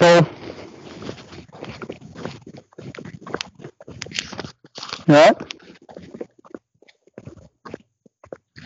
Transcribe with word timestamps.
All 0.00 0.26
right? 5.08 5.36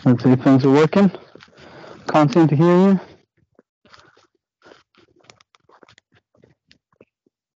Let's 0.05 0.23
see 0.23 0.31
if 0.31 0.41
things 0.43 0.65
are 0.65 0.71
working. 0.71 1.11
Can't 2.09 2.33
seem 2.33 2.47
to 2.47 2.55
hear 2.55 2.77
you. 2.77 2.99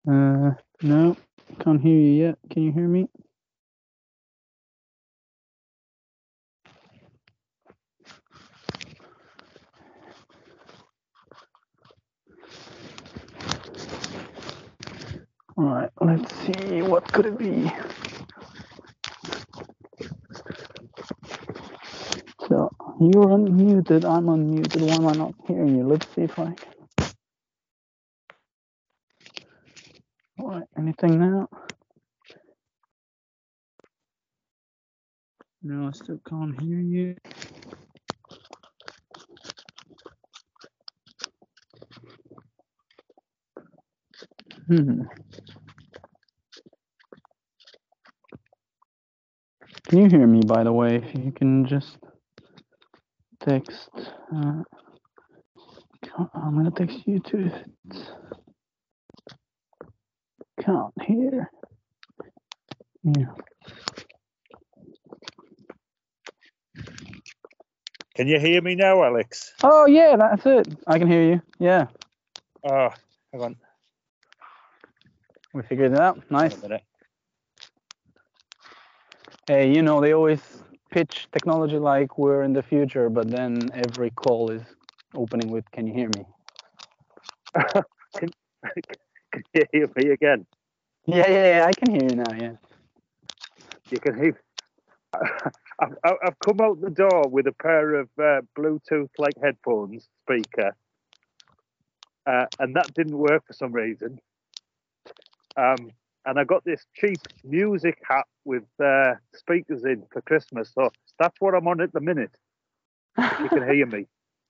Uh, 0.10 0.52
no, 0.82 1.18
can't 1.60 1.82
hear 1.82 2.00
you 2.00 2.24
yet. 2.26 2.38
Can 2.52 2.64
you 2.64 2.72
hear 2.72 2.88
me? 2.88 3.08
All 15.58 15.66
right, 15.66 15.90
let's 16.02 16.36
see. 16.42 16.82
What 16.82 17.12
could 17.14 17.28
it 17.28 17.38
be? 17.38 17.72
So 22.50 22.70
you're 23.02 23.28
unmuted. 23.28 24.06
I'm 24.06 24.26
unmuted. 24.28 24.82
Why 24.82 24.96
am 24.96 25.08
I 25.08 25.14
not 25.14 25.36
hearing 25.48 25.78
you? 25.78 25.88
Let's 25.88 26.08
see 26.16 26.24
if 26.24 26.40
I 26.40 26.46
can. 26.46 26.58
All 30.40 30.50
right, 30.52 30.64
anything 30.78 31.20
now? 31.20 31.50
No, 35.64 35.90
I 35.90 35.92
still 35.94 36.20
can't 36.30 36.60
hear 36.62 36.80
you. 36.80 37.16
Hmm. 44.68 45.04
Can 49.96 50.04
you 50.12 50.18
hear 50.20 50.28
me, 50.28 50.42
by 50.46 50.66
the 50.66 50.74
way? 50.74 50.98
If 50.98 51.16
you 51.16 51.32
can 51.32 51.66
just 51.66 51.96
text. 53.40 53.90
Uh, 54.36 54.62
I'm 56.34 56.54
gonna 56.58 56.70
text 56.70 57.08
you 57.08 57.20
too. 57.20 57.50
Can't 60.60 60.94
hear. 61.02 61.50
Yeah. 63.04 63.26
Can 68.16 68.28
you 68.28 68.38
hear 68.38 68.62
me 68.62 68.76
now, 68.76 69.02
Alex? 69.02 69.54
Oh 69.64 69.86
yeah, 69.86 70.18
that's 70.18 70.46
it. 70.46 70.68
I 70.86 71.00
can 71.00 71.08
hear 71.08 71.24
you. 71.24 71.42
Yeah, 71.58 71.88
Oh, 72.66 72.90
hang 73.32 73.42
on 73.42 73.56
we 75.54 75.64
figured 75.64 75.94
it 75.94 76.00
out. 76.00 76.20
Nice. 76.30 76.56
Hey, 79.48 79.72
you 79.72 79.84
know 79.84 80.02
they 80.02 80.14
always 80.14 80.42
pitch 80.90 81.28
technology 81.32 81.78
like 81.78 82.18
we're 82.18 82.42
in 82.42 82.54
the 82.54 82.64
future, 82.64 83.10
but 83.12 83.30
then 83.30 83.70
every 83.76 84.10
call 84.10 84.50
is 84.50 84.64
opening 85.14 85.52
with 85.52 85.70
"Can 85.72 85.86
you 85.86 85.94
hear 85.94 86.10
me?" 86.10 86.26
Can 88.18 89.44
you 89.54 89.66
hear 89.72 89.90
me 89.96 90.10
again? 90.10 90.48
Yeah, 91.06 91.30
yeah, 91.30 91.58
yeah. 91.58 91.66
I 91.68 91.74
can 91.74 91.94
hear 91.94 92.10
you 92.10 92.16
now. 92.16 92.32
Yeah. 92.32 92.54
You 93.92 94.00
can 94.00 94.16
hear. 94.18 94.42
I've, 95.80 95.96
I've 96.04 96.18
I've 96.26 96.40
come 96.40 96.60
out 96.62 96.82
the 96.82 96.90
door 96.90 97.28
with 97.28 97.46
a 97.46 97.54
pair 97.54 97.96
of 97.96 98.10
uh, 98.20 98.42
Bluetooth-like 98.58 99.36
headphones 99.44 100.08
speaker, 100.24 100.76
uh, 102.26 102.46
and 102.58 102.76
that 102.76 102.94
didn't 102.96 103.18
work 103.18 103.46
for 103.46 103.54
some 103.54 103.74
reason. 103.74 104.20
Um, 105.56 105.92
and 106.26 106.40
I 106.40 106.44
got 106.44 106.64
this 106.64 106.86
cheap 106.96 107.20
music 107.44 107.98
hat 108.08 108.26
with 108.44 108.64
uh, 108.84 109.14
speakers 109.34 109.84
in 109.86 110.04
for 110.12 110.22
Christmas, 110.22 110.72
so 110.74 110.90
that's 111.20 111.40
what 111.40 111.54
I'm 111.54 111.68
on 111.68 111.82
at 111.82 111.94
the 111.94 112.02
minute. 112.02 112.36
You 113.18 113.50
can 113.50 113.68
hear 113.70 113.86
me. 113.86 114.08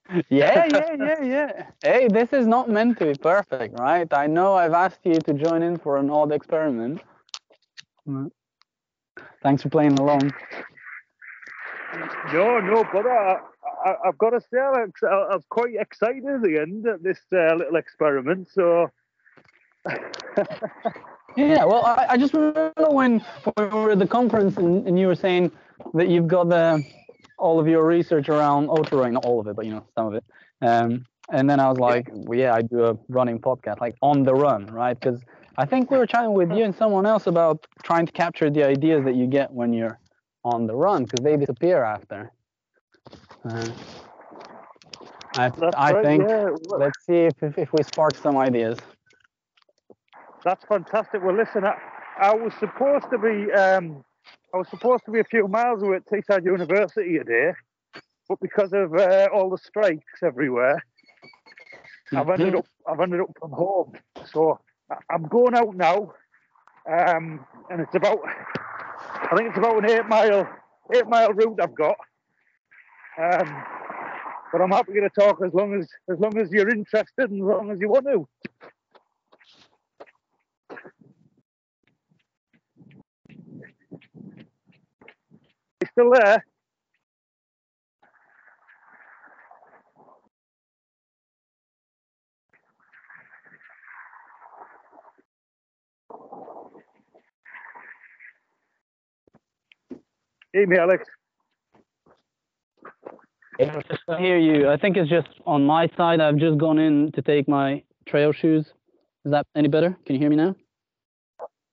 yeah, 0.29 0.65
yeah, 0.71 0.95
yeah, 0.97 1.23
yeah. 1.23 1.65
Hey, 1.81 2.07
this 2.07 2.33
is 2.33 2.47
not 2.47 2.69
meant 2.69 2.97
to 2.99 3.05
be 3.05 3.15
perfect, 3.15 3.79
right? 3.79 4.11
I 4.13 4.27
know 4.27 4.53
I've 4.55 4.73
asked 4.73 4.99
you 5.03 5.19
to 5.19 5.33
join 5.33 5.63
in 5.63 5.77
for 5.77 5.97
an 5.97 6.09
odd 6.09 6.31
experiment. 6.31 7.01
Mm. 8.07 8.31
Thanks 9.41 9.63
for 9.63 9.69
playing 9.69 9.99
along. 9.99 10.33
No, 12.33 12.59
no, 12.59 12.83
but 12.91 13.05
I, 13.05 13.37
I, 13.85 13.95
I've 14.07 14.17
got 14.17 14.31
to 14.31 14.41
say, 14.41 14.57
Alex, 14.57 15.01
I, 15.03 15.07
I 15.07 15.35
was 15.35 15.45
quite 15.49 15.75
excited 15.75 16.25
at 16.25 16.41
the 16.41 16.59
end 16.59 16.87
at 16.87 17.03
this 17.03 17.19
uh, 17.33 17.55
little 17.55 17.75
experiment. 17.75 18.49
So, 18.51 18.91
Yeah, 21.35 21.65
well, 21.65 21.85
I, 21.85 22.07
I 22.11 22.17
just 22.17 22.33
remember 22.33 22.89
when, 22.89 23.19
when 23.19 23.69
we 23.69 23.79
were 23.79 23.91
at 23.91 23.99
the 23.99 24.07
conference 24.07 24.57
and, 24.57 24.87
and 24.87 24.97
you 24.97 25.07
were 25.07 25.15
saying 25.15 25.51
that 25.93 26.07
you've 26.07 26.27
got 26.27 26.49
the 26.49 26.83
all 27.37 27.59
of 27.59 27.67
your 27.67 27.85
research 27.85 28.29
around 28.29 28.69
ultra 28.69 29.11
not 29.11 29.25
all 29.25 29.41
of 29.41 29.47
it, 29.47 29.55
but 29.55 29.65
you 29.65 29.71
know 29.71 29.85
some 29.95 30.07
of 30.07 30.13
it. 30.13 30.23
Um, 30.61 31.05
and 31.31 31.49
then 31.49 31.59
I 31.59 31.67
was 31.69 31.77
like, 31.77 32.07
well, 32.11 32.39
yeah, 32.39 32.53
I 32.53 32.61
do 32.61 32.85
a 32.85 32.97
running 33.09 33.39
podcast, 33.39 33.81
like 33.81 33.95
on 34.01 34.23
the 34.23 34.33
run, 34.33 34.67
right? 34.67 34.97
Because 34.97 35.21
I 35.57 35.65
think 35.65 35.91
we 35.91 35.97
were 35.97 36.05
chatting 36.05 36.33
with 36.33 36.51
you 36.51 36.63
and 36.63 36.75
someone 36.75 37.05
else 37.05 37.27
about 37.27 37.67
trying 37.83 38.05
to 38.05 38.11
capture 38.11 38.49
the 38.49 38.63
ideas 38.63 39.03
that 39.05 39.15
you 39.15 39.27
get 39.27 39.51
when 39.51 39.73
you're 39.73 39.99
on 40.43 40.67
the 40.67 40.75
run, 40.75 41.03
because 41.03 41.23
they 41.23 41.35
disappear 41.35 41.83
after. 41.83 42.31
Uh, 43.43 43.67
I, 45.33 45.51
I 45.75 45.93
right, 45.93 46.05
think 46.05 46.27
yeah, 46.27 46.49
let's 46.63 47.05
see 47.05 47.25
if, 47.25 47.43
if 47.43 47.57
if 47.57 47.73
we 47.73 47.83
spark 47.83 48.15
some 48.15 48.37
ideas. 48.37 48.77
That's 50.45 50.63
fantastic. 50.65 51.21
Well, 51.23 51.35
listen, 51.35 51.65
I, 51.65 51.75
I 52.19 52.33
was 52.35 52.53
supposed 52.59 53.09
to 53.11 53.17
be, 53.17 53.51
um, 53.51 54.05
I 54.53 54.57
was 54.57 54.69
supposed 54.69 55.03
to 55.05 55.11
be 55.11 55.19
a 55.19 55.23
few 55.25 55.47
miles 55.47 55.81
away 55.81 55.97
at 55.97 56.05
Teesside 56.05 56.45
University 56.45 57.17
today, 57.17 57.51
but 58.29 58.39
because 58.39 58.71
of 58.71 58.93
uh, 58.93 59.27
all 59.33 59.49
the 59.49 59.57
strikes 59.57 60.23
everywhere, 60.23 60.81
I've 62.15 62.29
ended 62.29 62.55
up, 62.55 62.67
I've 62.87 62.99
ended 62.99 63.21
up 63.21 63.31
from 63.39 63.51
home. 63.51 63.93
So 64.31 64.59
I'm 65.09 65.23
going 65.23 65.55
out 65.55 65.75
now, 65.75 66.13
um, 66.89 67.43
and 67.71 67.81
it's 67.81 67.95
about, 67.95 68.19
I 68.23 69.35
think 69.35 69.49
it's 69.49 69.57
about 69.57 69.83
an 69.83 69.89
eight 69.89 70.05
mile, 70.07 70.47
eight 70.93 71.07
mile 71.07 71.33
route 71.33 71.59
I've 71.59 71.75
got. 71.75 71.97
Um, 73.17 73.63
but 74.51 74.61
I'm 74.61 74.71
happy 74.71 74.93
to 74.93 75.09
talk 75.09 75.39
as 75.45 75.53
long 75.53 75.73
as, 75.73 75.87
as 76.09 76.19
long 76.19 76.37
as 76.37 76.51
you're 76.51 76.69
interested 76.69 77.31
and 77.31 77.41
as 77.41 77.47
long 77.47 77.71
as 77.71 77.79
you 77.79 77.89
want 77.89 78.05
to. 78.05 78.27
Still 85.95 86.11
there? 86.11 86.45
Hear 100.51 100.67
me, 100.67 100.77
Alex. 100.77 101.03
Yeah, 103.59 103.79
I 104.09 104.19
hear 104.19 104.37
you. 104.37 104.69
I 104.69 104.77
think 104.77 104.97
it's 104.97 105.09
just 105.09 105.27
on 105.45 105.65
my 105.65 105.87
side. 105.95 106.19
I've 106.19 106.37
just 106.37 106.57
gone 106.57 106.77
in 106.77 107.11
to 107.13 107.21
take 107.21 107.47
my 107.47 107.83
trail 108.05 108.33
shoes. 108.33 108.65
Is 109.23 109.31
that 109.31 109.45
any 109.55 109.69
better? 109.69 109.97
Can 110.05 110.15
you 110.15 110.21
hear 110.21 110.29
me 110.29 110.35
now? 110.35 110.55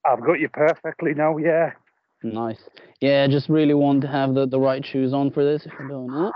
I've 0.04 0.24
got 0.24 0.38
you 0.38 0.48
perfectly 0.48 1.12
now. 1.14 1.36
Yeah. 1.38 1.72
Nice. 2.22 2.60
Yeah, 3.00 3.24
I 3.24 3.28
just 3.28 3.48
really 3.48 3.74
want 3.74 4.02
to 4.02 4.08
have 4.08 4.34
the, 4.34 4.46
the 4.46 4.58
right 4.58 4.84
shoes 4.84 5.12
on 5.12 5.30
for 5.30 5.44
this 5.44 5.66
if 5.66 5.72
you're 5.78 5.88
doing 5.88 6.06
that. 6.08 6.32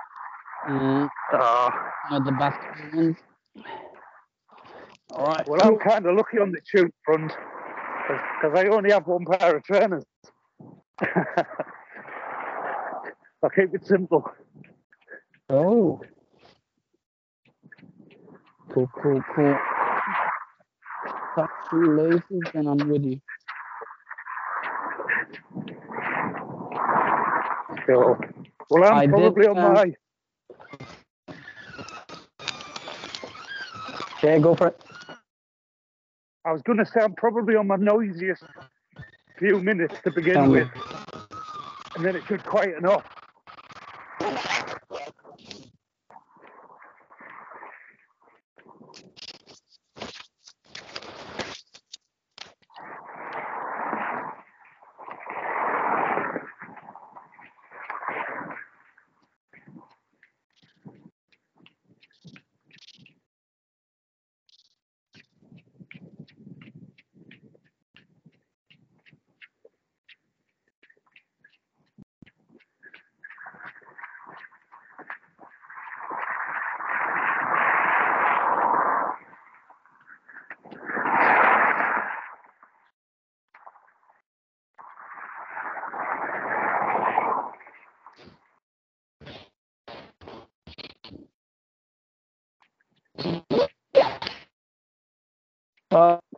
Uh, 0.68 1.70
not 2.10 2.24
the 2.24 2.32
basketball 2.32 2.98
ones. 2.98 3.16
All 5.10 5.26
right. 5.26 5.48
well, 5.48 5.60
I'm 5.62 5.78
kind 5.78 6.04
of 6.06 6.16
lucky 6.16 6.38
on 6.38 6.50
the 6.50 6.60
tube 6.70 6.90
front 7.04 7.32
because 8.08 8.58
I 8.58 8.66
only 8.66 8.90
have 8.92 9.06
one 9.06 9.24
pair 9.24 9.56
of 9.56 9.64
trainers. 9.64 10.04
I'll 13.42 13.50
keep 13.54 13.72
it 13.74 13.86
simple. 13.86 14.24
Oh. 15.48 16.00
Cool, 18.72 18.90
cool, 19.00 19.22
cool. 19.34 19.56
Tuck 21.36 21.50
two 21.70 21.96
laces 21.96 22.50
and 22.54 22.68
I'm 22.68 22.88
with 22.88 23.04
you. 23.04 23.20
So, 27.86 28.18
well, 28.70 28.84
I'm 28.84 28.98
I 28.98 29.06
did, 29.06 29.10
probably 29.10 29.46
on 29.46 29.58
um, 29.58 29.74
my. 29.74 29.92
Yeah, 34.22 34.38
go 34.38 34.54
for 34.54 34.68
it. 34.68 34.84
I 36.44 36.52
was 36.52 36.62
going 36.62 36.78
to 36.78 36.86
say 36.86 37.00
I'm 37.00 37.14
probably 37.14 37.56
on 37.56 37.66
my 37.66 37.76
noisiest 37.76 38.42
few 39.38 39.60
minutes 39.60 39.94
to 40.04 40.10
begin 40.10 40.50
with, 40.50 40.68
and 41.96 42.04
then 42.04 42.16
it 42.16 42.22
should 42.26 42.44
quieten 42.44 42.86
off. 42.86 43.04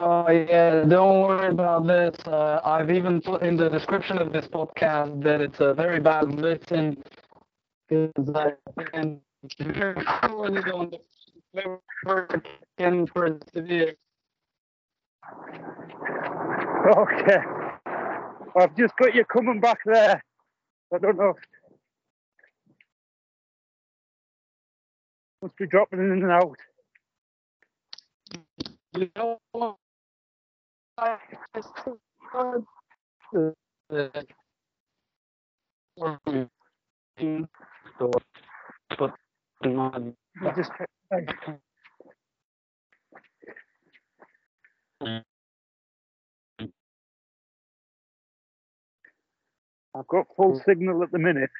Oh 0.00 0.31
yeah, 0.31 0.85
don't 0.85 1.23
worry 1.23 1.49
about 1.49 1.87
this. 1.87 2.14
Uh, 2.25 2.61
I've 2.78 2.92
even 2.92 3.20
put 3.20 3.42
in 3.42 3.56
the 3.56 3.68
description 3.68 4.18
of 4.18 4.32
this 4.32 4.47
podcast 4.47 5.20
that 5.25 5.40
it's 5.40 5.58
a 5.58 5.75
very 5.75 5.99
bad 5.99 6.32
listen 6.32 7.02
because 7.88 8.37
I've 8.37 8.54
very 9.58 10.04
poorly 10.23 10.62
on 10.70 10.92
the 11.54 12.42
can 12.78 13.04
persevere. 13.08 13.94
Okay. 16.87 17.38
I've 18.56 18.76
just 18.76 18.97
got 18.97 19.12
you 19.12 19.25
coming 19.25 19.58
back 19.58 19.78
there. 19.85 20.23
I 20.94 20.99
don't 20.99 21.16
know. 21.16 21.35
Must 25.42 25.56
be 25.56 25.66
dropping 25.66 25.99
in 25.99 26.12
and 26.12 26.30
out. 26.30 26.58
You 28.97 29.11
know 29.16 29.40
what? 29.50 29.78
I've 49.94 50.08
got 50.08 50.26
full 50.37 50.61
signal 50.68 51.02
at 51.02 51.12
the 51.12 51.18
minute. 51.18 51.50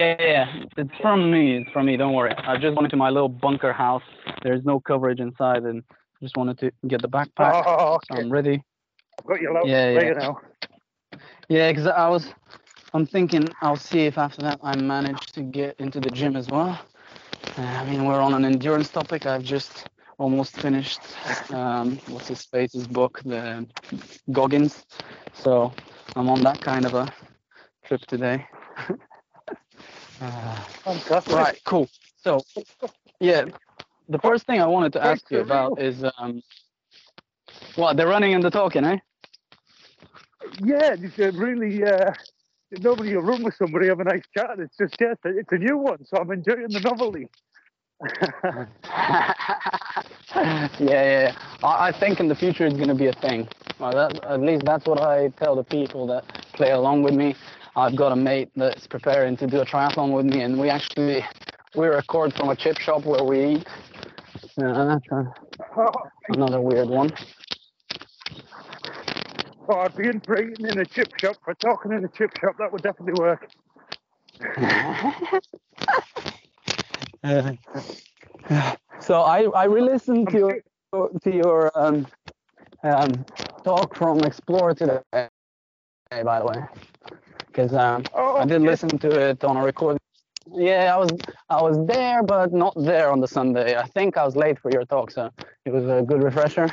Yeah, 0.00 0.16
yeah, 0.20 0.46
it's 0.76 0.90
from 1.02 1.30
me. 1.30 1.58
It's 1.58 1.70
from 1.72 1.86
me. 1.86 1.96
Don't 1.96 2.14
worry. 2.14 2.34
I 2.36 2.56
just 2.58 2.76
went 2.76 2.90
to 2.90 2.96
my 2.96 3.10
little 3.10 3.28
bunker 3.28 3.72
house. 3.72 4.02
There's 4.42 4.64
no 4.64 4.80
coverage 4.80 5.20
inside, 5.20 5.64
and 5.64 5.82
just 6.22 6.36
wanted 6.36 6.58
to 6.58 6.72
get 6.86 7.02
the 7.02 7.08
backpack. 7.08 7.64
Oh, 7.66 7.98
So. 8.08 8.16
I'm 8.16 8.30
ready. 8.30 8.62
I've 9.18 9.26
got 9.26 9.40
you 9.40 9.52
loud 9.54 9.66
Yeah, 9.66 9.90
yeah. 9.90 10.12
now. 10.14 10.38
Yeah, 11.48 11.70
because 11.72 11.86
I 11.86 12.08
was, 12.08 12.32
I'm 12.94 13.06
thinking 13.06 13.48
I'll 13.60 13.76
see 13.76 14.00
if 14.06 14.18
after 14.18 14.42
that 14.42 14.60
I 14.62 14.76
manage 14.76 15.26
to 15.32 15.42
get 15.42 15.76
into 15.80 16.00
the 16.00 16.10
gym 16.10 16.36
as 16.36 16.48
well. 16.48 16.78
Uh, 17.58 17.62
I 17.62 17.84
mean, 17.90 18.04
we're 18.04 18.20
on 18.20 18.34
an 18.34 18.44
endurance 18.44 18.90
topic. 18.90 19.26
I've 19.26 19.42
just 19.42 19.88
almost 20.18 20.60
finished, 20.60 21.00
um, 21.50 21.98
what's 22.08 22.28
his 22.28 22.44
face's 22.44 22.86
book, 22.86 23.20
the 23.24 23.66
Goggins. 24.30 24.84
So 25.32 25.72
I'm 26.14 26.28
on 26.28 26.42
that 26.42 26.60
kind 26.60 26.86
of 26.86 26.94
a 26.94 27.12
trip 27.84 28.02
today. 28.06 28.46
Uh, 30.22 30.54
Fantastic. 30.84 31.34
right, 31.34 31.60
cool. 31.64 31.88
So, 32.22 32.42
yeah, 33.20 33.46
the 34.10 34.18
first 34.18 34.46
thing 34.46 34.60
I 34.60 34.66
wanted 34.66 34.92
to 34.94 35.04
ask 35.04 35.30
you 35.30 35.40
about 35.40 35.80
is, 35.80 36.04
um, 36.18 36.42
what, 37.76 37.96
the 37.96 38.06
running 38.06 38.34
and 38.34 38.42
the 38.42 38.50
talking, 38.50 38.84
eh? 38.84 38.98
Yeah, 40.62 40.96
it's 40.98 41.18
a 41.18 41.30
really. 41.30 41.82
Uh, 41.84 42.12
nobody 42.80 43.14
will 43.14 43.22
run 43.22 43.42
with 43.42 43.54
somebody 43.54 43.88
have 43.88 44.00
a 44.00 44.04
nice 44.04 44.22
chat. 44.36 44.58
It's 44.58 44.76
just 44.76 44.96
yeah, 45.00 45.14
it's 45.24 45.52
a, 45.52 45.54
a 45.54 45.58
new 45.58 45.76
one, 45.78 46.04
so 46.04 46.18
I'm 46.18 46.30
enjoying 46.30 46.68
the 46.68 46.80
novelty. 46.80 47.28
yeah, 48.84 49.34
yeah, 50.34 50.76
yeah. 50.78 51.36
I, 51.62 51.88
I 51.88 51.92
think 51.92 52.18
in 52.20 52.28
the 52.28 52.34
future 52.34 52.66
it's 52.66 52.76
going 52.76 52.88
to 52.88 52.94
be 52.94 53.06
a 53.06 53.12
thing. 53.12 53.48
Well, 53.78 53.92
that, 53.92 54.24
at 54.24 54.40
least 54.40 54.64
that's 54.64 54.86
what 54.86 55.00
I 55.00 55.28
tell 55.36 55.54
the 55.54 55.64
people 55.64 56.06
that 56.08 56.24
play 56.54 56.70
along 56.70 57.02
with 57.02 57.14
me. 57.14 57.34
I've 57.76 57.96
got 57.96 58.12
a 58.12 58.16
mate 58.16 58.50
that's 58.56 58.86
preparing 58.86 59.36
to 59.38 59.46
do 59.46 59.60
a 59.60 59.64
triathlon 59.64 60.12
with 60.14 60.26
me, 60.26 60.40
and 60.42 60.58
we 60.58 60.68
actually 60.68 61.24
we 61.74 61.86
record 61.86 62.34
from 62.34 62.50
a 62.50 62.56
chip 62.56 62.78
shop 62.78 63.04
where 63.04 63.22
we 63.24 63.56
eat. 63.56 63.66
Yeah, 64.56 64.98
oh, 65.76 65.92
another 66.28 66.60
weird 66.60 66.88
one. 66.88 67.12
I'd 69.72 69.96
be 69.96 70.08
in 70.08 70.20
eating 70.30 70.66
in 70.66 70.78
a 70.80 70.84
chip 70.84 71.08
shop. 71.20 71.36
For 71.44 71.54
talking 71.54 71.92
in 71.92 72.04
a 72.04 72.08
chip 72.08 72.30
shop, 72.40 72.56
that 72.58 72.72
would 72.72 72.82
definitely 72.82 73.20
work. 73.20 73.48
Uh, 77.22 77.52
so 79.00 79.20
I 79.22 79.44
I 79.54 79.64
re-listened 79.64 80.28
to 80.30 80.38
your 80.38 81.10
to 81.22 81.30
your 81.34 81.70
um, 81.78 82.06
um, 82.82 83.24
talk 83.62 83.94
from 83.94 84.20
Explore 84.20 84.74
today, 84.74 85.02
by 85.12 86.40
the 86.40 86.46
way, 86.46 86.64
because 87.46 87.74
um, 87.74 88.02
Oh, 88.14 88.36
I 88.36 88.44
did 88.44 88.60
okay. 88.60 88.70
listen 88.70 88.88
to 88.98 89.10
it 89.30 89.44
on 89.44 89.56
a 89.56 89.62
recording. 89.62 90.00
Yeah, 90.54 90.94
I 90.94 90.98
was 90.98 91.10
I 91.48 91.62
was 91.62 91.86
there, 91.86 92.22
but 92.22 92.52
not 92.52 92.74
there 92.76 93.10
on 93.10 93.20
the 93.20 93.28
Sunday. 93.28 93.76
I 93.76 93.86
think 93.86 94.16
I 94.16 94.24
was 94.24 94.36
late 94.36 94.58
for 94.58 94.70
your 94.70 94.84
talk, 94.84 95.10
so 95.10 95.30
it 95.64 95.70
was 95.72 95.84
a 95.86 96.02
good 96.02 96.22
refresher. 96.22 96.68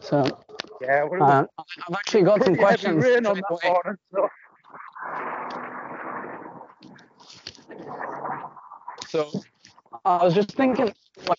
So 0.00 0.24
Yeah, 0.80 1.04
well, 1.04 1.22
uh, 1.22 1.46
I've 1.58 1.94
actually 1.94 2.22
got 2.22 2.44
some 2.44 2.56
questions. 2.66 3.04
rain 3.04 3.26
on 3.26 3.40
that 3.40 3.50
away. 3.50 3.60
so 4.12 4.28
So 9.08 9.30
I 10.04 10.24
was 10.24 10.34
just 10.34 10.50
thinking, 10.52 10.92
like, 11.26 11.38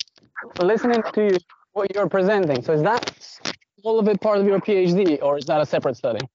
listening 0.60 1.04
to 1.14 1.26
you, 1.26 1.38
what 1.74 1.94
you're 1.94 2.10
presenting. 2.10 2.62
So 2.64 2.74
is 2.74 2.82
that 2.84 3.04
all 3.84 4.00
of 4.00 4.08
it 4.08 4.22
part 4.22 4.40
of 4.40 4.46
your 4.48 4.60
PhD, 4.60 5.22
or 5.22 5.38
is 5.38 5.46
that 5.46 5.62
a 5.62 5.66
separate 5.66 5.98
study? 5.98 6.26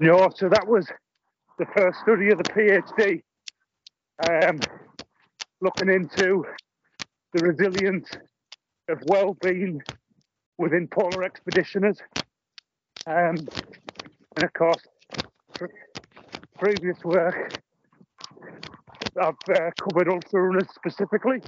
No, 0.00 0.30
so 0.34 0.48
that 0.48 0.66
was 0.66 0.86
the 1.58 1.66
first 1.76 2.00
study 2.00 2.30
of 2.30 2.38
the 2.38 2.44
PhD, 2.44 3.22
um, 4.18 4.66
looking 5.60 5.88
into 5.88 6.44
the 7.32 7.40
resilience 7.40 8.08
of 8.88 8.98
well-being 9.04 9.80
within 10.58 10.88
polar 10.88 11.28
expeditioners, 11.28 11.98
um, 13.06 13.48
and 14.36 14.44
of 14.44 14.52
course, 14.52 14.82
pr- 15.54 15.66
previous 16.58 17.02
work 17.04 17.62
I've 19.20 19.34
uh, 19.50 19.70
covered 19.82 20.08
ultra 20.08 20.42
runners 20.42 20.68
specifically. 20.74 21.42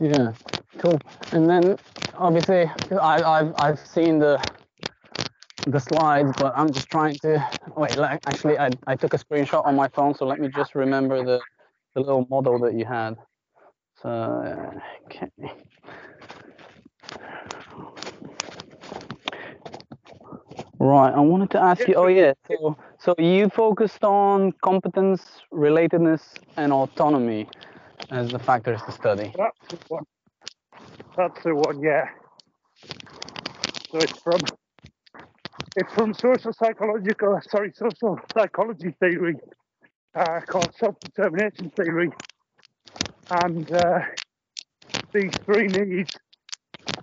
Yeah, 0.00 0.32
cool. 0.78 0.98
And 1.32 1.48
then 1.48 1.78
obviously, 2.14 2.70
I, 3.00 3.22
I've 3.22 3.54
I've 3.56 3.78
seen 3.78 4.18
the 4.18 4.42
the 5.66 5.80
slides, 5.80 6.32
but 6.38 6.52
I'm 6.56 6.72
just 6.72 6.88
trying 6.88 7.16
to 7.16 7.44
wait. 7.76 7.96
Like, 7.96 8.20
actually, 8.26 8.58
I 8.58 8.70
I 8.86 8.96
took 8.96 9.14
a 9.14 9.18
screenshot 9.18 9.66
on 9.66 9.76
my 9.76 9.88
phone, 9.88 10.14
so 10.14 10.26
let 10.26 10.38
me 10.40 10.48
just 10.48 10.74
remember 10.74 11.22
the 11.24 11.40
the 11.94 12.00
little 12.00 12.26
model 12.30 12.58
that 12.60 12.74
you 12.74 12.84
had. 12.84 13.16
So 14.02 14.10
okay. 15.06 15.28
Right, 20.78 21.12
I 21.12 21.20
wanted 21.20 21.50
to 21.50 21.60
ask 21.60 21.88
you. 21.88 21.94
Oh 21.94 22.06
yeah, 22.06 22.34
so 22.46 22.76
so 22.98 23.14
you 23.18 23.48
focused 23.48 24.04
on 24.04 24.52
competence, 24.62 25.22
relatedness, 25.52 26.22
and 26.56 26.72
autonomy 26.72 27.48
as 28.10 28.30
the 28.30 28.38
factors 28.38 28.80
to 28.82 28.92
study. 28.92 29.32
That's 29.36 29.58
the 29.70 29.78
one. 29.88 30.04
That's 31.16 31.42
the 31.42 31.54
one, 31.54 31.80
yeah. 31.80 32.08
So 33.90 33.98
it's 33.98 34.18
from 34.20 34.40
it's 35.76 35.92
from 35.92 36.14
social 36.14 36.52
psychological 36.52 37.38
sorry, 37.50 37.72
social 37.74 38.18
psychology 38.36 38.94
theory 39.00 39.36
uh, 40.14 40.40
called 40.46 40.74
self-determination 40.74 41.70
theory. 41.70 42.10
And 43.30 43.70
uh, 43.72 44.00
these 45.12 45.32
three 45.44 45.68
needs 45.68 46.10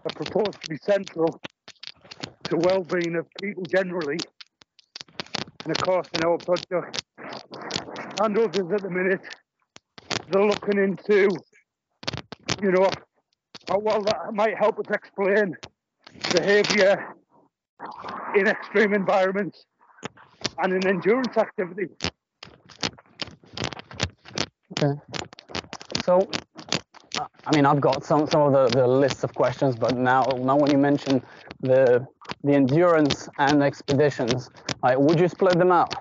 are 0.06 0.12
proposed 0.12 0.62
to 0.62 0.68
be 0.68 0.78
central 0.82 1.40
to 2.50 2.58
well-being 2.58 3.16
of 3.16 3.28
people 3.42 3.64
generally. 3.72 4.22
And 5.64 5.74
of 5.74 5.80
course 5.80 6.08
in 6.14 6.24
our 6.24 6.38
project 6.40 6.98
and 8.20 8.38
others 8.38 8.72
at 8.74 8.82
the 8.82 8.90
minute, 8.90 9.22
they're 10.30 10.46
looking 10.46 10.80
into 10.80 11.30
you 12.62 12.72
know, 12.72 12.90
how 13.68 13.80
well 13.80 14.02
that 14.04 14.34
might 14.34 14.58
help 14.58 14.80
us 14.80 14.86
explain 14.94 15.56
behaviour 16.32 17.16
in 18.36 18.48
extreme 18.48 18.94
environments 18.94 19.66
and 20.60 20.74
in 20.74 20.88
endurance 20.88 21.38
activity. 21.38 21.88
Okay. 24.74 25.00
So, 26.02 26.30
I 27.46 27.54
mean, 27.54 27.66
I've 27.66 27.80
got 27.80 28.04
some 28.04 28.28
some 28.28 28.42
of 28.42 28.54
the, 28.54 28.68
the 28.76 28.88
lists 28.88 29.24
of 29.24 29.34
questions, 29.34 29.76
but 29.76 29.96
now 29.96 30.26
now 30.40 30.58
when 30.58 30.72
you 30.72 30.78
mention 30.78 31.22
the 31.62 32.06
the 32.44 32.54
endurance 32.54 33.30
and 33.38 33.64
expeditions, 33.64 34.50
like, 34.82 34.98
would 34.98 35.20
you 35.20 35.28
split 35.28 35.58
them 35.58 35.72
out? 35.72 35.94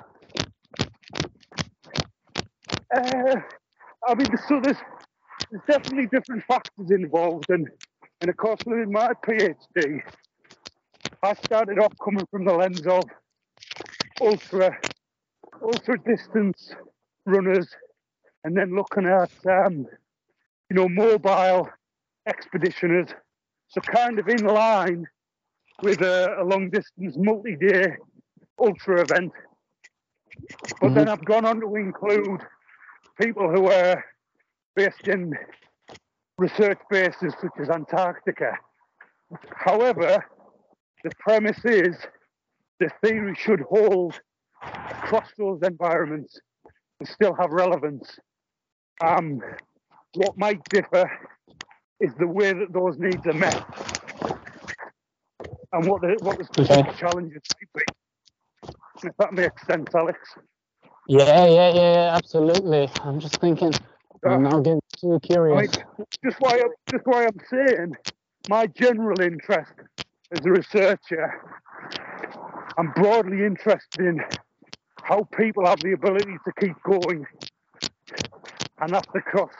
Uh, 2.94 3.36
I 4.08 4.14
mean, 4.14 4.36
so 4.48 4.60
there's, 4.60 4.76
there's 5.50 5.62
definitely 5.66 6.06
different 6.06 6.44
factors 6.44 6.90
involved, 6.90 7.48
and, 7.48 7.68
and 8.20 8.28
of 8.28 8.36
course, 8.36 8.60
within 8.66 8.90
my 8.90 9.12
PhD, 9.24 10.02
I 11.24 11.34
started 11.34 11.78
off 11.78 11.92
coming 12.02 12.26
from 12.30 12.44
the 12.44 12.52
lens 12.52 12.84
of 12.86 13.04
ultra 14.20 14.76
ultra 15.62 15.96
distance 16.04 16.74
runners, 17.26 17.68
and 18.42 18.56
then 18.56 18.74
looking 18.74 19.06
at 19.06 19.30
um, 19.46 19.86
you 20.68 20.76
know, 20.76 20.88
mobile 20.88 21.68
expeditioners. 22.28 23.12
So 23.68 23.80
kind 23.82 24.18
of 24.18 24.28
in 24.28 24.44
line 24.44 25.06
with 25.82 26.00
a, 26.00 26.36
a 26.40 26.44
long 26.44 26.70
distance 26.70 27.16
multi-day 27.16 27.96
ultra 28.58 29.02
event. 29.02 29.32
But 30.80 30.94
then 30.94 31.08
I've 31.08 31.24
gone 31.24 31.44
on 31.44 31.60
to 31.60 31.76
include 31.76 32.40
people 33.20 33.50
who 33.50 33.70
are 33.70 34.04
based 34.74 35.06
in 35.06 35.34
research 36.38 36.78
bases 36.90 37.34
such 37.40 37.52
as 37.60 37.68
Antarctica. 37.68 38.56
However, 39.54 40.24
the 41.04 41.10
premise 41.18 41.58
is 41.64 41.96
the 42.80 42.90
theory 43.04 43.34
should 43.38 43.60
hold 43.60 44.18
across 44.62 45.28
those 45.38 45.60
environments 45.62 46.40
and 47.00 47.08
still 47.08 47.34
have 47.34 47.50
relevance. 47.50 48.18
Um, 49.04 49.40
what 50.14 50.36
might 50.38 50.60
differ 50.70 51.10
is 52.00 52.10
the 52.18 52.26
way 52.26 52.52
that 52.52 52.72
those 52.72 52.98
needs 52.98 53.26
are 53.26 53.32
met 53.32 53.64
and 55.72 55.86
what 55.86 56.00
the 56.02 56.16
what 56.22 56.38
the 56.38 56.44
specific 56.44 56.86
Okay. 56.86 56.98
challenges 56.98 57.42
might 57.54 57.86
be. 57.86 59.08
If 59.08 59.16
that 59.18 59.32
makes 59.32 59.66
sense, 59.66 59.94
Alex. 59.94 60.18
Yeah, 61.08 61.46
yeah, 61.46 61.70
yeah, 61.70 61.74
yeah, 61.74 62.16
absolutely. 62.16 62.90
I'm 63.04 63.20
just 63.20 63.40
thinking. 63.40 63.72
I'm 64.24 64.42
now 64.44 64.60
getting 64.60 64.80
too 64.98 65.18
curious. 65.22 65.72
just 66.24 66.36
why 66.40 66.62
just 66.90 67.04
why 67.06 67.24
I'm 67.24 67.40
saying 67.50 67.92
my 68.48 68.66
general 68.66 69.20
interest 69.20 69.72
as 70.34 70.44
a 70.44 70.50
researcher, 70.50 71.40
I'm 72.78 72.92
broadly 72.92 73.44
interested 73.44 74.00
in 74.00 74.20
how 75.02 75.24
people 75.36 75.66
have 75.66 75.82
the 75.82 75.92
ability 75.92 76.36
to 76.44 76.52
keep 76.60 76.74
going, 76.84 77.26
and 78.80 78.94
that's 78.94 79.14
across, 79.14 79.52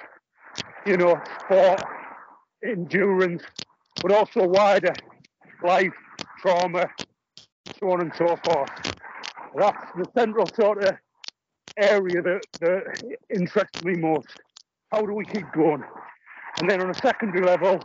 you 0.87 0.97
know, 0.97 1.21
sport, 1.45 1.81
endurance, 2.65 3.43
but 4.03 4.13
also 4.13 4.47
wider 4.47 4.97
life, 5.63 5.93
trauma, 6.41 6.87
so 7.79 7.91
on 7.91 8.01
and 8.01 8.13
so 8.17 8.37
forth. 8.45 8.71
That's 9.57 9.93
the 9.97 10.07
central 10.17 10.51
sort 10.55 10.85
of 10.85 10.95
area 11.77 12.23
that, 12.23 12.41
that 12.61 12.83
interests 13.31 13.81
me 13.81 13.97
most 13.97 14.29
how 14.93 15.01
do 15.01 15.15
we 15.15 15.25
keep 15.25 15.51
going? 15.53 15.83
And 16.59 16.69
then 16.69 16.83
on 16.83 16.91
a 16.91 16.95
secondary 16.95 17.45
level, 17.45 17.81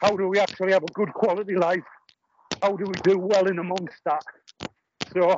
how 0.00 0.16
do 0.16 0.28
we 0.28 0.38
actually 0.38 0.72
have 0.72 0.84
a 0.84 0.92
good 0.94 1.12
quality 1.14 1.54
life? 1.54 1.84
How 2.62 2.76
do 2.76 2.86
we 2.86 2.96
do 3.04 3.18
well 3.18 3.46
in 3.48 3.58
amongst 3.58 3.98
that? 4.04 4.22
So 5.12 5.30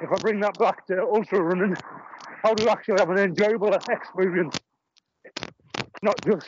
if 0.00 0.10
I 0.12 0.18
bring 0.18 0.40
that 0.40 0.58
back 0.58 0.86
to 0.88 1.02
ultra 1.02 1.42
running, 1.42 1.76
how 2.42 2.54
do 2.54 2.62
we 2.62 2.68
actually 2.68 2.98
have 2.98 3.10
an 3.10 3.18
enjoyable 3.18 3.72
experience? 3.90 4.54
Not 6.02 6.16
just, 6.26 6.46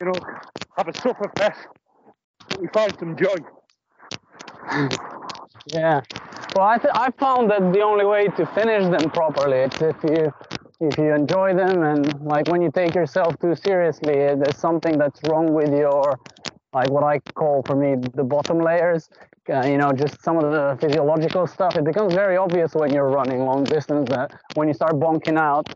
you 0.00 0.06
know, 0.06 0.20
have 0.76 0.88
a 0.88 0.92
suffer 1.00 1.32
fest, 1.36 1.66
but 2.48 2.60
we 2.60 2.68
find 2.68 2.94
some 2.98 3.16
joy. 3.16 3.36
Yeah. 5.72 6.00
Well, 6.54 6.64
I, 6.66 6.78
th- 6.78 6.92
I 6.94 7.10
found 7.18 7.50
that 7.50 7.72
the 7.72 7.80
only 7.80 8.04
way 8.04 8.26
to 8.28 8.46
finish 8.46 8.84
them 8.84 9.10
properly 9.10 9.58
is 9.58 9.72
if 9.80 9.96
you 10.04 10.32
if 10.80 10.98
you 10.98 11.14
enjoy 11.14 11.54
them 11.54 11.82
and 11.82 12.20
like 12.26 12.48
when 12.48 12.60
you 12.60 12.70
take 12.70 12.94
yourself 12.94 13.38
too 13.40 13.54
seriously, 13.54 14.14
there's 14.14 14.56
something 14.56 14.98
that's 14.98 15.20
wrong 15.24 15.54
with 15.54 15.72
your 15.72 16.18
like 16.74 16.90
what 16.90 17.04
I 17.04 17.20
call 17.20 17.62
for 17.62 17.76
me 17.76 17.96
the 18.14 18.24
bottom 18.24 18.58
layers. 18.58 19.08
Uh, 19.48 19.64
you 19.66 19.76
know, 19.78 19.92
just 19.92 20.22
some 20.22 20.38
of 20.38 20.50
the 20.52 20.76
physiological 20.80 21.46
stuff. 21.46 21.76
It 21.76 21.84
becomes 21.84 22.14
very 22.14 22.36
obvious 22.36 22.74
when 22.74 22.92
you're 22.92 23.08
running 23.10 23.40
long 23.40 23.64
distance 23.64 24.08
that 24.10 24.32
when 24.54 24.68
you 24.68 24.74
start 24.74 24.94
bonking 24.94 25.38
out, 25.38 25.72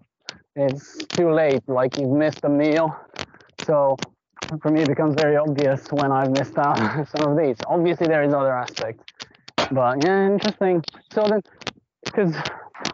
it's 0.57 0.97
too 1.09 1.31
late. 1.33 1.62
Like 1.69 1.99
you've 1.99 2.11
missed 2.11 2.40
a 2.45 2.49
meal. 2.49 2.97
So 3.67 3.97
for 4.62 4.71
me, 4.71 4.83
it 4.83 4.88
becomes 4.88 5.14
very 5.21 5.37
obvious 5.37 5.87
when 5.90 6.11
I've 6.11 6.31
missed 6.31 6.57
out 6.57 6.78
some 7.17 7.31
of 7.31 7.38
these. 7.38 7.57
Obviously, 7.67 8.07
there 8.07 8.23
is 8.23 8.33
other 8.33 8.57
aspects, 8.57 9.05
but 9.71 10.02
yeah, 10.05 10.26
interesting. 10.26 10.83
So 11.12 11.26
then, 11.28 11.43
because 12.05 12.35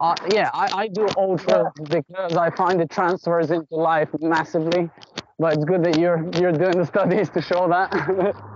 uh, 0.00 0.16
yeah, 0.32 0.50
I, 0.52 0.68
I 0.74 0.88
do 0.88 1.06
ultra 1.16 1.72
because 1.88 2.36
I 2.36 2.50
find 2.50 2.80
it 2.80 2.90
transfers 2.90 3.50
into 3.50 3.74
life 3.74 4.08
massively. 4.20 4.90
But 5.38 5.54
it's 5.54 5.64
good 5.64 5.84
that 5.84 5.98
you're 5.98 6.28
you're 6.40 6.52
doing 6.52 6.78
the 6.78 6.86
studies 6.86 7.28
to 7.30 7.42
show 7.42 7.68
that. 7.68 8.34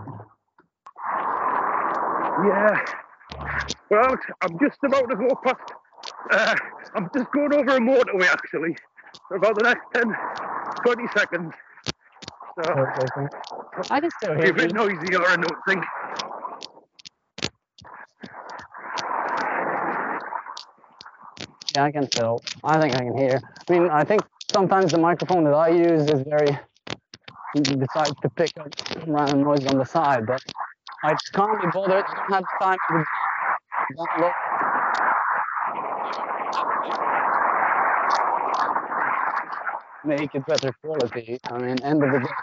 Yeah. 2.45 2.85
Well, 3.91 4.15
I'm 4.43 4.59
just 4.61 4.79
about 4.85 5.09
to 5.11 5.17
go 5.17 5.29
past. 5.43 5.73
Uh, 6.31 6.55
I'm 6.95 7.11
just 7.17 7.31
going 7.33 7.53
over 7.53 7.77
a 7.77 7.81
motorway 7.81 8.29
actually 8.31 8.77
for 9.27 9.39
about 9.39 9.57
the 9.57 9.65
next 9.65 9.83
10, 9.95 10.15
20 10.85 11.09
seconds. 11.17 11.53
So 12.65 12.73
I 13.91 14.01
can 14.01 14.11
still 14.11 14.33
it'll 14.33 14.43
be 14.43 14.49
a 14.51 14.55
bit 14.55 14.73
noisy 14.73 15.17
or 15.17 15.27
I 15.27 15.37
don't 15.37 15.57
think. 15.67 15.85
Yeah, 21.75 21.85
I 21.85 21.91
can 21.91 22.07
still. 22.07 22.41
I 22.63 22.79
think 22.81 22.95
I 22.95 22.99
can 23.05 23.17
hear. 23.19 23.41
I 23.69 23.73
mean, 23.73 23.91
I 23.91 24.05
think 24.05 24.23
sometimes 24.53 24.93
the 24.93 24.99
microphone 24.99 25.45
that 25.45 25.55
I 25.55 25.69
use 25.71 26.09
is 26.09 26.23
very 26.23 26.57
decides 27.62 28.15
to 28.23 28.31
pick 28.31 28.53
up 28.59 28.69
random 29.07 29.43
noise 29.43 29.67
on 29.67 29.79
the 29.79 29.85
side, 29.85 30.27
but 30.27 30.43
I 31.03 31.15
can't 31.33 31.61
be 31.61 31.69
bothered. 31.73 32.05
I 32.07 32.15
don't 32.15 32.33
have 32.33 32.45
time 32.61 32.79
to 32.88 33.05
download. 33.97 34.33
Make 40.05 40.35
it 40.35 40.47
better 40.47 40.73
quality. 40.83 41.38
I 41.45 41.59
mean, 41.59 41.83
end 41.83 42.03
of 42.03 42.12
the 42.12 42.21
day. 42.21 42.35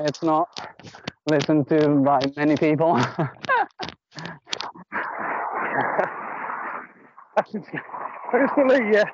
It's 0.00 0.22
not 0.22 0.48
listened 1.26 1.68
to 1.68 1.88
by 1.88 2.20
many 2.36 2.56
people. 2.56 2.92
I 7.36 7.42
yeah. 8.92 9.04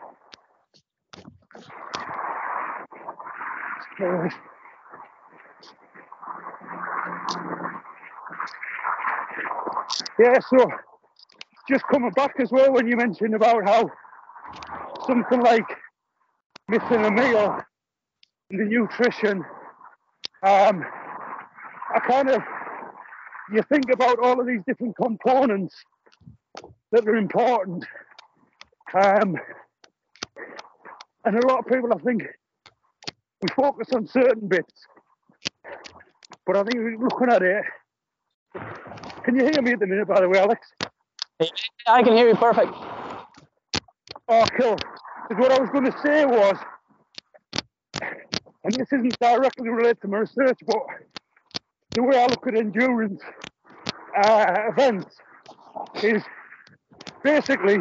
Yeah, 10.19 10.39
so 10.49 10.69
just 11.69 11.85
coming 11.91 12.11
back 12.11 12.35
as 12.41 12.51
well 12.51 12.73
when 12.73 12.87
you 12.89 12.97
mentioned 12.97 13.35
about 13.35 13.69
how 13.69 13.91
something 15.07 15.41
like 15.41 15.67
missing 16.69 17.05
a 17.05 17.11
meal 17.11 17.61
and 18.51 18.61
the 18.61 18.65
nutrition, 18.65 19.45
um, 20.43 20.85
I 21.95 22.01
kind 22.01 22.31
of, 22.31 22.43
you 23.53 23.63
think 23.73 23.91
about 23.93 24.19
all 24.19 24.41
of 24.41 24.47
these 24.47 24.61
different 24.67 24.97
components 24.97 25.75
that 26.93 27.07
are 27.07 27.17
important. 27.17 27.85
Um, 28.95 29.37
and 31.25 31.37
a 31.37 31.47
lot 31.47 31.61
of 31.61 31.67
people, 31.67 31.93
I 31.93 31.99
think, 31.99 32.23
we 33.45 33.49
focus 33.55 33.89
on 33.95 34.07
certain 34.07 34.49
bits, 34.49 34.87
but 36.47 36.57
I 36.57 36.63
think 36.63 36.77
we're 36.77 36.97
looking 36.97 37.29
at 37.31 37.43
it. 37.43 37.63
Can 39.23 39.37
you 39.37 39.43
hear 39.43 39.61
me 39.61 39.73
at 39.73 39.81
the 39.81 39.87
minute, 39.87 40.09
by 40.09 40.23
the 40.23 40.29
way, 40.31 40.39
Alex? 40.39 40.67
I 41.87 42.03
can 42.03 42.17
hear 42.17 42.29
you 42.29 42.37
perfect. 42.37 42.73
Oh, 44.29 44.47
cool. 44.59 44.77
'Cause 44.77 45.39
what 45.39 45.53
I 45.53 45.61
was 45.61 45.69
going 45.71 45.85
to 45.85 45.99
say 46.03 46.25
was, 46.25 46.57
and 48.01 48.73
this 48.73 48.91
isn't 48.93 49.19
directly 49.19 49.69
related 49.69 50.01
to 50.03 50.09
my 50.09 50.19
research, 50.21 50.59
but 50.67 50.83
the 51.93 52.03
way 52.03 52.23
I 52.23 52.27
look 52.27 52.47
at 52.47 52.55
endurance 52.57 53.23
uh, 54.17 54.55
events 54.69 55.17
is 56.03 56.23
basically 57.23 57.79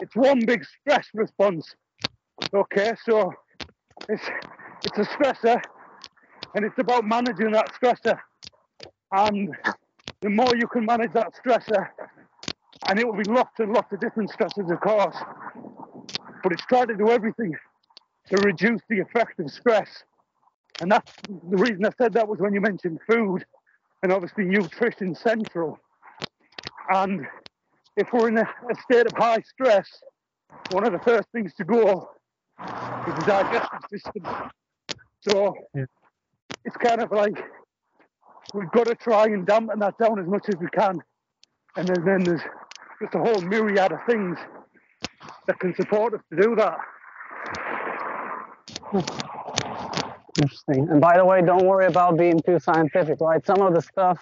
it's 0.00 0.14
one 0.14 0.38
big 0.46 0.64
stress 0.64 1.08
response. 1.14 1.74
Okay, 2.54 2.94
so 3.04 3.32
it's 4.08 4.22
it's 4.84 4.98
a 4.98 5.04
stressor, 5.14 5.60
and 6.54 6.64
it's 6.64 6.78
about 6.78 7.04
managing 7.04 7.52
that 7.52 7.72
stressor. 7.72 8.18
And 9.12 9.54
the 10.20 10.30
more 10.30 10.54
you 10.56 10.66
can 10.68 10.84
manage 10.84 11.12
that 11.14 11.32
stressor, 11.34 11.88
and 12.88 12.98
it 12.98 13.06
will 13.06 13.16
be 13.16 13.24
lots 13.24 13.58
and 13.58 13.72
lots 13.72 13.92
of 13.92 14.00
different 14.00 14.30
stresses, 14.30 14.70
of 14.70 14.80
course, 14.80 15.16
but 16.42 16.52
it's 16.52 16.64
trying 16.66 16.88
to 16.88 16.96
do 16.96 17.10
everything 17.10 17.54
to 18.30 18.36
reduce 18.38 18.80
the 18.88 19.00
effect 19.00 19.40
of 19.40 19.50
stress. 19.50 19.88
And 20.80 20.90
that's 20.92 21.10
the 21.26 21.56
reason 21.56 21.84
I 21.84 21.90
said 21.98 22.12
that 22.14 22.28
was 22.28 22.38
when 22.38 22.54
you 22.54 22.60
mentioned 22.60 23.00
food 23.10 23.44
and 24.02 24.12
obviously 24.12 24.44
nutrition 24.44 25.14
central. 25.14 25.78
And 26.90 27.26
if 27.96 28.12
we're 28.12 28.28
in 28.28 28.38
a, 28.38 28.42
a 28.42 28.74
state 28.82 29.06
of 29.06 29.12
high 29.16 29.42
stress, 29.42 29.88
one 30.70 30.86
of 30.86 30.92
the 30.92 31.00
first 31.00 31.28
things 31.32 31.52
to 31.56 31.64
go 31.64 32.10
is 32.60 33.14
the 33.14 33.24
digestive 33.26 33.80
system. 33.90 34.22
So 35.20 35.54
Yeah. 35.74 35.84
it's 36.64 36.76
kind 36.76 37.02
of 37.02 37.10
like 37.10 37.36
we've 38.54 38.70
got 38.70 38.86
to 38.86 38.94
try 38.94 39.24
and 39.24 39.46
dampen 39.46 39.78
that 39.80 39.98
down 39.98 40.18
as 40.18 40.26
much 40.26 40.48
as 40.48 40.56
we 40.56 40.68
can. 40.68 41.02
And 41.76 41.86
then, 41.88 42.04
then 42.04 42.24
there's 42.24 42.42
just 43.00 43.14
a 43.14 43.18
whole 43.18 43.40
myriad 43.40 43.92
of 43.92 43.98
things 44.08 44.38
that 45.46 45.58
can 45.60 45.74
support 45.74 46.14
us 46.14 46.20
to 46.32 46.40
do 46.40 46.56
that. 46.56 46.78
Interesting. 50.40 50.88
And 50.90 51.00
by 51.00 51.16
the 51.16 51.24
way, 51.24 51.42
don't 51.42 51.66
worry 51.66 51.86
about 51.86 52.16
being 52.16 52.40
too 52.42 52.58
scientific, 52.58 53.20
right? 53.20 53.44
Some 53.44 53.60
of 53.60 53.74
the 53.74 53.82
stuff 53.82 54.18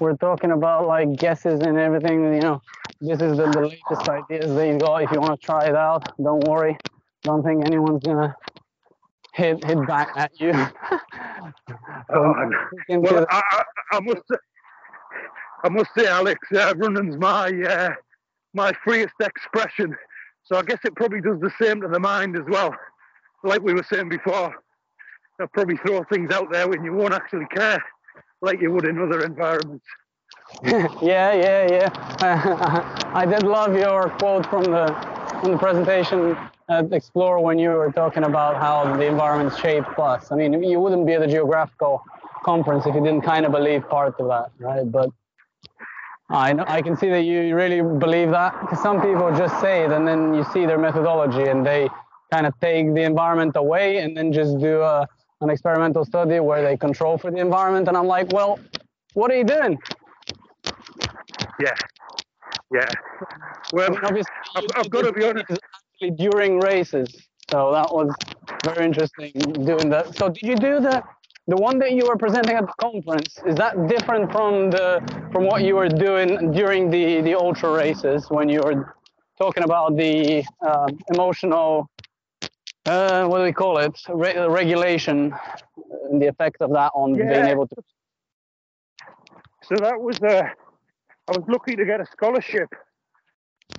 we're 0.00 0.16
talking 0.16 0.52
about, 0.52 0.86
like 0.86 1.16
guesses 1.16 1.60
and 1.60 1.76
everything, 1.76 2.22
you 2.34 2.40
know, 2.40 2.62
this 3.00 3.20
is 3.20 3.36
the, 3.36 3.46
the 3.46 3.60
latest 3.68 4.08
ideas 4.08 4.54
that 4.54 4.66
you 4.68 4.78
got. 4.78 5.02
If 5.02 5.10
you 5.12 5.20
want 5.20 5.40
to 5.40 5.44
try 5.44 5.66
it 5.66 5.74
out, 5.74 6.16
don't 6.22 6.44
worry. 6.44 6.76
Don't 7.22 7.42
think 7.42 7.64
anyone's 7.66 8.02
gonna 8.04 8.34
hit 9.38 9.64
hit 9.64 9.86
back 9.86 10.10
at 10.16 10.32
you. 10.40 10.52
Oh, 12.12 12.34
So, 12.34 12.50
into 12.88 13.00
well, 13.14 13.26
I, 13.30 13.42
I, 13.52 13.62
I 13.96 14.00
must, 14.00 14.22
I 15.64 15.68
must 15.68 15.90
say, 15.96 16.06
Alex, 16.06 16.38
uh, 16.54 16.74
running's 16.76 17.16
my 17.18 17.48
uh, 17.48 17.90
my 18.54 18.72
freest 18.84 19.14
expression. 19.20 19.94
So 20.44 20.56
I 20.56 20.62
guess 20.62 20.78
it 20.84 20.96
probably 20.96 21.20
does 21.20 21.38
the 21.40 21.52
same 21.60 21.80
to 21.82 21.88
the 21.88 22.00
mind 22.00 22.36
as 22.36 22.44
well. 22.48 22.74
Like 23.44 23.62
we 23.62 23.74
were 23.74 23.84
saying 23.84 24.08
before, 24.08 24.54
I'll 25.40 25.48
probably 25.48 25.76
throw 25.76 26.02
things 26.04 26.32
out 26.32 26.50
there 26.50 26.66
when 26.68 26.82
you 26.82 26.92
won't 26.94 27.14
actually 27.14 27.46
care, 27.54 27.82
like 28.40 28.60
you 28.60 28.72
would 28.72 28.86
in 28.86 28.98
other 29.00 29.24
environments. 29.24 29.84
yeah, 30.64 31.34
yeah, 31.34 31.70
yeah. 31.70 33.10
I 33.14 33.26
did 33.26 33.42
love 33.42 33.76
your 33.76 34.08
quote 34.18 34.46
from 34.46 34.64
the 34.64 35.17
from 35.40 35.52
the 35.52 35.58
presentation 35.58 36.36
at 36.68 36.92
Explore 36.92 37.40
when 37.40 37.58
you 37.58 37.70
were 37.70 37.92
talking 37.92 38.24
about 38.24 38.56
how 38.56 38.96
the 38.96 39.06
environment 39.06 39.56
shaped 39.58 39.98
us. 39.98 40.32
I 40.32 40.36
mean, 40.36 40.62
you 40.62 40.80
wouldn't 40.80 41.06
be 41.06 41.14
at 41.14 41.20
the 41.20 41.26
geographical 41.26 42.02
conference 42.44 42.86
if 42.86 42.94
you 42.94 43.00
didn't 43.00 43.22
kind 43.22 43.46
of 43.46 43.52
believe 43.52 43.88
part 43.88 44.18
of 44.20 44.28
that, 44.28 44.50
right? 44.58 44.90
But 44.90 45.10
I 46.30 46.52
know, 46.52 46.64
I 46.66 46.82
can 46.82 46.96
see 46.96 47.08
that 47.08 47.22
you 47.22 47.54
really 47.54 47.80
believe 47.80 48.30
that 48.30 48.60
because 48.60 48.82
some 48.82 49.00
people 49.00 49.34
just 49.36 49.60
say 49.60 49.84
it 49.84 49.92
and 49.92 50.06
then 50.06 50.34
you 50.34 50.44
see 50.52 50.66
their 50.66 50.78
methodology 50.78 51.44
and 51.44 51.64
they 51.64 51.88
kind 52.32 52.46
of 52.46 52.52
take 52.60 52.92
the 52.94 53.02
environment 53.02 53.56
away 53.56 53.98
and 53.98 54.16
then 54.16 54.32
just 54.32 54.58
do 54.58 54.82
a, 54.82 55.06
an 55.40 55.50
experimental 55.50 56.04
study 56.04 56.40
where 56.40 56.62
they 56.62 56.76
control 56.76 57.16
for 57.16 57.30
the 57.30 57.38
environment. 57.38 57.88
And 57.88 57.96
I'm 57.96 58.06
like, 58.06 58.32
well, 58.32 58.58
what 59.14 59.30
are 59.30 59.36
you 59.36 59.44
doing? 59.44 59.78
Yeah, 61.60 61.74
yeah. 62.72 62.90
Well, 63.72 63.86
I 63.86 63.90
mean, 63.90 64.00
obviously, 64.04 64.32
I've, 64.56 64.64
I've 64.76 64.90
got 64.90 65.02
to 65.04 65.12
be 65.12 65.24
honest. 65.24 65.50
actually 65.50 66.12
during 66.12 66.60
races, 66.60 67.08
so 67.50 67.72
that 67.72 67.92
was 67.92 68.14
very 68.64 68.84
interesting 68.84 69.32
doing 69.32 69.90
that. 69.90 70.14
So, 70.16 70.28
did 70.28 70.42
you 70.42 70.56
do 70.56 70.80
the 70.80 71.02
the 71.46 71.56
one 71.56 71.78
that 71.78 71.92
you 71.92 72.06
were 72.06 72.16
presenting 72.16 72.56
at 72.56 72.66
the 72.66 72.74
conference? 72.78 73.38
Is 73.46 73.56
that 73.56 73.88
different 73.88 74.30
from 74.30 74.70
the 74.70 75.00
from 75.32 75.46
what 75.46 75.62
you 75.62 75.76
were 75.76 75.88
doing 75.88 76.52
during 76.52 76.90
the 76.90 77.20
the 77.22 77.34
ultra 77.34 77.72
races 77.72 78.26
when 78.30 78.48
you 78.48 78.60
were 78.60 78.94
talking 79.38 79.64
about 79.64 79.96
the 79.96 80.44
um, 80.66 80.98
emotional? 81.14 81.88
Uh, 82.86 83.26
what 83.26 83.38
do 83.38 83.44
we 83.44 83.52
call 83.52 83.78
it? 83.78 83.98
Re- 84.08 84.46
regulation 84.46 85.34
and 86.10 86.22
the 86.22 86.26
effect 86.26 86.56
of 86.60 86.70
that 86.72 86.90
on 86.94 87.14
being 87.14 87.46
able 87.46 87.66
to. 87.66 87.76
So 89.64 89.74
that 89.76 90.00
was 90.00 90.18
uh, 90.22 90.48
I 91.28 91.32
was 91.36 91.44
lucky 91.46 91.76
to 91.76 91.84
get 91.84 92.00
a 92.00 92.06
scholarship 92.06 92.68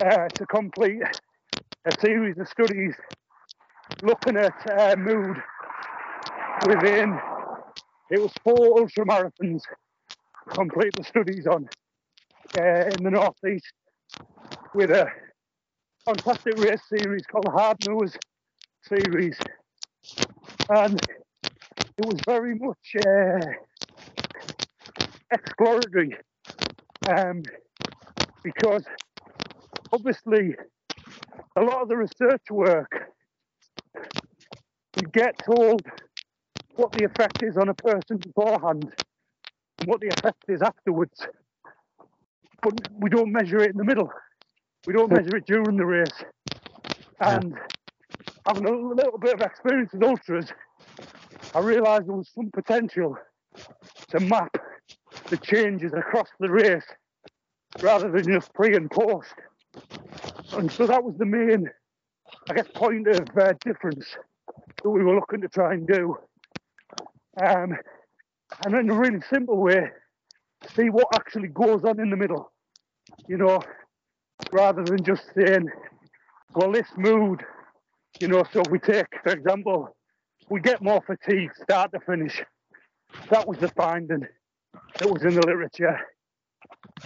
uh, 0.00 0.28
to 0.28 0.46
complete 0.46 1.02
a 1.84 2.00
series 2.00 2.38
of 2.38 2.48
studies 2.48 2.94
looking 4.02 4.36
at 4.36 4.54
uh, 4.70 4.94
mood 4.96 5.36
within. 6.68 7.18
It 8.10 8.20
was 8.20 8.32
four 8.44 8.80
ultra 8.80 9.04
marathons. 9.04 9.62
Complete 10.50 10.92
the 10.96 11.02
studies 11.02 11.46
on 11.48 11.68
uh, 12.56 12.62
in 12.62 13.02
the 13.02 13.10
northeast 13.10 13.72
with 14.74 14.90
a 14.92 15.08
fantastic 16.04 16.56
race 16.58 16.82
series 16.88 17.22
called 17.26 17.48
Hard 17.52 17.76
Moors 17.88 18.16
series, 18.82 19.38
and 20.68 21.00
it 21.98 22.06
was 22.06 22.20
very 22.26 22.54
much. 22.54 22.96
Uh, 23.04 23.38
exploratory 25.32 26.16
um, 27.10 27.42
because 28.42 28.84
obviously 29.92 30.54
a 31.56 31.62
lot 31.62 31.82
of 31.82 31.88
the 31.88 31.96
research 31.96 32.42
work 32.50 33.10
we 34.96 35.04
get 35.12 35.34
told 35.44 35.82
what 36.76 36.92
the 36.92 37.04
effect 37.04 37.42
is 37.42 37.56
on 37.56 37.68
a 37.68 37.74
person 37.74 38.16
beforehand 38.18 38.92
and 39.78 39.88
what 39.88 40.00
the 40.00 40.08
effect 40.08 40.44
is 40.48 40.62
afterwards. 40.62 41.26
But 42.62 42.74
we 42.98 43.10
don't 43.10 43.32
measure 43.32 43.60
it 43.62 43.70
in 43.70 43.76
the 43.76 43.84
middle. 43.84 44.10
We 44.86 44.92
don't 44.92 45.12
measure 45.12 45.36
it 45.36 45.46
during 45.46 45.76
the 45.76 45.86
race. 45.86 46.24
And 47.20 47.54
having 48.46 48.66
a 48.66 48.70
little 48.70 49.18
bit 49.18 49.34
of 49.34 49.40
experience 49.40 49.92
with 49.92 50.02
ultras 50.02 50.52
I 51.54 51.58
realised 51.58 52.06
there 52.06 52.14
was 52.14 52.30
some 52.34 52.50
potential 52.52 53.16
to 54.10 54.20
map 54.20 54.56
the 55.30 55.36
changes 55.38 55.92
across 55.92 56.28
the 56.38 56.48
race 56.48 56.84
rather 57.82 58.10
than 58.10 58.24
just 58.24 58.52
pre 58.54 58.74
and 58.74 58.90
post. 58.90 59.34
And 60.52 60.70
so 60.70 60.86
that 60.86 61.04
was 61.04 61.14
the 61.16 61.26
main, 61.26 61.70
I 62.48 62.54
guess, 62.54 62.66
point 62.74 63.06
of 63.06 63.28
uh, 63.38 63.52
difference 63.64 64.06
that 64.82 64.90
we 64.90 65.04
were 65.04 65.14
looking 65.14 65.40
to 65.42 65.48
try 65.48 65.74
and 65.74 65.86
do. 65.86 66.16
Um, 67.40 67.76
and 68.64 68.74
in 68.74 68.90
a 68.90 68.94
really 68.94 69.20
simple 69.30 69.56
way, 69.56 69.90
see 70.74 70.90
what 70.90 71.06
actually 71.14 71.48
goes 71.48 71.84
on 71.84 72.00
in 72.00 72.10
the 72.10 72.16
middle, 72.16 72.52
you 73.28 73.36
know, 73.36 73.60
rather 74.52 74.82
than 74.82 75.04
just 75.04 75.22
saying, 75.34 75.68
well, 76.54 76.72
this 76.72 76.88
mood, 76.96 77.44
you 78.20 78.28
know, 78.28 78.44
so 78.52 78.62
we 78.70 78.78
take, 78.80 79.06
for 79.22 79.32
example, 79.32 79.96
we 80.48 80.60
get 80.60 80.82
more 80.82 81.00
fatigue 81.00 81.50
start 81.62 81.92
to 81.92 82.00
finish. 82.00 82.42
That 83.30 83.46
was 83.46 83.58
the 83.58 83.68
finding 83.68 84.26
that 84.98 85.10
was 85.10 85.22
in 85.22 85.34
the 85.34 85.46
literature. 85.46 85.98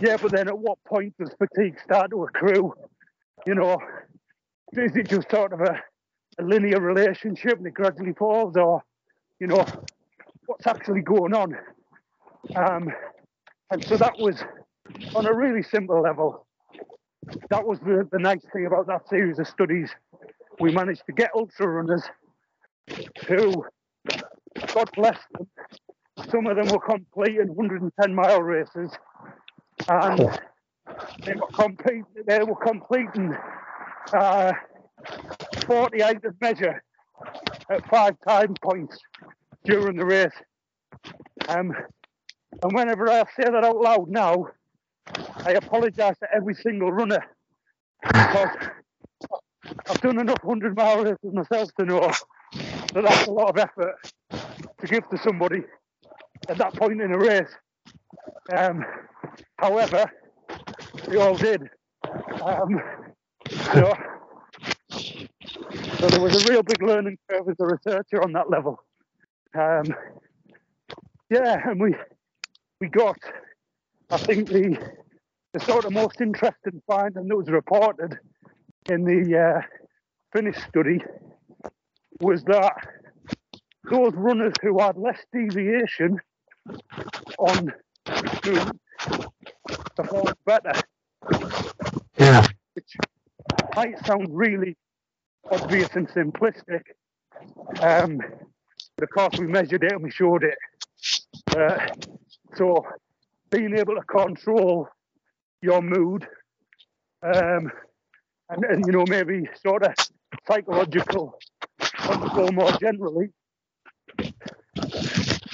Yeah, 0.00 0.16
but 0.20 0.32
then 0.32 0.48
at 0.48 0.58
what 0.58 0.82
point 0.84 1.14
does 1.18 1.30
fatigue 1.38 1.78
start 1.82 2.10
to 2.10 2.24
accrue? 2.24 2.74
You 3.46 3.54
know, 3.54 3.78
is 4.72 4.96
it 4.96 5.08
just 5.08 5.30
sort 5.30 5.52
of 5.52 5.60
a, 5.60 5.80
a 6.38 6.42
linear 6.42 6.80
relationship 6.80 7.58
and 7.58 7.66
it 7.66 7.74
gradually 7.74 8.12
falls, 8.12 8.56
or, 8.56 8.82
you 9.38 9.46
know, 9.46 9.64
what's 10.46 10.66
actually 10.66 11.02
going 11.02 11.34
on? 11.34 11.56
Um, 12.56 12.92
and 13.70 13.84
so 13.84 13.96
that 13.96 14.18
was 14.18 14.42
on 15.14 15.26
a 15.26 15.32
really 15.32 15.62
simple 15.62 16.00
level. 16.00 16.46
That 17.50 17.66
was 17.66 17.78
the, 17.80 18.06
the 18.10 18.18
nice 18.18 18.44
thing 18.52 18.66
about 18.66 18.86
that 18.88 19.08
series 19.08 19.38
of 19.38 19.48
studies. 19.48 19.90
We 20.60 20.72
managed 20.72 21.06
to 21.06 21.12
get 21.12 21.30
ultra 21.34 21.66
runners 21.66 22.02
who, 23.26 23.64
God 24.74 24.90
bless 24.94 25.18
them, 25.32 25.48
some 26.30 26.46
of 26.46 26.56
them 26.56 26.68
were 26.68 26.80
completing 26.80 27.54
110 27.54 28.14
mile 28.14 28.42
races, 28.42 28.90
and 29.88 30.18
they 31.24 31.34
were, 31.34 32.04
they 32.26 32.42
were 32.44 32.56
completing 32.56 33.34
uh, 34.12 34.52
48 35.66 36.24
of 36.24 36.40
measure 36.40 36.82
at 37.70 37.88
five 37.88 38.16
time 38.26 38.54
points 38.62 38.98
during 39.64 39.96
the 39.96 40.04
race. 40.04 40.32
Um, 41.48 41.72
and 42.62 42.72
whenever 42.72 43.10
I 43.10 43.24
say 43.36 43.44
that 43.44 43.64
out 43.64 43.76
loud 43.76 44.08
now, 44.08 44.46
I 45.44 45.52
apologise 45.52 46.18
to 46.20 46.28
every 46.34 46.54
single 46.54 46.92
runner 46.92 47.20
because 48.02 48.56
I've 49.88 50.00
done 50.00 50.18
enough 50.20 50.42
100 50.42 50.76
mile 50.76 51.04
races 51.04 51.32
myself 51.32 51.70
to 51.78 51.84
know 51.86 52.00
that 52.00 53.02
that's 53.04 53.26
a 53.26 53.32
lot 53.32 53.50
of 53.50 53.58
effort 53.58 53.96
to 54.80 54.86
give 54.86 55.08
to 55.10 55.18
somebody 55.18 55.62
at 56.48 56.58
that 56.58 56.74
point 56.74 57.00
in 57.00 57.12
a 57.12 57.18
race. 57.18 57.50
Um, 58.52 58.84
however, 59.58 60.10
we 61.08 61.16
all 61.16 61.34
did. 61.34 61.68
Um, 62.42 62.80
know, 63.74 63.94
so 64.90 66.06
there 66.08 66.20
was 66.20 66.44
a 66.44 66.50
real 66.50 66.62
big 66.62 66.82
learning 66.82 67.18
curve 67.28 67.48
as 67.48 67.56
a 67.60 67.66
researcher 67.66 68.22
on 68.22 68.32
that 68.32 68.50
level. 68.50 68.78
Um, 69.54 69.84
yeah, 71.30 71.60
and 71.68 71.80
we 71.80 71.94
we 72.80 72.88
got, 72.88 73.16
I 74.10 74.18
think 74.18 74.48
the 74.48 74.78
the 75.52 75.60
sort 75.60 75.84
of 75.84 75.92
most 75.92 76.20
interesting 76.20 76.82
finding 76.86 77.28
that 77.28 77.36
was 77.36 77.48
reported 77.48 78.18
in 78.90 79.04
the 79.04 79.38
uh, 79.38 79.60
Finnish 80.34 80.58
study 80.68 81.00
was 82.20 82.42
that 82.44 82.72
those 83.90 84.12
runners 84.14 84.52
who 84.62 84.80
had 84.80 84.96
less 84.96 85.18
deviation 85.32 86.18
on 87.38 87.72
moves 89.10 89.26
performed 89.96 90.34
better, 90.44 90.72
Yeah. 92.18 92.46
which 92.74 92.96
might 93.76 94.04
sound 94.06 94.28
really 94.30 94.76
obvious 95.50 95.88
and 95.94 96.08
simplistic. 96.08 96.82
Um, 97.80 98.18
but 98.96 99.04
of 99.04 99.10
course, 99.10 99.38
we 99.38 99.46
measured 99.46 99.84
it 99.84 99.92
and 99.92 100.02
we 100.02 100.10
showed 100.10 100.44
it. 100.44 100.58
Uh, 101.56 101.86
so, 102.56 102.86
being 103.50 103.76
able 103.76 103.94
to 103.94 104.02
control 104.02 104.88
your 105.62 105.82
mood 105.82 106.26
um, 107.22 107.70
and, 108.50 108.64
and, 108.64 108.84
you 108.86 108.92
know, 108.92 109.04
maybe 109.08 109.48
sort 109.62 109.82
of 109.82 109.94
psychological 110.46 111.38
on 112.08 112.20
the 112.20 112.52
more 112.52 112.72
generally 112.80 113.30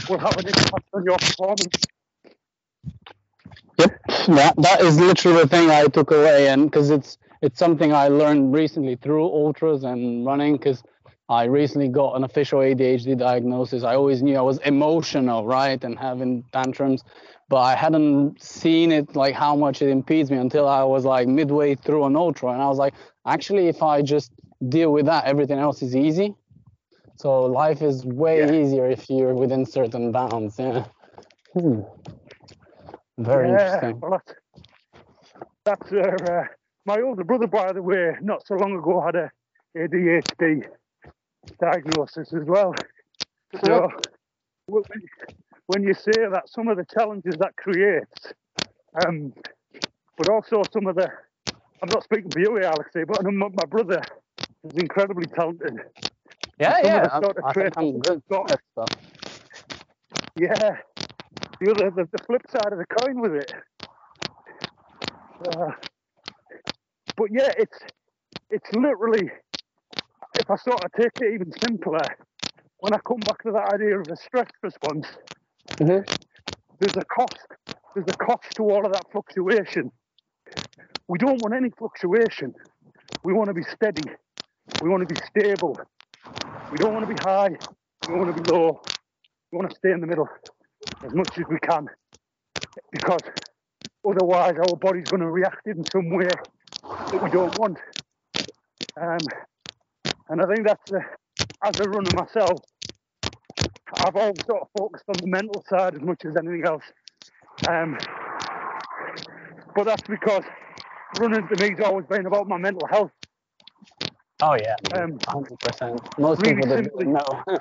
will 0.09 0.19
have 0.19 0.37
an 0.39 0.47
impact 0.47 0.89
on 0.93 1.05
your 1.05 1.17
performance. 1.19 1.85
That 4.27 4.55
that 4.59 4.81
is 4.83 4.99
literally 5.01 5.43
the 5.43 5.49
thing 5.49 5.71
I 5.71 5.87
took 5.87 6.11
away, 6.11 6.49
and 6.49 6.65
because 6.71 6.91
it's 6.91 7.19
it's 7.43 7.59
something 7.59 7.93
I 7.93 8.09
learned 8.09 8.55
recently 8.55 8.97
through 8.97 9.25
ultras 9.25 9.85
and 9.85 10.27
running, 10.27 10.57
because 10.57 10.83
I 11.29 11.45
recently 11.45 11.89
got 11.89 12.17
an 12.17 12.25
official 12.25 12.61
ADHD 12.61 13.17
diagnosis. 13.19 13.83
I 13.83 13.95
always 13.95 14.23
knew 14.23 14.37
I 14.37 14.43
was 14.43 14.59
emotional, 14.59 15.47
right, 15.47 15.83
and 15.85 15.99
having 15.99 16.45
tantrums, 16.53 17.05
but 17.49 17.59
I 17.59 17.75
hadn't 17.77 18.43
seen 18.43 18.93
it 18.93 19.17
like 19.17 19.35
how 19.35 19.57
much 19.57 19.83
it 19.83 19.89
impedes 19.89 20.31
me 20.31 20.39
until 20.39 20.69
I 20.69 20.83
was 20.85 21.05
like 21.05 21.29
midway 21.29 21.75
through 21.75 22.05
an 22.05 22.17
ultra, 22.17 22.51
and 22.53 22.63
I 22.63 22.69
was 22.69 22.79
like, 22.79 22.95
actually, 23.27 23.69
if 23.69 23.83
I 23.83 24.03
just 24.03 24.33
deal 24.69 24.93
with 24.93 25.07
that, 25.07 25.25
everything 25.25 25.59
else 25.59 25.83
is 25.83 25.97
easy. 25.97 26.35
So 27.17 27.45
life 27.45 27.83
is 27.83 28.05
way 28.05 28.41
Yeah. 28.41 28.53
easier 28.53 28.91
if 28.91 29.09
you're 29.11 29.35
within 29.35 29.67
certain 29.67 30.13
bounds. 30.13 30.59
Yeah. 30.59 30.85
Hmm. 31.55 31.83
Very 33.21 33.49
yeah, 33.51 33.75
interesting. 33.75 34.01
Well, 34.01 34.11
that's 34.13 34.41
that's 35.65 35.93
uh, 35.93 35.99
uh, 35.99 36.45
my 36.87 37.01
older 37.03 37.25
brother, 37.25 37.47
by 37.47 37.73
the 37.73 37.83
way, 37.83 38.17
not 38.23 38.47
so 38.47 38.55
long 38.55 38.75
ago 38.77 39.01
had 39.05 39.15
a 39.15 39.31
ADHD 39.77 40.67
diagnosis 41.61 42.33
as 42.33 42.45
well. 42.45 42.75
So 43.61 43.91
when 44.67 44.83
when 45.67 45.83
you 45.83 45.95
say 45.95 46.13
that, 46.17 46.49
some 46.49 46.69
of 46.69 46.79
the 46.79 46.85
challenges 46.87 47.37
that 47.39 47.57
creates, 47.57 48.33
um, 49.01 49.33
but 50.17 50.29
also 50.29 50.63
some 50.73 50.87
of 50.87 50.97
the, 50.97 51.09
I'm 51.83 51.89
not 51.91 52.03
speaking 52.05 52.31
for 52.31 52.41
you, 52.41 52.59
but 53.07 53.25
my, 53.25 53.49
my 53.49 53.67
brother 53.67 54.03
is 54.65 54.73
incredibly 54.77 55.27
talented. 55.27 55.79
Yeah, 56.59 56.79
yeah. 56.83 57.09
I'm- 57.13 57.23
I 57.45 57.53
think 57.53 57.77
I'm 57.77 58.01
good 58.01 58.23
got- 58.31 58.51
at 58.51 58.61
stuff. 58.73 58.89
Yeah. 60.37 60.79
The 61.61 61.73
other, 61.73 61.91
the, 61.91 62.09
the 62.13 62.25
flip 62.27 62.43
side 62.51 62.73
of 62.73 62.79
the 62.79 62.87
coin 62.87 63.21
with 63.21 63.35
it. 63.35 63.53
Uh, 65.49 65.73
but 67.17 67.29
yeah, 67.33 67.51
it's 67.59 67.79
it's 68.51 68.73
literally, 68.73 69.31
if 70.39 70.51
I 70.51 70.57
sort 70.57 70.85
of 70.85 70.93
take 70.99 71.11
it 71.21 71.35
even 71.35 71.53
simpler, 71.53 72.17
when 72.79 72.95
I 72.95 72.99
come 73.07 73.19
back 73.21 73.43
to 73.45 73.53
that 73.53 73.75
idea 73.75 73.99
of 74.01 74.09
a 74.11 74.17
stress 74.17 74.49
response, 74.63 75.07
Mhm. 75.81 76.05
there's 76.81 76.97
a 76.97 77.05
cost. 77.07 77.47
There's 77.95 78.09
a 78.09 78.15
cost 78.17 78.55
to 78.57 78.63
all 78.65 78.87
of 78.87 78.93
that 78.93 79.07
fluctuation. 79.13 79.93
We 81.09 81.19
don't 81.19 81.41
want 81.41 81.55
any 81.55 81.71
fluctuation. 81.71 82.55
We 83.25 83.33
want 83.35 83.49
to 83.49 83.55
be 83.55 83.65
steady. 83.65 84.05
We 84.83 84.89
want 84.89 85.09
to 85.09 85.15
be 85.15 85.21
stable. 85.23 85.77
We 86.73 86.79
don't 86.79 86.95
want 86.95 87.09
to 87.09 87.15
be 87.15 87.21
high. 87.21 87.51
We 87.51 88.09
don't 88.09 88.19
want 88.21 88.37
to 88.37 88.43
be 88.43 88.51
low. 88.53 88.83
We 89.53 89.59
want 89.59 89.71
to 89.71 89.77
stay 89.77 89.93
in 89.93 90.01
the 90.01 90.07
middle 90.07 90.29
as 91.05 91.13
much 91.15 91.29
as 91.39 91.45
we 91.49 91.59
can 91.61 91.87
because 92.93 93.23
otherwise 94.09 94.55
our 94.63 94.77
body's 94.77 95.07
going 95.07 95.21
to 95.21 95.31
react 95.31 95.67
in 95.67 95.85
some 95.93 96.11
way 96.11 96.27
that 96.27 97.23
we 97.23 97.31
don't 97.31 97.57
want. 97.59 97.79
Um, 99.01 99.19
and 100.29 100.43
I 100.43 100.47
think 100.47 100.67
that's 100.67 100.83
the, 100.89 101.01
as 101.65 101.75
a 101.79 101.89
runner 101.89 102.11
myself, 102.13 102.63
I've 103.99 104.17
always 104.17 104.41
sort 104.49 104.63
of 104.63 104.69
focused 104.77 105.05
on 105.09 105.21
the 105.21 105.27
mental 105.27 105.65
side 105.69 105.95
as 105.95 106.01
much 106.01 106.25
as 106.25 106.37
anything 106.37 106.65
else. 106.67 106.85
Um, 107.69 107.97
but 109.75 109.85
that's 109.85 110.07
because 110.09 110.43
running 111.17 111.47
to 111.49 111.57
me 111.57 111.71
has 111.71 111.81
always 111.85 112.07
been 112.07 112.27
about 112.27 112.49
my 112.49 112.57
mental 112.59 112.87
health. 112.89 113.11
Oh 114.43 114.55
yeah, 114.55 114.77
Um, 114.95 115.19
hundred 115.29 115.59
percent. 115.61 116.01
Most 116.19 116.41
really 116.43 116.57
people 116.63 116.77
simply- 116.77 117.07
know. 117.07 117.45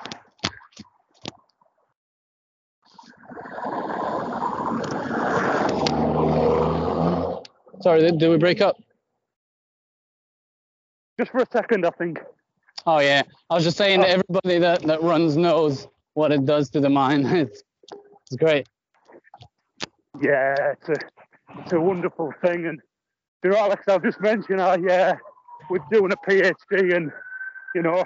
Sorry, 7.82 8.00
did, 8.00 8.18
did 8.18 8.28
we 8.28 8.36
break 8.36 8.60
up? 8.60 8.76
Just 11.18 11.32
for 11.32 11.38
a 11.40 11.46
second, 11.52 11.86
I 11.86 11.90
think. 11.90 12.18
Oh 12.86 12.98
yeah, 13.00 13.22
I 13.50 13.54
was 13.54 13.64
just 13.64 13.76
saying 13.76 14.00
that 14.00 14.08
Oh. 14.08 14.22
everybody 14.22 14.58
that, 14.58 14.82
that 14.82 15.02
runs 15.02 15.36
knows 15.36 15.86
what 16.14 16.32
it 16.32 16.44
does 16.46 16.70
to 16.70 16.80
the 16.80 16.88
mind. 16.90 17.26
It's 17.36 17.62
it's 18.26 18.36
great. 18.36 18.68
Yeah, 20.22 20.54
it's 20.72 20.88
a 20.88 20.96
it's 21.58 21.72
a 21.72 21.80
wonderful 21.80 22.32
thing. 22.42 22.66
And 22.66 22.80
you 23.44 23.50
know, 23.50 23.56
Alex, 23.58 23.84
I'll 23.88 23.98
just 24.00 24.20
mention 24.20 24.60
I 24.60 24.76
yeah, 24.76 25.16
we're 25.68 25.80
doing 25.90 26.12
a 26.12 26.16
PhD 26.30 26.94
and 26.96 27.10
you 27.74 27.82
know, 27.82 28.04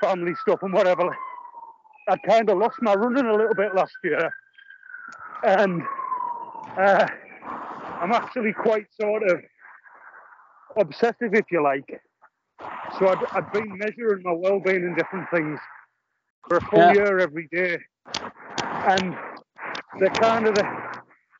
family 0.00 0.34
stuff 0.42 0.60
and 0.62 0.72
whatever. 0.72 1.16
I 2.08 2.16
kind 2.18 2.48
of 2.50 2.58
lost 2.58 2.76
my 2.82 2.94
running 2.94 3.24
a 3.26 3.32
little 3.34 3.54
bit 3.54 3.74
last 3.74 3.94
year, 4.02 4.30
and 5.44 5.82
uh, 6.76 7.06
I'm 8.04 8.12
actually 8.12 8.52
quite 8.52 8.84
sort 9.00 9.22
of 9.30 9.40
obsessive, 10.76 11.32
if 11.32 11.46
you 11.50 11.62
like. 11.62 11.88
So 12.98 13.08
I'd, 13.08 13.24
I'd 13.32 13.50
been 13.50 13.78
measuring 13.78 14.22
my 14.22 14.32
well-being 14.32 14.84
in 14.84 14.94
different 14.94 15.26
things 15.34 15.58
for 16.46 16.58
a 16.58 16.60
full 16.60 16.80
Yeah. 16.80 16.92
year 16.92 17.18
every 17.18 17.48
day, 17.50 17.78
and 18.68 19.16
the 20.00 20.10
kind 20.20 20.46
of 20.46 20.54
the, 20.54 20.66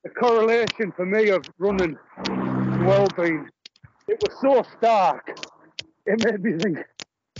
the 0.05 0.09
correlation 0.09 0.90
for 0.96 1.05
me 1.05 1.29
of 1.29 1.44
running 1.59 1.98
and 2.16 2.87
well-being, 2.87 3.46
it 4.09 4.18
was 4.22 4.35
so 4.40 4.64
stark. 4.79 5.29
It 6.07 6.24
made 6.24 6.42
me 6.42 6.59
think, 6.59 6.79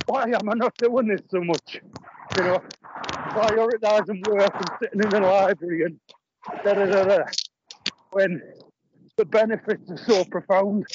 why 0.05 0.25
am 0.25 0.51
I 0.51 0.53
not 0.55 0.77
doing 0.77 1.09
this 1.09 1.23
so 1.31 1.43
much? 1.43 1.81
You 2.37 2.43
know, 2.43 2.63
prioritising 2.93 4.29
work 4.29 4.55
and 4.55 4.71
sitting 4.83 5.01
in 5.03 5.09
the 5.09 5.21
library 5.21 5.85
and 5.85 5.99
da 6.63 6.75
da 6.75 6.85
da 6.85 7.05
da. 7.05 7.23
When 8.11 8.43
the 9.17 9.25
benefits 9.25 9.91
are 9.91 9.97
so 9.97 10.25
profound. 10.25 10.87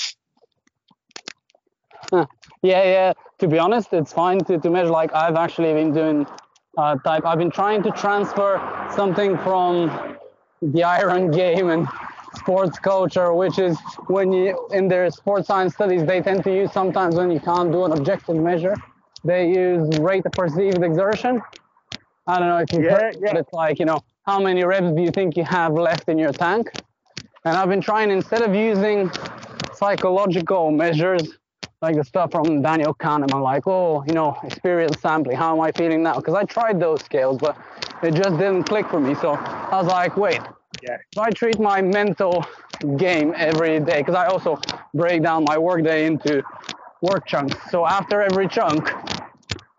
Yeah, 2.62 2.84
yeah. 2.84 3.13
To 3.39 3.47
be 3.47 3.58
honest, 3.60 3.93
it's 3.93 4.12
fine 4.13 4.43
to, 4.45 4.58
to 4.60 4.69
measure. 4.69 4.89
Like 4.89 5.13
I've 5.13 5.36
actually 5.36 5.73
been 5.73 5.93
doing 5.93 6.25
uh, 6.77 6.95
type. 6.97 7.25
I've 7.25 7.38
been 7.38 7.51
trying 7.51 7.84
to 7.84 7.91
transfer 7.91 8.60
something 8.95 9.38
from 9.39 10.17
the 10.62 10.84
iron 10.84 11.32
game 11.41 11.69
and 11.69 11.88
sports 12.36 12.79
culture, 12.79 13.34
which 13.34 13.60
is 13.60 13.77
when 14.08 14.32
you 14.34 14.67
in 14.71 14.88
their 14.88 15.10
sports 15.12 15.47
science 15.47 15.73
studies 15.73 16.05
they 16.05 16.21
tend 16.21 16.43
to 16.43 16.53
use 16.53 16.71
sometimes 16.71 17.15
when 17.15 17.32
you 17.32 17.39
can't 17.39 17.71
do 17.71 17.86
an 17.86 17.91
objective 17.93 18.36
measure, 18.36 18.75
they 19.23 19.49
use 19.49 19.88
rate 19.99 20.25
of 20.25 20.34
perceived 20.34 20.84
exertion. 20.84 21.41
I 22.27 22.39
don't 22.39 22.49
know 22.49 22.58
if 22.60 22.71
you've 22.71 22.86
Yeah, 22.86 22.89
heard, 22.89 23.17
but 23.21 23.38
it's 23.38 23.53
like 23.53 23.79
you 23.79 23.86
know 23.86 24.01
how 24.25 24.39
many 24.39 24.63
reps 24.63 24.91
do 24.93 25.01
you 25.01 25.12
think 25.12 25.38
you 25.38 25.43
have 25.45 25.73
left 25.73 26.10
in 26.10 26.17
your 26.17 26.34
tank? 26.34 26.69
And 27.50 27.58
I've 27.58 27.68
been 27.68 27.82
trying 27.82 28.12
instead 28.12 28.44
of 28.44 28.54
using 28.54 29.10
psychological 29.74 30.70
measures 30.70 31.24
like 31.82 31.96
the 31.96 32.04
stuff 32.04 32.32
from 32.32 32.62
Daniel 32.62 32.94
Kahneman, 32.94 33.42
like, 33.42 33.66
oh, 33.66 34.04
you 34.08 34.14
know, 34.14 34.38
experience 34.44 35.02
sampling, 35.02 35.36
how 35.36 35.56
am 35.56 35.62
I 35.62 35.72
feeling 35.72 36.04
now? 36.04 36.18
Because 36.18 36.36
I 36.36 36.44
tried 36.44 36.80
those 36.80 37.02
scales, 37.04 37.40
but 37.40 37.58
it 38.04 38.14
just 38.14 38.38
didn't 38.38 38.66
click 38.66 38.88
for 38.88 39.00
me. 39.00 39.16
So 39.16 39.32
I 39.32 39.82
was 39.82 39.88
like, 39.88 40.16
wait, 40.16 40.42
Yeah. 40.84 40.98
if 41.12 41.18
I 41.18 41.32
treat 41.32 41.60
my 41.60 41.82
mental 41.82 42.46
game 42.98 43.34
every 43.36 43.80
day, 43.80 43.98
because 44.02 44.14
I 44.14 44.28
also 44.28 44.60
break 44.94 45.24
down 45.24 45.44
my 45.44 45.58
workday 45.58 46.06
into 46.06 46.44
work 47.02 47.26
chunks. 47.26 47.58
So 47.72 47.84
after 47.84 48.22
every 48.22 48.48
chunk, 48.48 48.94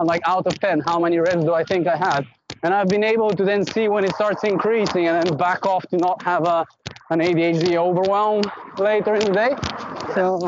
I'm 0.01 0.09
like, 0.09 0.23
out 0.27 0.45
of 0.45 0.59
10, 0.59 0.81
how 0.81 0.99
many 0.99 1.21
reps 1.21 1.45
do 1.45 1.55
I 1.55 1.63
think 1.63 1.87
I 1.87 1.97
had? 1.97 2.27
And 2.65 2.75
I've 2.75 2.89
been 2.89 3.05
able 3.05 3.31
to 3.31 3.45
then 3.45 3.65
see 3.65 3.87
when 3.87 4.05
it 4.05 4.13
starts 4.17 4.43
increasing 4.43 5.07
and 5.07 5.23
then 5.23 5.37
back 5.37 5.65
off 5.67 5.87
to 5.91 5.97
not 5.97 6.21
have 6.23 6.47
a, 6.47 6.67
an 7.11 7.21
ADHD 7.21 7.77
overwhelm 7.77 8.43
later 8.79 9.15
in 9.15 9.25
the 9.27 9.33
day. 9.33 9.57
So 10.15 10.39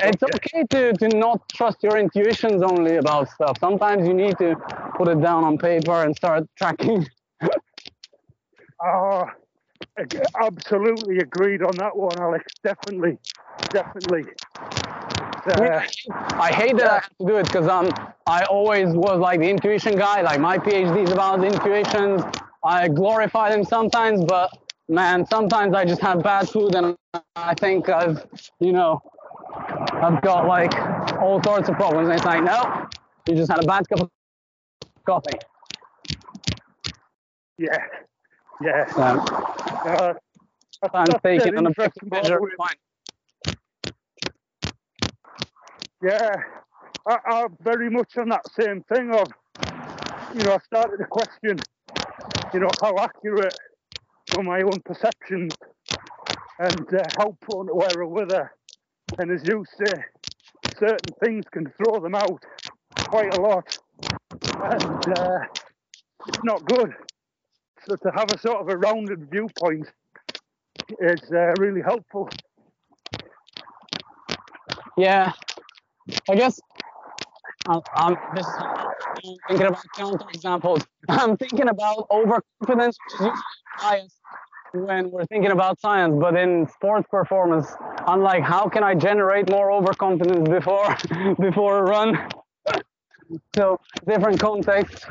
it's 0.00 0.22
okay 0.22 0.64
to, 0.70 0.92
to 0.94 1.08
not 1.16 1.46
trust 1.50 1.82
your 1.82 1.98
intuitions 1.98 2.62
only 2.62 2.96
about 2.96 3.28
stuff. 3.30 3.58
Sometimes 3.60 4.06
you 4.06 4.14
need 4.14 4.36
to 4.38 4.56
put 4.96 5.08
it 5.08 5.20
down 5.20 5.44
on 5.44 5.58
paper 5.58 6.02
and 6.02 6.16
start 6.16 6.44
tracking. 6.56 7.06
Oh, 8.82 9.24
absolutely 10.40 11.18
agreed 11.18 11.62
on 11.62 11.76
that 11.76 11.96
one, 11.96 12.18
Alex. 12.18 12.44
Definitely, 12.62 13.18
definitely. 13.70 14.24
Uh, 15.46 15.82
I 16.10 16.52
hate 16.52 16.76
that 16.78 16.90
I 16.90 16.94
have 16.94 17.18
to 17.18 17.26
do 17.26 17.36
it 17.36 17.44
because 17.46 17.68
um, 17.68 17.90
I 18.26 18.44
always 18.44 18.94
was 18.94 19.18
like 19.18 19.40
the 19.40 19.50
intuition 19.50 19.96
guy. 19.96 20.22
Like 20.22 20.40
my 20.40 20.56
PhD 20.56 21.04
is 21.04 21.10
about 21.10 21.44
intuitions. 21.44 22.22
I 22.64 22.88
glorify 22.88 23.50
them 23.50 23.62
sometimes, 23.62 24.24
but 24.24 24.50
man, 24.88 25.26
sometimes 25.26 25.74
I 25.74 25.84
just 25.84 26.00
have 26.00 26.22
bad 26.22 26.48
food 26.48 26.74
and 26.74 26.96
I 27.36 27.54
think 27.54 27.88
I've, 27.88 28.26
you 28.60 28.72
know, 28.72 29.00
I've 29.54 30.20
got 30.22 30.46
like 30.46 30.74
all 31.20 31.42
sorts 31.42 31.68
of 31.68 31.76
problems. 31.76 32.08
And 32.08 32.16
it's 32.16 32.26
like, 32.26 32.42
no, 32.42 32.86
you 33.26 33.34
just 33.34 33.50
had 33.50 33.62
a 33.62 33.66
bad 33.66 33.88
cup 33.88 34.00
of 34.00 34.10
coffee. 35.06 35.38
yeah, 37.58 37.78
yeah. 38.62 38.86
So, 38.92 39.02
Uh, 39.02 40.14
that's, 40.82 40.94
I'm 40.94 41.20
taking 41.22 41.56
an 41.58 41.66
objective 41.66 42.10
measure. 42.10 42.40
Yeah, 46.02 46.36
I, 47.08 47.18
I'm 47.26 47.56
very 47.62 47.88
much 47.88 48.16
on 48.18 48.28
that 48.30 48.42
same 48.60 48.82
thing 48.92 49.10
of, 49.14 49.28
you 50.36 50.44
know, 50.44 50.52
I 50.52 50.58
started 50.58 50.98
to 50.98 51.06
question, 51.06 51.58
you 52.52 52.60
know, 52.60 52.70
how 52.82 52.94
accurate 52.98 53.56
were 54.34 54.42
my 54.42 54.62
own 54.62 54.80
perceptions 54.80 55.52
and 56.58 56.92
uh, 56.94 57.04
how 57.16 57.36
prone 57.40 57.66
to 57.68 58.06
wither. 58.06 58.52
And 59.18 59.30
as 59.30 59.44
you 59.44 59.64
say, 59.78 60.04
certain 60.78 61.12
things 61.22 61.44
can 61.52 61.72
throw 61.76 62.00
them 62.00 62.14
out 62.14 62.44
quite 62.96 63.34
a 63.34 63.40
lot. 63.40 63.66
And 64.42 65.12
uh, 65.12 65.38
it's 66.26 66.44
not 66.44 66.64
good. 66.64 66.94
So 67.86 67.96
to 67.96 68.10
have 68.16 68.30
a 68.30 68.38
sort 68.38 68.60
of 68.60 68.68
a 68.68 68.76
rounded 68.76 69.30
viewpoint 69.30 69.86
is 71.00 71.20
uh, 71.32 71.54
really 71.56 71.82
helpful. 71.82 72.28
Yeah, 74.96 75.32
I 76.30 76.34
guess 76.34 76.60
I'm, 77.66 78.16
this, 78.34 78.46
I'm 78.58 79.38
thinking 79.48 79.66
about 79.66 79.84
counter 79.96 80.26
examples. 80.32 80.82
I'm 81.08 81.36
thinking 81.36 81.68
about 81.68 82.06
overconfidence, 82.10 82.98
which 83.04 83.14
is 83.14 83.20
usually 83.20 83.42
bias 83.80 84.14
when 84.74 85.10
we're 85.10 85.24
thinking 85.26 85.52
about 85.52 85.80
science. 85.80 86.16
But 86.20 86.36
in 86.36 86.66
sports 86.68 87.06
performance, 87.10 87.72
I'm 88.06 88.22
like, 88.22 88.42
how 88.42 88.68
can 88.68 88.82
I 88.82 88.94
generate 88.94 89.50
more 89.50 89.70
overconfidence 89.72 90.48
before 90.48 90.96
before 91.40 91.78
a 91.78 91.82
run? 91.82 92.28
so 93.56 93.80
different 94.06 94.40
contexts, 94.40 95.06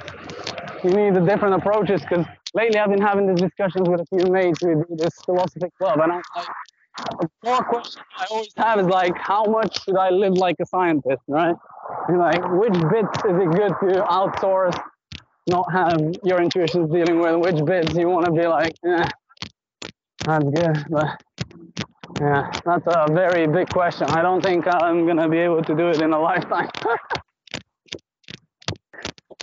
you 0.84 0.92
need 0.92 1.16
the 1.16 1.22
different 1.22 1.56
approaches. 1.56 2.02
Because 2.02 2.26
lately 2.54 2.78
I've 2.78 2.90
been 2.90 3.02
having 3.02 3.28
these 3.28 3.42
discussions 3.42 3.90
with 3.90 4.02
a 4.02 4.06
few 4.06 4.32
mates 4.32 4.62
with 4.62 4.98
this 4.98 5.14
philosophy 5.26 5.70
club, 5.80 6.00
and 6.02 6.12
I'm 6.12 6.22
like 6.36 6.48
the 7.22 7.30
core 7.44 7.64
question 7.64 8.04
I 8.18 8.26
always 8.30 8.54
have 8.58 8.80
is 8.80 8.88
like, 8.88 9.18
how 9.18 9.46
much 9.46 9.84
should 9.84 9.98
I 9.98 10.10
live 10.12 10.34
like 10.34 10.58
a 10.62 10.66
scientist, 10.66 11.24
right? 11.28 11.56
And 12.08 12.18
like, 12.18 12.44
which 12.52 12.74
bits 12.74 13.18
is 13.26 13.38
it 13.38 13.52
good 13.52 13.74
to 13.82 14.04
outsource, 14.04 14.80
not 15.48 15.72
have 15.72 16.00
your 16.24 16.42
intuitions 16.42 16.92
dealing 16.92 17.20
with? 17.20 17.36
Which 17.38 17.66
bits 17.66 17.96
you 17.96 18.10
want 18.10 18.26
to 18.26 18.32
be 18.32 18.48
like, 18.48 18.76
yeah, 18.84 19.10
that's 20.26 20.46
good, 20.46 20.86
but 20.90 21.22
yeah, 22.20 22.52
that's 22.66 22.86
a 22.88 23.08
very 23.12 23.48
big 23.48 23.70
question. 23.70 24.08
I 24.10 24.22
don't 24.22 24.42
think 24.42 24.66
I'm 24.68 25.06
gonna 25.06 25.30
be 25.30 25.40
able 25.40 25.64
to 25.64 25.76
do 25.76 25.90
it 25.90 26.02
in 26.02 26.14
a 26.14 26.20
lifetime. 26.30 26.70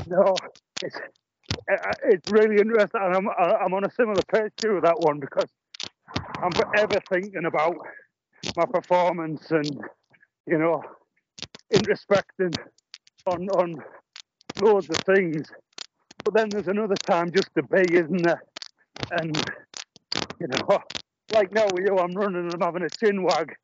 No, 0.07 0.35
it's 0.83 0.97
uh, 1.71 1.95
it's 2.05 2.29
really 2.31 2.57
interesting, 2.57 3.01
and 3.03 3.17
I'm 3.17 3.29
I'm 3.29 3.75
on 3.75 3.85
a 3.85 3.91
similar 3.91 4.23
page 4.33 4.53
too 4.57 4.75
with 4.77 4.85
that 4.85 4.99
one 5.01 5.21
because 5.21 5.49
I'm 6.43 6.53
forever 6.53 7.01
thinking 7.11 7.45
about 7.45 7.77
my 8.57 8.65
performance 8.67 9.51
and 9.51 9.67
you 10.47 10.59
know 10.59 10.83
introspecting 11.73 12.55
on 13.27 13.49
on 13.51 13.77
loads 14.61 14.89
of 14.91 14.97
things. 15.15 15.47
But 16.25 16.35
then 16.35 16.51
there's 16.51 16.69
another 16.69 16.97
time 16.97 17.33
just 17.33 17.51
to 17.57 17.63
be, 17.63 17.95
isn't 17.95 18.23
there? 18.23 18.43
And 19.13 19.37
you 20.41 20.47
know, 20.49 20.67
oh, 20.71 20.81
like 21.33 21.53
now 21.53 21.67
with 21.73 21.87
you, 21.87 21.97
I'm 21.99 22.15
running 22.15 22.45
and 22.45 22.55
I'm 22.55 22.61
having 22.61 22.83
a 22.83 22.91
chin 22.91 23.23
wag, 23.23 23.55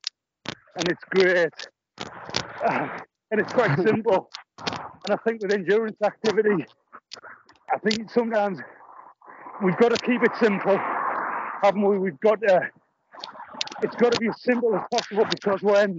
and 0.78 0.88
it's 0.88 1.02
great, 1.10 1.52
ah, 2.00 3.00
and 3.30 3.40
it's 3.40 3.52
quite 3.52 3.76
simple. 3.86 4.30
And 4.58 5.10
I 5.10 5.16
think 5.28 5.42
with 5.42 5.52
endurance 5.52 5.96
activity, 6.04 6.64
I 7.72 7.78
think 7.78 8.10
sometimes 8.10 8.58
we've 9.62 9.76
got 9.76 9.94
to 9.94 10.06
keep 10.06 10.22
it 10.22 10.32
simple, 10.40 10.78
haven't 11.62 11.86
we? 11.86 11.98
We've 11.98 12.20
got 12.20 12.40
to, 12.42 12.70
it's 13.82 13.96
got 13.96 14.12
to 14.12 14.18
be 14.18 14.28
as 14.28 14.42
simple 14.42 14.74
as 14.74 14.82
possible 14.90 15.24
because 15.30 15.62
when, 15.62 15.98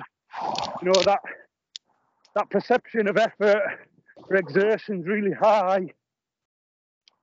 you 0.82 0.91
know, 0.91 1.02
that 1.06 1.20
that 2.38 2.50
perception 2.52 3.08
of 3.08 3.17
effort 3.17 3.63
for 4.28 4.36
exertion 4.36 5.00
is 5.00 5.08
really 5.08 5.32
high, 5.32 5.88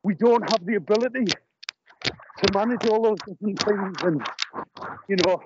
we 0.02 0.14
don't 0.14 0.42
have 0.50 0.66
the 0.66 0.74
ability 0.74 1.24
to 2.04 2.52
manage 2.52 2.84
all 2.88 3.02
those 3.02 3.18
different 3.28 3.62
things. 3.62 3.96
And, 4.02 4.26
you 5.08 5.16
know, 5.24 5.40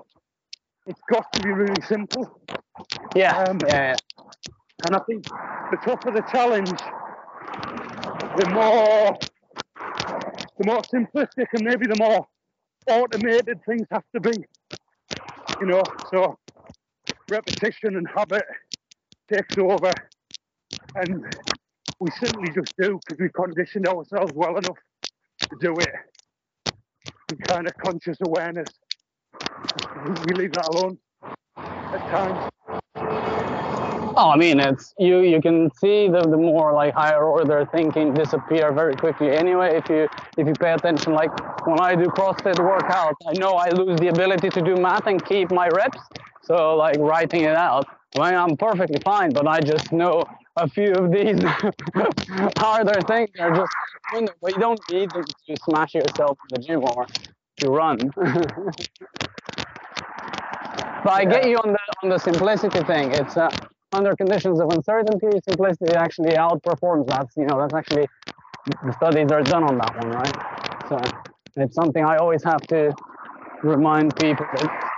it's 0.86 1.00
got 1.12 1.30
to 1.34 1.42
be 1.42 1.50
really 1.50 1.82
simple. 1.82 2.40
yeah, 3.14 3.44
Um, 3.44 3.58
yeah. 3.66 3.94
And 4.86 4.96
I 4.96 5.00
think 5.00 5.24
the 5.24 5.76
tougher 5.84 6.12
the 6.12 6.24
challenge, 6.32 6.70
the 8.38 8.48
more 8.50 9.18
the 10.58 10.64
more 10.64 10.80
simplistic 10.82 11.46
and 11.52 11.64
maybe 11.64 11.86
the 11.86 11.96
more 11.98 12.26
automated 12.88 13.60
things 13.66 13.86
have 13.90 14.04
to 14.14 14.20
be. 14.20 14.44
You 15.60 15.66
know, 15.66 15.82
so 16.10 16.38
repetition 17.28 17.96
and 17.96 18.08
habit 18.16 18.44
takes 19.28 19.58
over 19.58 19.92
and 20.96 21.36
we 22.00 22.10
simply 22.12 22.50
just 22.52 22.74
do 22.78 22.98
because 23.06 23.20
we 23.20 23.28
conditioned 23.28 23.86
ourselves 23.88 24.32
well 24.34 24.56
enough 24.56 24.78
to 25.40 25.56
do 25.60 25.74
it. 25.78 25.92
And 27.30 27.40
kind 27.44 27.66
of 27.66 27.76
conscious 27.76 28.18
awareness. 28.26 28.68
We 30.26 30.34
leave 30.34 30.52
that 30.52 30.68
alone 30.68 30.98
at 31.56 32.08
times. 32.10 32.50
Oh, 34.20 34.30
I 34.30 34.36
mean, 34.36 34.58
it's 34.58 34.94
you. 34.98 35.20
You 35.20 35.40
can 35.40 35.70
see 35.74 36.08
the, 36.08 36.20
the 36.20 36.36
more 36.36 36.72
like 36.72 36.94
higher 36.94 37.22
order 37.22 37.68
thinking 37.70 38.14
disappear 38.14 38.72
very 38.72 38.94
quickly. 38.94 39.30
Anyway, 39.30 39.76
if 39.76 39.88
you 39.88 40.08
if 40.36 40.46
you 40.46 40.54
pay 40.54 40.72
attention, 40.72 41.12
like 41.12 41.30
when 41.66 41.78
I 41.78 41.94
do 41.94 42.06
CrossFit 42.06 42.56
workouts, 42.56 43.14
I 43.28 43.32
know 43.38 43.52
I 43.52 43.70
lose 43.70 44.00
the 44.00 44.08
ability 44.08 44.48
to 44.50 44.60
do 44.60 44.74
math 44.74 45.06
and 45.06 45.24
keep 45.24 45.52
my 45.52 45.68
reps. 45.68 46.00
So 46.42 46.74
like 46.74 46.96
writing 46.98 47.42
it 47.42 47.54
out, 47.54 47.86
I 48.16 48.30
mean, 48.30 48.38
I'm 48.38 48.56
perfectly 48.56 49.00
fine, 49.04 49.30
but 49.32 49.46
I 49.46 49.60
just 49.60 49.92
know 49.92 50.24
a 50.56 50.68
few 50.68 50.92
of 50.94 51.12
these 51.12 51.40
harder 52.56 53.02
things 53.02 53.30
are 53.38 53.54
just. 53.56 53.72
But 54.40 54.52
you 54.54 54.58
don't 54.58 54.80
need 54.90 55.10
them 55.10 55.24
to 55.24 55.56
smash 55.64 55.94
yourself 55.94 56.38
in 56.50 56.60
the 56.60 56.66
gym 56.66 56.82
or 56.84 57.06
to 57.58 57.68
run. 57.68 58.12
But 61.04 61.12
I 61.12 61.24
get 61.24 61.48
you 61.48 61.56
on 61.58 61.72
the 61.72 61.78
on 62.02 62.10
the 62.10 62.18
simplicity 62.18 62.82
thing. 62.84 63.12
It's 63.12 63.36
uh, 63.36 63.50
under 63.92 64.14
conditions 64.16 64.60
of 64.60 64.70
uncertainty, 64.72 65.40
simplicity 65.48 65.92
actually 65.94 66.32
outperforms. 66.32 67.06
That's 67.06 67.36
you 67.36 67.46
know 67.46 67.58
that's 67.60 67.74
actually 67.74 68.06
the 68.66 68.92
studies 68.94 69.30
are 69.30 69.42
done 69.42 69.64
on 69.64 69.78
that 69.78 69.96
one, 69.96 70.10
right? 70.10 70.88
So 70.88 71.00
it's 71.56 71.74
something 71.74 72.04
I 72.04 72.16
always 72.16 72.42
have 72.44 72.60
to 72.68 72.94
remind 73.62 74.16
people 74.16 74.46
that 74.52 74.90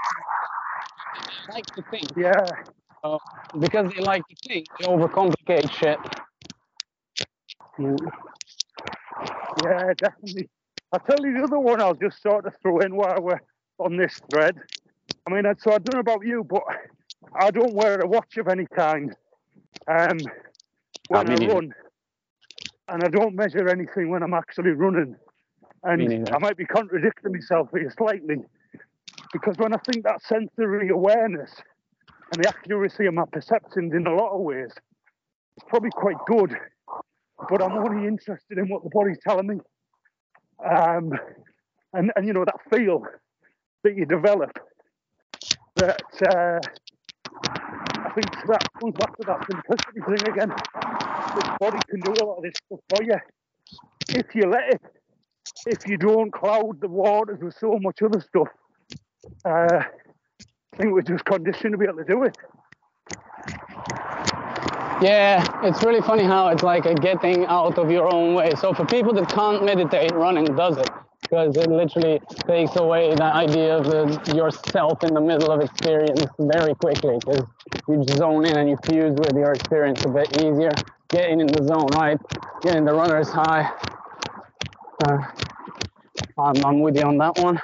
they 1.15 1.55
like 1.55 1.67
to 1.77 1.83
think 1.91 2.11
Yeah. 2.17 2.45
Uh, 3.03 3.19
because 3.59 3.91
they 3.95 4.03
like 4.03 4.23
to 4.29 4.37
think, 4.47 4.67
they 4.79 4.87
overcomplicate 4.87 5.71
shit. 5.71 5.99
Yeah. 7.79 7.97
Yeah, 9.65 9.93
definitely. 9.97 10.49
I'll 10.93 11.01
tell 11.01 11.25
you 11.25 11.39
the 11.39 11.45
other 11.45 11.59
one 11.59 11.81
I'll 11.81 11.95
just 11.95 12.23
sort 12.23 12.47
of 12.47 12.55
throw 12.61 12.81
in 12.81 12.95
while 12.95 13.21
we're 13.21 13.41
on 13.79 13.97
this 13.97 14.21
thread. 14.31 14.57
I 15.27 15.31
mean, 15.33 15.45
so 15.59 15.73
I 15.73 15.79
don't 15.79 15.95
know 15.95 16.01
about 16.01 16.27
you, 16.27 16.45
but 16.45 16.63
I 17.35 17.51
don't 17.51 17.75
wear 17.75 18.01
a 18.01 18.07
watch 18.07 18.37
of 18.37 18.49
any 18.49 18.67
kind 18.67 19.15
um, 19.89 20.19
ah, 21.13 21.23
when 21.23 21.27
me 21.29 21.35
I 21.35 21.37
neither. 21.37 21.55
run. 21.55 21.75
And 22.89 23.05
I 23.05 23.09
don't 23.09 23.35
measure 23.35 23.69
anything 23.69 24.11
when 24.11 24.23
I'm 24.23 24.35
actually 24.35 24.71
running. 24.71 25.17
And 25.85 26.07
neither. 26.07 26.35
I 26.35 26.39
might 26.39 26.57
be 26.57 26.67
contradicting 26.67 27.33
myself 27.33 27.69
here 27.73 27.93
slightly 27.97 28.43
because 29.33 29.57
when 29.59 29.73
I 29.73 29.79
think 29.79 30.05
that 30.05 30.23
sensory 30.23 30.89
awareness 30.89 31.53
and 32.33 32.45
the 32.45 32.49
accuracy 32.49 33.07
of 33.07 33.15
my 33.15 33.25
perceptions 33.33 33.95
in 33.95 34.07
a 34.07 34.15
lot 34.15 34.33
of 34.33 34.41
ways, 34.41 34.71
is 34.71 35.65
probably 35.69 35.91
quite 35.91 36.17
good. 36.27 36.57
But 37.49 37.63
I'm 37.63 37.73
only 37.73 38.07
interested 38.07 38.59
in 38.59 38.69
what 38.69 38.85
the 38.85 38.91
body's 38.91 39.19
telling 39.27 39.47
me 39.47 39.57
um, 40.69 41.13
and 41.93 42.13
and 42.17 42.27
you 42.27 42.33
know 42.33 42.45
that 42.45 42.57
feel 42.73 43.03
that 43.85 43.97
you 43.97 44.05
develop. 44.07 44.51
That 45.77 46.03
uh, 46.35 46.59
I 47.47 48.11
think 48.15 48.31
that 48.49 48.65
comes 48.81 48.95
back 48.99 49.17
to 49.17 49.27
that 49.27 49.47
simplicity 49.47 50.01
thing 50.07 50.35
again. 50.35 50.49
The 50.49 51.57
body 51.61 51.79
can 51.89 52.01
do 52.01 52.13
a 52.23 52.25
lot 52.25 52.37
of 52.39 52.43
this 52.43 52.55
stuff 52.67 52.81
for 52.89 53.05
you 53.05 53.17
if 54.09 54.35
you 54.35 54.51
let 54.51 54.75
it. 54.75 54.83
If 55.67 55.87
you 55.87 55.97
don't 55.97 56.33
cloud 56.33 56.81
the 56.81 56.89
waters 56.89 57.39
with 57.41 57.55
so 57.59 57.79
much 57.81 58.03
other 58.03 58.21
stuff, 58.21 58.49
uh, 59.45 59.83
think 60.81 60.93
we're 60.95 61.03
just 61.03 61.25
conditioned 61.25 61.73
to 61.73 61.79
be 61.79 61.85
able 61.85 61.99
to 61.99 62.05
do 62.05 62.25
it. 62.25 62.37
Yeah, 65.03 65.45
it's 65.63 65.83
really 65.83 66.03
funny 66.03 66.25
how 66.25 66.49
it's 66.49 66.63
like 66.63 66.85
a 66.85 66.95
getting 66.95 67.47
out 67.47 67.79
of 67.79 67.91
your 67.91 68.13
own 68.13 68.35
way. 68.35 68.53
So 68.61 68.75
for 68.75 68.85
people 68.85 69.15
that 69.15 69.29
can't 69.29 69.65
meditate, 69.65 70.13
running 70.13 70.45
does 70.45 70.77
it 70.77 70.91
because 71.23 71.57
it 71.57 71.71
literally 71.71 72.21
takes 72.47 72.77
away 72.77 73.15
the 73.15 73.25
idea 73.25 73.77
of 73.77 73.85
the, 73.85 74.35
yourself 74.35 75.03
in 75.05 75.15
the 75.15 75.21
middle 75.21 75.51
of 75.51 75.61
experience 75.61 76.25
very 76.39 76.75
quickly 76.75 77.19
because 77.25 77.47
you 77.89 78.05
zone 78.17 78.45
in 78.47 78.57
and 78.57 78.69
you 78.69 78.77
fuse 78.85 79.17
with 79.17 79.35
your 79.35 79.53
experience 79.53 80.03
a 80.05 80.09
bit 80.09 80.29
easier. 80.43 80.73
Getting 81.09 81.41
in 81.41 81.47
the 81.47 81.63
zone, 81.65 81.89
right? 81.95 82.19
Getting 82.63 82.85
the 82.85 82.95
runner's 82.95 83.29
high. 83.29 83.71
Uh, 85.07 85.19
I'm, 86.39 86.65
I'm 86.65 86.81
with 86.81 86.97
you 86.97 87.03
on 87.03 87.19
that 87.19 87.39
one. 87.39 87.61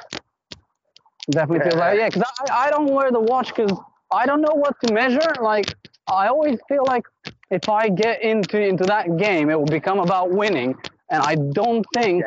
Definitely 1.31 1.71
feel 1.71 1.79
like, 1.79 1.99
yeah, 1.99 2.09
because 2.09 2.25
I, 2.51 2.67
I 2.67 2.71
don't 2.71 2.93
wear 2.93 3.11
the 3.11 3.21
watch 3.21 3.55
because 3.55 3.77
I 4.13 4.27
don't 4.27 4.41
know 4.41 4.55
what 4.55 4.77
to 4.85 4.93
measure. 4.93 5.33
Like, 5.41 5.75
I 6.07 6.29
always 6.29 6.59
feel 6.69 6.85
like 6.87 7.05
if 7.51 7.69
I 7.69 7.89
get 7.89 8.23
into 8.23 8.61
into 8.61 8.85
that 8.85 9.17
game, 9.17 9.51
it 9.51 9.59
will 9.59 9.67
become 9.67 9.99
about 9.99 10.31
winning. 10.31 10.77
And 11.11 11.23
I 11.23 11.35
don't 11.53 11.85
think 11.95 12.25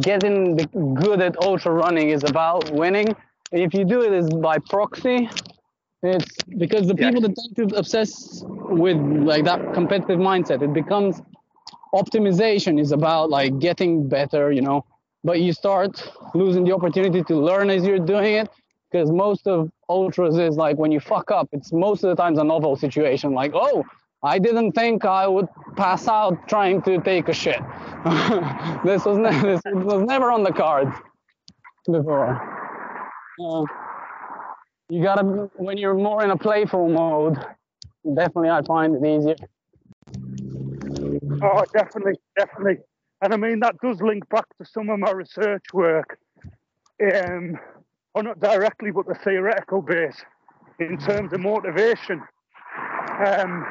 getting 0.00 0.56
the, 0.56 0.66
good 0.94 1.20
at 1.20 1.36
ultra 1.42 1.72
running 1.72 2.10
is 2.10 2.24
about 2.24 2.70
winning. 2.70 3.14
If 3.52 3.74
you 3.74 3.84
do 3.84 4.02
it 4.02 4.12
is 4.12 4.28
by 4.30 4.58
proxy, 4.58 5.28
it's 6.02 6.36
because 6.58 6.86
the 6.88 6.94
people 6.94 7.20
that 7.22 7.34
tend 7.36 7.70
to 7.70 7.76
obsess 7.76 8.42
with 8.46 8.96
like 8.96 9.44
that 9.44 9.74
competitive 9.74 10.18
mindset, 10.18 10.62
it 10.62 10.72
becomes 10.72 11.22
optimization 11.94 12.80
is 12.80 12.92
about 12.92 13.30
like 13.30 13.58
getting 13.58 14.08
better, 14.08 14.50
you 14.50 14.62
know. 14.62 14.84
But 15.24 15.40
you 15.40 15.54
start 15.54 16.12
losing 16.34 16.64
the 16.64 16.74
opportunity 16.74 17.22
to 17.24 17.34
learn 17.34 17.70
as 17.70 17.84
you're 17.84 17.98
doing 17.98 18.34
it 18.34 18.50
because 18.92 19.10
most 19.10 19.46
of 19.48 19.72
ultras 19.88 20.38
is 20.38 20.56
like 20.56 20.76
when 20.76 20.92
you 20.92 21.00
fuck 21.00 21.30
up, 21.30 21.48
it's 21.52 21.72
most 21.72 22.04
of 22.04 22.14
the 22.14 22.22
times 22.22 22.38
a 22.38 22.44
novel 22.44 22.76
situation. 22.76 23.32
Like, 23.32 23.52
oh, 23.54 23.84
I 24.22 24.38
didn't 24.38 24.72
think 24.72 25.04
I 25.04 25.26
would 25.26 25.48
pass 25.76 26.08
out 26.08 26.46
trying 26.46 26.82
to 26.82 27.00
take 27.00 27.28
a 27.28 27.32
shit. 27.32 27.58
this 28.84 29.04
was 29.04 29.18
ne- 29.18 29.40
this 29.42 29.62
was 29.64 30.04
never 30.06 30.30
on 30.30 30.42
the 30.42 30.52
cards 30.52 30.94
before. 31.86 32.40
Uh, 33.42 33.64
you 34.90 35.02
gotta 35.02 35.22
when 35.56 35.78
you're 35.78 35.94
more 35.94 36.22
in 36.22 36.30
a 36.30 36.36
playful 36.36 36.88
mode. 36.88 37.38
Definitely, 38.14 38.50
I 38.50 38.62
find 38.62 38.94
it 38.94 39.04
easier. 39.06 39.36
Oh, 41.42 41.64
definitely, 41.72 42.14
definitely. 42.36 42.78
And 43.24 43.32
I 43.32 43.38
mean, 43.38 43.60
that 43.60 43.80
does 43.80 44.02
link 44.02 44.28
back 44.28 44.44
to 44.58 44.66
some 44.66 44.90
of 44.90 44.98
my 44.98 45.10
research 45.10 45.64
work, 45.72 46.18
um, 47.02 47.58
or 48.14 48.22
not 48.22 48.38
directly, 48.38 48.90
but 48.90 49.06
the 49.06 49.14
theoretical 49.14 49.80
base 49.80 50.20
in 50.78 50.98
terms 50.98 51.32
of 51.32 51.40
motivation. 51.40 52.22
Um, 53.26 53.64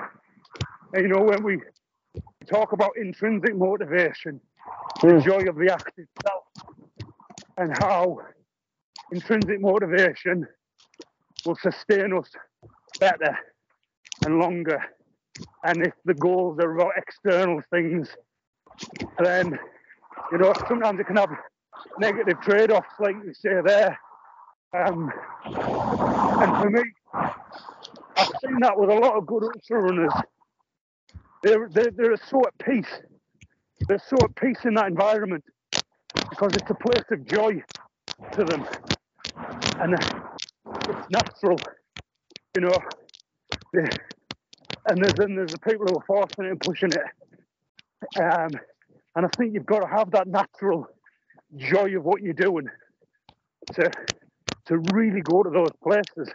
you 0.96 1.08
know, 1.08 1.22
when 1.22 1.44
we 1.44 1.60
talk 2.50 2.72
about 2.72 2.94
intrinsic 2.98 3.56
motivation, 3.56 4.42
the 5.04 5.22
joy 5.24 5.48
of 5.48 5.56
the 5.56 5.72
act 5.72 6.00
itself, 6.00 6.46
and 7.56 7.78
how 7.78 8.22
intrinsic 9.12 9.62
motivation 9.62 10.48
will 11.46 11.58
sustain 11.58 12.12
us 12.12 12.32
better 13.00 13.38
and 14.26 14.40
longer. 14.40 14.84
And 15.64 15.86
if 15.86 15.94
the 16.06 16.16
goals 16.16 16.58
are 16.58 16.76
about 16.76 16.94
external 16.98 17.62
things, 17.72 18.10
then 19.24 19.58
you 20.32 20.38
know 20.38 20.54
sometimes 20.68 21.00
it 21.00 21.08
can 21.08 21.18
have 21.18 21.30
negative 22.00 22.40
trade-offs, 22.42 22.88
like 23.00 23.16
you 23.26 23.34
say 23.34 23.62
there. 23.66 24.00
Um, 24.76 25.12
and 25.46 26.58
for 26.58 26.70
me, 26.70 26.84
I've 28.18 28.30
seen 28.44 28.58
that 28.62 28.78
with 28.78 28.90
a 28.90 28.96
lot 28.96 29.18
of 29.18 29.26
good 29.26 29.44
ultra 29.44 29.82
runners. 29.82 30.14
They're, 31.44 31.70
they're, 31.74 31.92
they're 31.92 32.18
so 32.30 32.42
at 32.48 32.66
peace. 32.66 33.02
They're 33.88 34.04
so 34.10 34.24
at 34.24 34.36
peace 34.36 34.60
in 34.66 34.76
that 34.76 34.88
environment 34.88 35.44
because 36.30 36.52
it's 36.56 36.70
a 36.70 36.76
place 36.76 37.06
of 37.12 37.28
joy 37.28 37.62
to 38.36 38.46
them. 38.46 38.66
And 39.80 39.96
it's 40.90 41.10
natural, 41.12 41.60
you 42.56 42.62
know. 42.62 42.80
And 43.74 45.04
and 45.04 45.38
there's 45.38 45.52
the 45.52 45.60
people 45.60 45.88
who 45.88 45.98
are 45.98 46.06
forcing 46.08 46.46
it 46.46 46.52
and 46.52 46.60
pushing 46.60 46.94
it. 46.94 47.23
Um, 48.20 48.52
and 49.16 49.26
I 49.26 49.30
think 49.38 49.54
you've 49.54 49.66
got 49.66 49.80
to 49.80 49.88
have 49.88 50.12
that 50.12 50.28
natural 50.28 50.88
joy 51.56 51.96
of 51.98 52.04
what 52.04 52.22
you're 52.22 52.34
doing 52.34 52.68
to 53.74 53.92
to 54.66 54.78
really 54.94 55.22
go 55.22 55.44
to 55.44 55.50
those 55.50 55.72
places. 55.84 56.34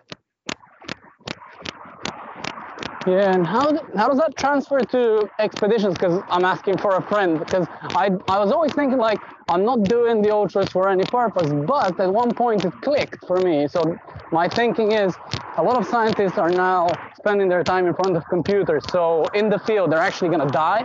Yeah, 3.06 3.32
and 3.34 3.46
how 3.46 3.72
how 3.96 4.08
does 4.08 4.18
that 4.18 4.36
transfer 4.36 4.80
to 4.80 5.30
expeditions? 5.38 5.94
Because 5.94 6.22
I'm 6.28 6.44
asking 6.44 6.78
for 6.78 6.96
a 6.96 7.02
friend. 7.02 7.38
Because 7.38 7.66
I 7.80 8.10
I 8.28 8.38
was 8.38 8.52
always 8.52 8.72
thinking 8.74 8.98
like 8.98 9.20
I'm 9.48 9.64
not 9.64 9.84
doing 9.84 10.20
the 10.20 10.30
ultras 10.30 10.68
for 10.68 10.88
any 10.88 11.04
purpose, 11.04 11.50
but 11.66 11.98
at 11.98 12.12
one 12.12 12.34
point 12.34 12.64
it 12.64 12.72
clicked 12.82 13.24
for 13.26 13.38
me. 13.40 13.66
So 13.68 13.96
my 14.30 14.48
thinking 14.48 14.92
is 14.92 15.14
a 15.56 15.62
lot 15.62 15.76
of 15.76 15.86
scientists 15.86 16.36
are 16.38 16.50
now 16.50 16.88
spending 17.16 17.48
their 17.48 17.64
time 17.64 17.86
in 17.86 17.94
front 17.94 18.16
of 18.16 18.24
computers. 18.26 18.84
So 18.90 19.24
in 19.34 19.48
the 19.48 19.58
field, 19.60 19.90
they're 19.90 20.00
actually 20.00 20.28
gonna 20.28 20.50
die. 20.50 20.84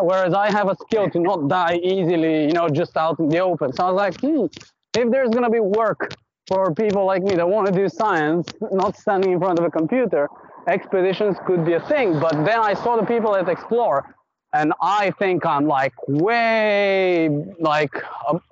Whereas 0.00 0.34
I 0.34 0.50
have 0.50 0.68
a 0.68 0.76
skill 0.76 1.10
to 1.10 1.20
not 1.20 1.48
die 1.48 1.76
easily, 1.76 2.46
you 2.46 2.52
know, 2.52 2.68
just 2.68 2.96
out 2.96 3.18
in 3.18 3.28
the 3.28 3.40
open. 3.40 3.72
So 3.72 3.84
I 3.84 3.90
was 3.90 3.96
like, 3.98 4.20
hmm, 4.20 4.46
if 4.94 5.10
there's 5.10 5.30
gonna 5.30 5.50
be 5.50 5.60
work 5.60 6.16
for 6.48 6.74
people 6.74 7.04
like 7.04 7.22
me 7.22 7.34
that 7.36 7.48
want 7.48 7.66
to 7.66 7.72
do 7.72 7.88
science, 7.88 8.54
not 8.72 8.96
standing 8.96 9.32
in 9.32 9.38
front 9.38 9.58
of 9.58 9.64
a 9.64 9.70
computer, 9.70 10.28
expeditions 10.68 11.36
could 11.46 11.64
be 11.64 11.74
a 11.74 11.80
thing. 11.80 12.18
But 12.20 12.44
then 12.44 12.58
I 12.58 12.74
saw 12.74 12.96
the 12.96 13.06
people 13.06 13.32
that 13.34 13.48
explore, 13.48 14.14
and 14.54 14.72
I 14.80 15.10
think 15.18 15.44
I'm 15.44 15.66
like 15.66 15.92
way 16.08 17.28
like 17.60 17.92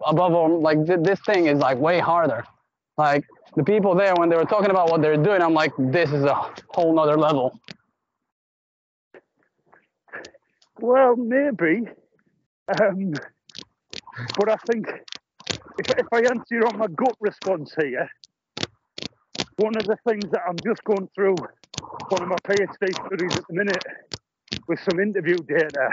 above 0.07 0.33
all, 0.35 0.61
like 0.61 0.87
th- 0.87 1.01
this 1.03 1.21
thing 1.21 1.47
is 1.47 1.59
like 1.59 1.79
way 1.79 1.99
harder. 2.01 2.45
Like 2.99 3.25
the 3.57 3.65
people 3.65 3.95
there 3.95 4.15
when 4.17 4.29
they 4.29 4.37
were 4.37 4.45
talking 4.45 4.71
about 4.71 4.91
what 4.91 5.03
they're 5.03 5.17
doing, 5.17 5.43
I'm 5.43 5.55
like, 5.55 5.73
this 5.79 6.11
is 6.13 6.25
a 6.25 6.35
whole 6.69 6.95
nother 6.95 7.17
level. 7.17 7.59
Well, 10.81 11.17
maybe, 11.17 11.83
um, 12.81 13.13
but 14.39 14.51
I 14.51 14.57
think 14.71 14.87
if, 15.79 15.87
if 15.99 16.07
I 16.13 16.19
answer 16.21 16.67
on 16.67 16.79
my 16.79 16.87
gut 16.87 17.17
response 17.21 17.75
here, 17.81 18.09
one 19.57 19.77
of 19.77 19.85
the 19.87 19.97
things 20.09 20.31
that 20.33 20.41
I'm 20.49 20.63
just 20.67 20.83
going 20.85 21.09
through 21.15 21.37
one 22.09 22.23
of 22.23 22.29
my 22.29 22.37
PhD 22.49 22.95
studies 23.07 23.33
at 23.37 23.45
the 23.49 23.55
minute 23.55 23.83
with 24.69 24.81
some 24.81 25.01
interview 25.01 25.43
data, 25.43 25.91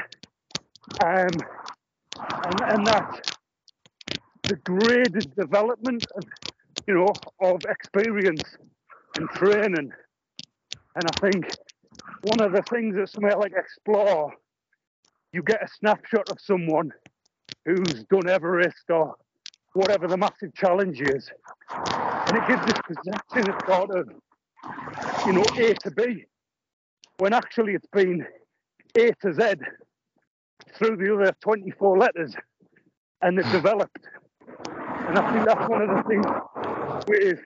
um, 1.04 1.42
and, 2.20 2.62
and 2.62 2.88
that 2.88 3.22
the 4.48 4.56
graded 4.58 5.36
development 5.36 6.06
of, 6.18 6.26
you 6.88 6.94
know, 6.94 7.20
of 7.42 7.62
experience 7.70 8.46
and 9.16 9.30
training. 9.32 9.92
And 10.96 11.08
I 11.08 11.14
think 11.20 11.46
one 12.24 12.40
of 12.40 12.54
the 12.54 12.64
things 12.74 12.96
that 12.96 13.10
somewhere 13.10 13.38
like 13.38 13.54
Explore, 13.58 14.34
you 15.38 15.44
get 15.44 15.62
a 15.62 15.68
snapshot 15.68 16.28
of 16.32 16.42
someone 16.42 16.92
who's 17.64 18.04
done 18.06 18.28
Everest 18.28 18.90
or 18.90 19.14
whatever 19.74 20.08
the 20.08 20.18
massive 20.18 20.52
challenge 20.56 21.00
is. 21.00 21.30
And 21.70 22.38
it 22.38 22.48
gives 22.48 22.66
this 22.66 22.80
perception 22.84 23.54
of 23.54 23.62
sort 23.68 23.92
of, 23.92 24.10
you 25.28 25.34
know, 25.34 25.44
A 25.60 25.76
to 25.76 25.92
B, 25.92 26.26
when 27.20 27.34
actually 27.34 27.76
it's 27.76 27.86
been 27.94 28.26
A 28.98 29.12
to 29.22 29.32
Z 29.32 29.58
through 30.74 30.98
the 30.98 31.14
other 31.14 31.32
24 31.42 32.00
letters 32.00 32.34
and 33.22 33.38
it's 33.38 33.52
developed. 33.60 34.08
And 34.58 35.20
I 35.20 35.34
think 35.34 35.46
that's 35.46 35.70
one 35.70 35.84
of 35.84 35.90
the 35.90 36.04
things 36.10 36.26
with 37.08 37.40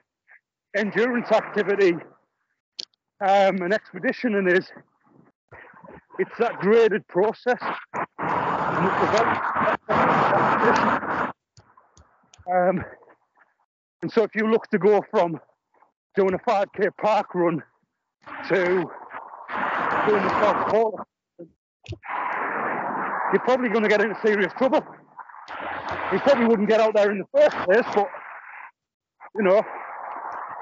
endurance 0.74 1.30
activity 1.30 1.92
um, 3.20 3.60
and 3.60 3.74
expeditioning 3.74 4.48
is 4.48 4.66
it's 6.18 6.36
that 6.38 6.58
graded 6.60 7.06
process 7.08 7.58
and 8.18 8.88
um, 12.52 12.84
and 14.02 14.12
so 14.12 14.22
if 14.22 14.34
you 14.34 14.50
look 14.50 14.68
to 14.68 14.78
go 14.78 15.02
from 15.10 15.40
doing 16.16 16.34
a 16.34 16.38
5k 16.38 16.90
park 17.00 17.34
run 17.34 17.62
to 18.48 18.64
doing 20.06 20.22
the 20.22 20.40
South 20.40 21.06
you're 23.32 23.40
probably 23.40 23.70
going 23.70 23.82
to 23.82 23.88
get 23.88 24.02
into 24.02 24.16
serious 24.24 24.52
trouble. 24.58 24.84
You 26.12 26.18
probably 26.18 26.46
wouldn't 26.46 26.68
get 26.68 26.80
out 26.80 26.94
there 26.94 27.10
in 27.10 27.18
the 27.18 27.24
first 27.32 27.56
place, 27.64 27.86
but 27.94 28.08
you 29.34 29.42
know, 29.42 29.62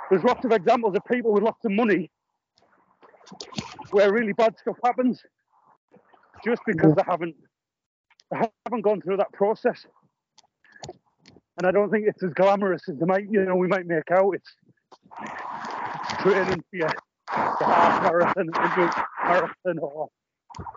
there's 0.09 0.23
lots 0.23 0.45
of 0.45 0.53
examples 0.53 0.95
of 0.95 1.05
people 1.11 1.33
with 1.33 1.43
lots 1.43 1.65
of 1.65 1.73
money 1.73 2.11
where 3.91 4.13
really 4.13 4.33
bad 4.33 4.57
stuff 4.59 4.77
happens 4.85 5.21
just 6.45 6.63
because 6.67 6.95
I 6.99 7.05
haven't 7.11 7.37
they 8.31 8.39
haven't 8.67 8.83
gone 8.83 9.01
through 9.01 9.17
that 9.19 9.33
process 9.33 9.87
and 11.61 11.67
I 11.67 11.73
don't 11.73 11.91
think 11.91 12.07
it's 12.09 12.23
as 12.23 12.33
glamorous 12.33 12.81
as 12.89 12.97
they 12.97 13.05
might, 13.05 13.31
you 13.31 13.45
know, 13.45 13.55
we 13.55 13.67
might 13.69 13.87
make 13.87 14.11
out. 14.11 14.35
It's, 14.35 14.51
it's 15.21 16.23
training 16.23 16.65
for 16.71 16.77
your, 16.77 16.89
the 16.89 17.65
half 17.67 18.03
marathon, 18.03 18.47
the 18.47 19.07
marathon, 19.23 19.79
or 19.79 20.09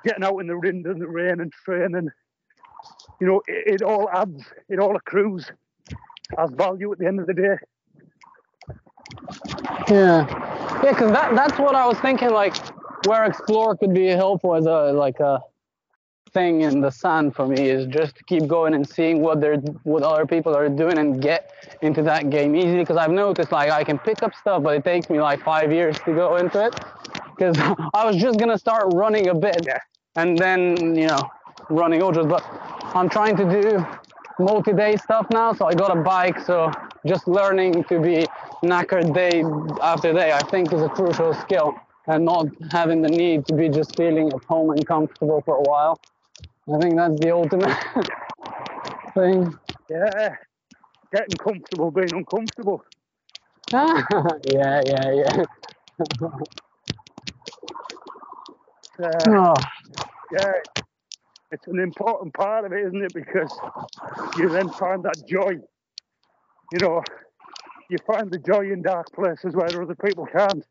getting 0.04 0.26
out 0.26 0.40
in 0.40 0.48
the 0.48 0.60
wind 0.60 0.86
and 0.86 1.02
the 1.02 1.08
rain 1.08 1.40
and 1.40 1.54
training. 1.64 2.10
You 3.22 3.28
know, 3.28 3.42
it, 3.48 3.76
it 3.76 3.82
all 3.82 4.10
adds, 4.10 4.44
it 4.68 4.80
all 4.80 4.98
accrues 4.98 5.50
as 6.38 6.50
value 6.52 6.92
at 6.92 7.00
the 7.00 7.08
end 7.08 7.22
of 7.22 7.28
the 7.28 7.34
day. 7.34 7.56
Yeah, 9.90 10.28
yeah, 10.84 10.92
because 10.92 11.12
that 11.12 11.34
that's 11.34 11.58
what 11.58 11.76
I 11.76 11.88
was 11.88 11.98
thinking. 12.00 12.32
Like, 12.32 12.58
where 13.06 13.24
Explore 13.24 13.78
could 13.78 13.94
be 13.94 14.08
helpful 14.08 14.56
as 14.56 14.66
a 14.66 14.92
like 14.92 15.22
a 15.22 15.40
thing 16.34 16.62
in 16.62 16.82
the 16.82 16.90
sun 16.92 17.32
for 17.32 17.48
me 17.48 17.70
is 17.70 17.86
just 17.88 18.16
to 18.18 18.24
keep 18.24 18.48
going 18.48 18.74
and 18.74 18.88
seeing 18.88 19.22
what 19.22 19.40
they're 19.40 19.58
what 19.84 20.04
other 20.04 20.26
people 20.26 20.56
are 20.56 20.68
doing 20.70 20.98
and 20.98 21.22
get 21.22 21.52
into 21.82 22.02
that 22.04 22.30
game 22.30 22.56
easily 22.56 22.80
because 22.80 22.98
I've 22.98 23.12
noticed 23.12 23.52
like 23.52 23.70
I 23.72 23.84
can 23.84 24.00
pick 24.00 24.24
up 24.24 24.34
stuff 24.36 24.64
but 24.64 24.76
it 24.76 24.84
takes 24.84 25.10
me 25.10 25.22
like 25.22 25.42
five 25.44 25.72
years 25.72 25.96
to 26.06 26.14
go 26.14 26.38
into 26.38 26.66
it 26.66 26.74
because 27.36 27.56
I 27.94 28.06
was 28.06 28.16
just 28.18 28.40
gonna 28.40 28.58
start 28.58 28.94
running 28.94 29.30
a 29.30 29.36
bit, 29.36 29.66
Yeah. 29.66 29.80
and 30.16 30.38
then 30.38 30.96
you 30.96 31.08
know 31.08 31.22
running 31.70 32.02
ultras. 32.02 32.26
But 32.28 32.44
I'm 32.96 33.10
trying 33.10 33.36
to 33.38 33.46
do 33.62 33.86
multi-day 34.40 34.98
stuff 34.98 35.28
now, 35.32 35.54
so 35.54 35.66
I 35.66 35.74
got 35.74 35.96
a 35.96 36.02
bike. 36.02 36.40
So 36.40 36.72
just 37.06 37.28
learning 37.28 37.84
to 37.86 38.00
be 38.00 38.26
knackered 38.64 39.14
day 39.14 39.44
after 39.82 40.14
day, 40.14 40.32
I 40.32 40.42
think, 40.50 40.74
is 40.74 40.82
a 40.82 40.90
crucial 40.90 41.34
skill, 41.34 41.76
and 42.08 42.26
not 42.26 42.48
having 42.72 43.02
the 43.02 43.10
need 43.10 43.46
to 43.48 43.56
be 43.56 43.70
just 43.70 43.96
feeling 43.96 44.28
at 44.34 44.44
home 44.44 44.72
and 44.72 44.86
comfortable 44.86 45.42
for 45.46 45.56
a 45.58 45.62
while. 45.62 46.00
I 46.72 46.80
think 46.80 46.96
that's 46.96 47.20
the 47.20 47.32
ultimate 47.32 47.78
thing. 49.14 49.54
Yeah. 49.90 50.36
Getting 51.12 51.38
comfortable 51.38 51.92
being 51.92 52.14
uncomfortable. 52.14 52.84
yeah, 53.72 54.82
yeah, 54.86 55.12
yeah. 55.12 55.44
Uh, 59.00 59.10
Oh, 59.28 59.56
yeah. 60.32 60.52
It's 61.52 61.68
an 61.68 61.80
important 61.80 62.34
part 62.34 62.66
of 62.66 62.72
it, 62.74 62.86
isn't 62.88 63.04
it? 63.04 63.14
Because 63.14 63.52
you 64.38 64.50
then 64.50 64.70
find 64.70 65.04
that 65.04 65.28
joy. 65.28 65.52
You 66.72 66.80
know, 66.80 67.04
you 67.90 67.98
find 68.08 68.32
the 68.32 68.40
joy 68.40 68.72
in 68.72 68.82
dark 68.82 69.12
places 69.14 69.54
where 69.54 69.82
other 69.82 69.96
people 69.96 70.26
can't. 70.26 70.66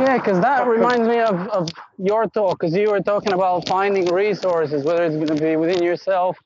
Yeah, 0.00 0.18
because 0.18 0.40
that 0.40 0.66
reminds 0.66 1.06
me 1.08 1.20
of, 1.20 1.48
of 1.48 1.72
your 1.98 2.26
talk, 2.28 2.60
because 2.60 2.74
you 2.74 2.90
were 2.90 3.00
talking 3.00 3.32
about 3.32 3.66
finding 3.68 4.10
resources, 4.10 4.84
whether 4.84 5.04
it's 5.04 5.16
going 5.16 5.28
to 5.28 5.34
be 5.34 5.56
within 5.56 5.82
yourself, 5.82 6.36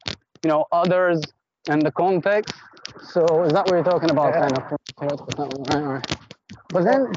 you 0.43 0.49
know, 0.49 0.67
others, 0.73 1.23
and 1.69 1.83
the 1.85 1.93
context. 1.93 2.55
So 3.03 3.43
is 3.45 3.53
that 3.53 3.67
what 3.67 3.75
you're 3.75 3.85
talking 3.85 4.11
about, 4.11 4.35
Yeah. 4.35 4.41
kind 4.41 4.57
of? 4.57 5.69
Right, 5.69 5.83
right. 5.83 6.07
But 6.71 6.85
then 6.85 7.13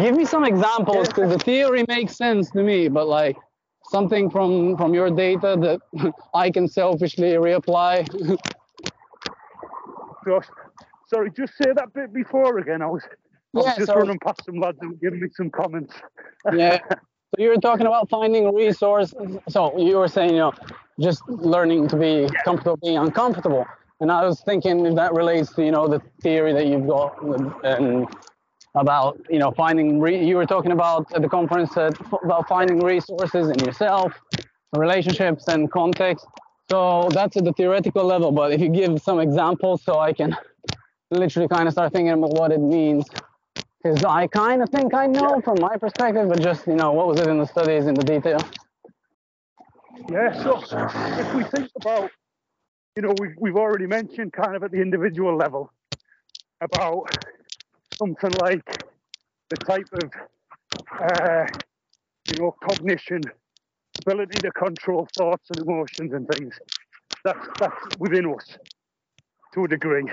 give 0.00 0.16
me 0.16 0.24
some 0.24 0.44
examples, 0.44 1.08
because 1.08 1.30
the 1.30 1.38
theory 1.38 1.84
makes 1.88 2.16
sense 2.16 2.50
to 2.50 2.62
me, 2.62 2.88
but 2.88 3.06
like 3.06 3.36
something 3.84 4.30
from 4.30 4.76
from 4.76 4.94
your 4.94 5.10
data 5.10 5.56
that 5.60 6.12
I 6.34 6.50
can 6.50 6.68
selfishly 6.68 7.30
reapply. 7.32 8.38
Sorry, 11.06 11.30
just 11.30 11.54
say 11.56 11.72
that 11.74 11.92
bit 11.94 12.12
before 12.12 12.58
again. 12.58 12.82
I 12.82 12.86
was, 12.86 13.02
I 13.04 13.08
was 13.58 13.66
Yeah, 13.66 13.74
just 13.76 13.86
so- 13.86 13.94
running 13.94 14.18
past 14.18 14.44
some 14.44 14.58
lads 14.60 14.78
were 14.82 14.92
giving 14.94 15.20
me 15.20 15.28
some 15.34 15.50
comments. 15.50 15.94
yeah. 16.52 16.78
So 17.36 17.42
you 17.42 17.48
were 17.48 17.56
talking 17.56 17.86
about 17.88 18.08
finding 18.08 18.54
resources. 18.54 19.12
So 19.48 19.76
you 19.78 19.96
were 19.98 20.06
saying, 20.06 20.30
you 20.30 20.36
know, 20.38 20.52
just 21.00 21.28
learning 21.28 21.88
to 21.88 21.96
be 21.96 22.28
comfortable 22.44 22.76
being 22.76 22.96
uncomfortable. 22.96 23.66
And 24.00 24.12
I 24.12 24.24
was 24.24 24.40
thinking 24.42 24.86
if 24.86 24.94
that 24.94 25.12
relates 25.12 25.52
to, 25.54 25.64
you 25.64 25.72
know, 25.72 25.88
the 25.88 26.00
theory 26.22 26.52
that 26.52 26.66
you've 26.68 26.86
got 26.86 27.20
and- 27.22 27.52
and 27.64 28.06
about, 28.76 29.18
you 29.28 29.40
know, 29.40 29.50
finding, 29.50 29.98
re- 30.00 30.24
you 30.24 30.36
were 30.36 30.46
talking 30.46 30.70
about 30.70 31.12
at 31.14 31.20
the 31.20 31.28
conference 31.28 31.76
uh, 31.76 31.90
about 32.22 32.46
finding 32.48 32.78
resources 32.78 33.48
in 33.48 33.58
yourself, 33.64 34.12
relationships 34.76 35.48
and 35.48 35.70
context. 35.72 36.24
So 36.70 37.08
that's 37.10 37.36
at 37.36 37.44
the 37.44 37.52
theoretical 37.54 38.04
level. 38.04 38.30
But 38.30 38.52
if 38.52 38.60
you 38.60 38.68
give 38.68 39.00
some 39.02 39.18
examples 39.18 39.82
so 39.82 39.98
I 39.98 40.12
can 40.12 40.36
literally 41.10 41.48
kind 41.48 41.68
of 41.68 41.72
start 41.72 41.92
thinking 41.92 42.12
about 42.12 42.30
what 42.30 42.52
it 42.52 42.60
means 42.60 43.08
because 43.82 44.02
I 44.02 44.26
kind 44.26 44.62
of 44.62 44.70
think 44.70 44.94
I 44.94 45.06
know 45.06 45.40
from 45.40 45.60
my 45.60 45.76
perspective, 45.76 46.28
but 46.28 46.40
just 46.40 46.66
you 46.66 46.74
know, 46.74 46.92
what 46.92 47.06
was 47.06 47.18
it 47.20 47.28
in 47.28 47.38
the 47.38 47.46
studies 47.46 47.86
in 47.86 47.94
the 47.94 48.02
detail? 48.02 48.44
Yeah, 50.10 50.32
so 50.42 50.60
if 51.20 51.34
we 51.34 51.44
think 51.44 51.70
about, 51.76 52.10
you 52.96 53.02
know, 53.02 53.14
we've, 53.18 53.34
we've 53.38 53.56
already 53.56 53.86
mentioned 53.86 54.32
kind 54.32 54.54
of 54.54 54.62
at 54.62 54.70
the 54.70 54.80
individual 54.80 55.36
level 55.36 55.72
about 56.60 57.08
something 57.98 58.30
like 58.32 58.84
the 59.50 59.56
type 59.56 59.88
of, 59.92 60.10
uh, 61.00 61.46
you 62.30 62.36
know, 62.36 62.54
cognition, 62.68 63.22
ability 64.00 64.40
to 64.40 64.50
control 64.52 65.08
thoughts 65.16 65.48
and 65.50 65.60
emotions 65.60 66.12
and 66.12 66.28
things. 66.28 66.58
That's 67.24 67.46
that's 67.58 67.96
within 67.98 68.32
us 68.34 68.58
to 69.54 69.64
a 69.64 69.68
degree. 69.68 70.04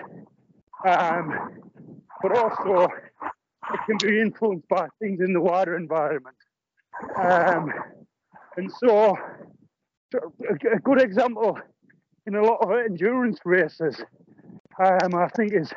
Um, 0.86 1.62
but 2.22 2.38
also, 2.38 2.88
it 3.74 3.80
can 3.86 3.98
be 4.02 4.20
influenced 4.20 4.68
by 4.68 4.88
things 5.00 5.22
in 5.22 5.34
the 5.34 5.42
wider 5.42 5.76
environment. 5.78 6.36
Um, 7.18 7.72
and 8.58 8.72
so, 8.72 9.18
a 10.14 10.80
good 10.84 11.02
example 11.02 11.58
in 12.26 12.36
a 12.36 12.42
lot 12.42 12.58
of 12.62 12.72
endurance 12.72 13.40
races, 13.46 14.02
um, 14.80 15.16
I 15.16 15.28
think, 15.36 15.54
is 15.54 15.72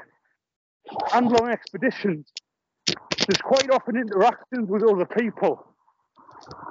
and 1.14 1.30
long 1.30 1.48
expeditions. 1.48 2.32
There's 2.86 3.40
quite 3.42 3.70
often 3.70 3.96
interactions 3.96 4.68
with 4.68 4.84
other 4.84 5.06
people, 5.06 5.74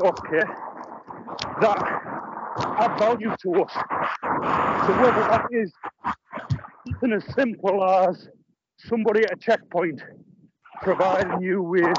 okay, 0.02 0.44
that 1.62 1.78
add 2.80 2.98
value 3.00 3.36
to 3.42 3.64
us. 3.64 3.74
So 4.86 4.94
whether 5.02 5.24
that 5.24 5.48
is 5.52 5.74
something 7.00 7.14
as 7.14 7.36
simple 7.36 7.84
as 7.84 8.28
somebody 8.78 9.24
at 9.24 9.34
a 9.34 9.36
checkpoint 9.36 10.02
providing 10.82 11.42
you 11.42 11.62
with 11.62 11.98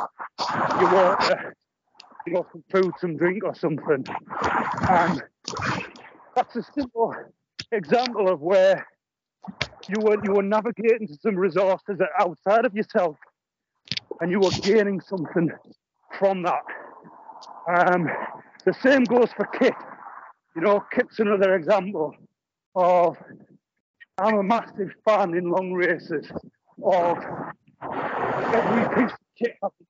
your 0.80 0.92
water, 0.92 1.54
you 2.26 2.34
know, 2.34 2.46
some 2.52 2.64
food, 2.70 2.92
some 3.00 3.16
drink 3.16 3.44
or 3.44 3.54
something. 3.54 4.04
And 4.88 5.22
that's 6.34 6.56
a 6.56 6.62
simple 6.74 7.14
example 7.72 8.28
of 8.28 8.40
where 8.40 8.86
you 9.88 10.00
were 10.00 10.16
you 10.24 10.32
were 10.32 10.42
navigating 10.42 11.06
to 11.08 11.16
some 11.22 11.36
resources 11.36 11.98
that 11.98 12.08
outside 12.18 12.64
of 12.64 12.74
yourself 12.74 13.16
and 14.20 14.30
you 14.30 14.40
were 14.40 14.50
gaining 14.62 15.00
something 15.00 15.50
from 16.18 16.42
that. 16.42 16.62
Um, 17.68 18.08
the 18.64 18.74
same 18.82 19.04
goes 19.04 19.30
for 19.36 19.46
Kit. 19.46 19.74
You 20.54 20.62
know, 20.62 20.84
Kit's 20.92 21.18
another 21.18 21.54
example 21.54 22.14
of 22.74 23.16
I'm 24.18 24.38
a 24.38 24.42
massive 24.42 24.92
fan 25.04 25.34
in 25.34 25.50
long 25.50 25.72
races 25.72 26.26
of 26.82 27.18
every 27.82 28.88
piece 28.94 29.12
of 29.12 29.18
kit 29.38 29.56
having, 29.62 29.86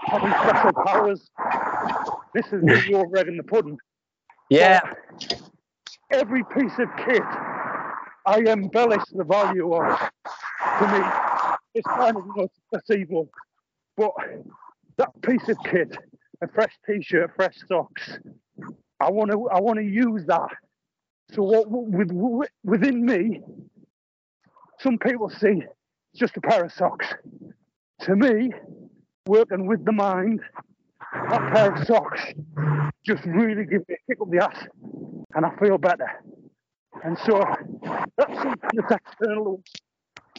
having 0.00 0.32
special 0.42 0.72
powers. 0.84 1.30
This 2.34 2.46
is 2.52 2.62
the 2.62 2.94
over 2.94 3.16
egg 3.16 3.28
and 3.28 3.38
the 3.38 3.42
pudding. 3.44 3.78
But 4.80 4.96
every 6.10 6.44
piece 6.44 6.78
of 6.78 6.88
kit 7.04 7.22
I 8.26 8.40
embellish 8.46 9.04
the 9.12 9.24
value 9.24 9.72
of. 9.72 9.98
To 10.78 10.88
me, 10.88 11.04
it's 11.74 11.86
kind 11.86 12.16
of 12.16 12.24
you 12.26 12.34
know. 12.36 13.28
But 13.96 14.12
that 14.98 15.10
piece 15.22 15.48
of 15.48 15.56
kit, 15.64 15.96
a 16.42 16.48
fresh 16.48 16.72
t-shirt, 16.86 17.32
fresh 17.36 17.56
socks, 17.66 18.18
I 19.00 19.10
want 19.10 19.30
to 19.30 19.48
I 19.48 19.60
want 19.60 19.78
to 19.78 19.84
use 19.84 20.26
that. 20.26 20.50
So 21.30 21.42
what 21.42 21.70
with, 21.70 22.10
with 22.12 22.50
within 22.64 23.06
me, 23.06 23.40
some 24.80 24.98
people 24.98 25.30
see 25.30 25.62
it's 26.12 26.20
just 26.20 26.36
a 26.36 26.40
pair 26.40 26.64
of 26.64 26.72
socks. 26.72 27.06
To 28.02 28.16
me, 28.16 28.52
working 29.26 29.66
with 29.66 29.84
the 29.84 29.92
mind, 29.92 30.40
that 31.30 31.52
pair 31.52 31.72
of 31.72 31.86
socks 31.86 32.20
just 33.06 33.24
really 33.24 33.64
gives 33.64 33.88
me 33.88 33.94
a 33.94 34.10
kick 34.10 34.20
up 34.20 34.30
the 34.30 34.44
ass, 34.44 34.66
and 35.34 35.46
I 35.46 35.56
feel 35.56 35.78
better. 35.78 36.08
And 37.04 37.16
so 37.24 37.42
that's 38.18 38.34
something 38.34 38.70
that's 38.74 38.92
external. 38.92 39.62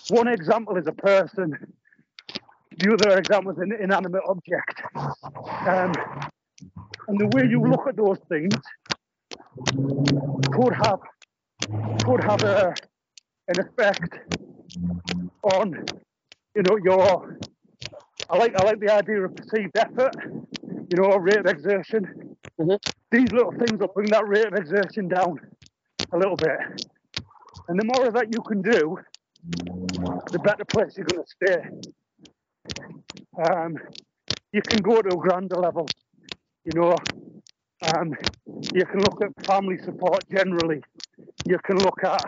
One 0.10 0.28
example 0.28 0.78
is 0.78 0.86
a 0.88 0.92
person. 0.92 1.56
The 2.78 2.94
other 2.94 3.18
example 3.18 3.52
is 3.52 3.58
an 3.60 3.72
inanimate 3.82 4.24
object. 4.28 4.82
Um, 4.96 5.94
and 7.08 7.20
the 7.20 7.28
way 7.36 7.48
you 7.50 7.62
look 7.62 7.88
at 7.88 7.96
those 7.96 8.20
things 8.30 8.54
could 10.54 10.74
have 10.76 11.00
could 12.06 12.22
have 12.24 12.44
a, 12.44 12.76
an 13.48 13.60
effect 13.60 14.14
on 15.44 16.00
you 16.56 16.64
know 16.64 16.78
your 16.84 17.38
I 18.30 18.38
like 18.38 18.56
I 18.56 18.64
like 18.64 18.80
the 18.80 18.92
idea 18.92 19.26
of 19.26 19.36
perceived 19.36 19.76
effort, 19.78 20.14
you 20.90 20.98
know, 20.98 21.16
rate 21.18 21.40
of 21.40 21.46
exertion. 21.46 22.36
Mhm. 22.60 22.80
These 23.12 23.32
little 23.32 23.52
things 23.52 23.80
will 23.80 23.90
bring 23.90 24.10
that 24.10 24.28
rate 24.28 24.48
of 24.48 24.54
exertion 24.54 25.08
down 25.08 25.40
a 26.14 26.18
little 26.18 26.38
bit. 26.38 26.58
And 27.68 27.80
the 27.80 27.86
more 27.86 28.08
of 28.08 28.14
that 28.16 28.32
you 28.32 28.42
can 28.42 28.62
do, 28.62 28.98
the 30.32 30.40
better 30.40 30.66
place 30.66 30.98
you're 30.98 31.06
gonna 31.06 31.26
stay. 31.28 31.62
Um, 33.38 33.78
you 34.52 34.62
can 34.62 34.82
go 34.82 35.02
to 35.02 35.14
a 35.14 35.18
grander 35.18 35.58
level, 35.58 35.92
you 36.66 36.74
know. 36.74 36.98
Um, 37.84 38.14
you 38.74 38.86
can 38.86 39.02
look 39.02 39.22
at 39.22 39.46
family 39.46 39.78
support 39.84 40.24
generally. 40.30 40.82
You 41.46 41.58
can 41.66 41.84
look 41.84 42.02
at 42.04 42.24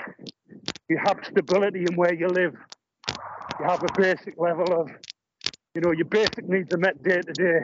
you 0.90 0.98
have 1.04 1.20
stability 1.24 1.86
in 1.86 1.96
where 1.96 2.14
you 2.14 2.28
live. 2.28 2.54
You 3.60 3.66
have 3.66 3.84
a 3.84 3.90
basic 3.98 4.36
level 4.38 4.82
of, 4.82 4.90
you 5.74 5.82
know, 5.82 5.92
your 5.92 6.06
basic 6.06 6.48
needs 6.48 6.72
are 6.74 6.78
met 6.78 7.02
day 7.04 7.22
to 7.22 7.34
day. 7.34 7.60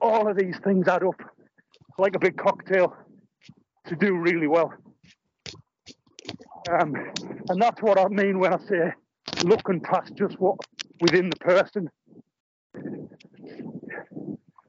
All 0.00 0.28
of 0.30 0.36
these 0.36 0.56
things 0.62 0.86
add 0.86 1.02
up 1.02 1.20
like 1.98 2.14
a 2.14 2.18
big 2.18 2.36
cocktail 2.36 2.94
to 3.86 3.96
do 3.96 4.16
really 4.16 4.46
well. 4.46 4.72
Um, 6.70 6.94
and 7.48 7.60
that's 7.60 7.80
what 7.82 7.98
I 7.98 8.06
mean 8.08 8.38
when 8.38 8.52
I 8.52 8.58
say 8.68 8.92
looking 9.42 9.80
past 9.80 10.12
just 10.14 10.38
what 10.38 10.56
within 11.00 11.30
the 11.30 11.36
person. 11.36 11.90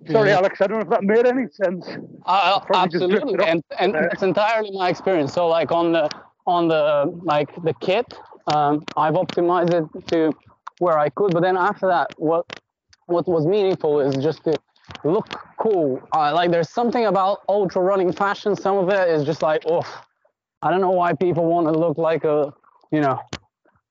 Sorry. 0.10 0.32
Alex, 0.32 0.62
I 0.62 0.68
don't 0.68 0.80
know 0.80 0.84
if 0.84 0.90
that 0.90 1.04
made 1.04 1.28
any 1.28 1.48
sense. 1.52 1.86
Uh, 2.26 2.60
absolutely, 2.74 3.36
and 3.46 3.64
and 3.80 3.94
there. 3.94 4.10
that's 4.10 4.24
entirely 4.24 4.72
my 4.72 4.90
experience. 4.90 5.34
So 5.34 5.48
like 5.48 5.72
on 5.72 5.92
the 5.92 6.10
on 6.48 6.68
the 6.68 7.12
like 7.24 7.50
the 7.64 7.74
kit, 7.76 8.18
um, 8.48 8.84
I've 8.98 9.14
optimized 9.14 9.72
it 9.72 10.08
to 10.08 10.32
where 10.80 10.98
I 10.98 11.10
could, 11.10 11.34
but 11.34 11.42
then 11.42 11.56
after 11.56 11.88
that, 11.88 12.12
what 12.18 12.46
what 13.06 13.28
was 13.28 13.46
meaningful 13.46 14.00
is 14.00 14.16
just 14.16 14.44
to 14.46 14.60
look 15.04 15.28
cool. 15.58 16.02
Uh, 16.14 16.34
like 16.34 16.52
there's 16.52 16.70
something 16.70 17.06
about 17.06 17.42
ultra 17.48 17.82
running 17.82 18.12
fashion. 18.12 18.56
Some 18.56 18.78
of 18.78 18.90
it 18.90 19.10
is 19.10 19.24
just 19.24 19.42
like, 19.42 19.64
oh, 19.68 19.84
I 20.62 20.72
don't 20.72 20.82
know 20.82 20.92
why 20.92 21.14
people 21.14 21.46
want 21.46 21.68
to 21.68 21.74
look 21.74 21.98
like 21.98 22.24
a, 22.24 22.54
you 22.92 23.02
know. 23.02 23.20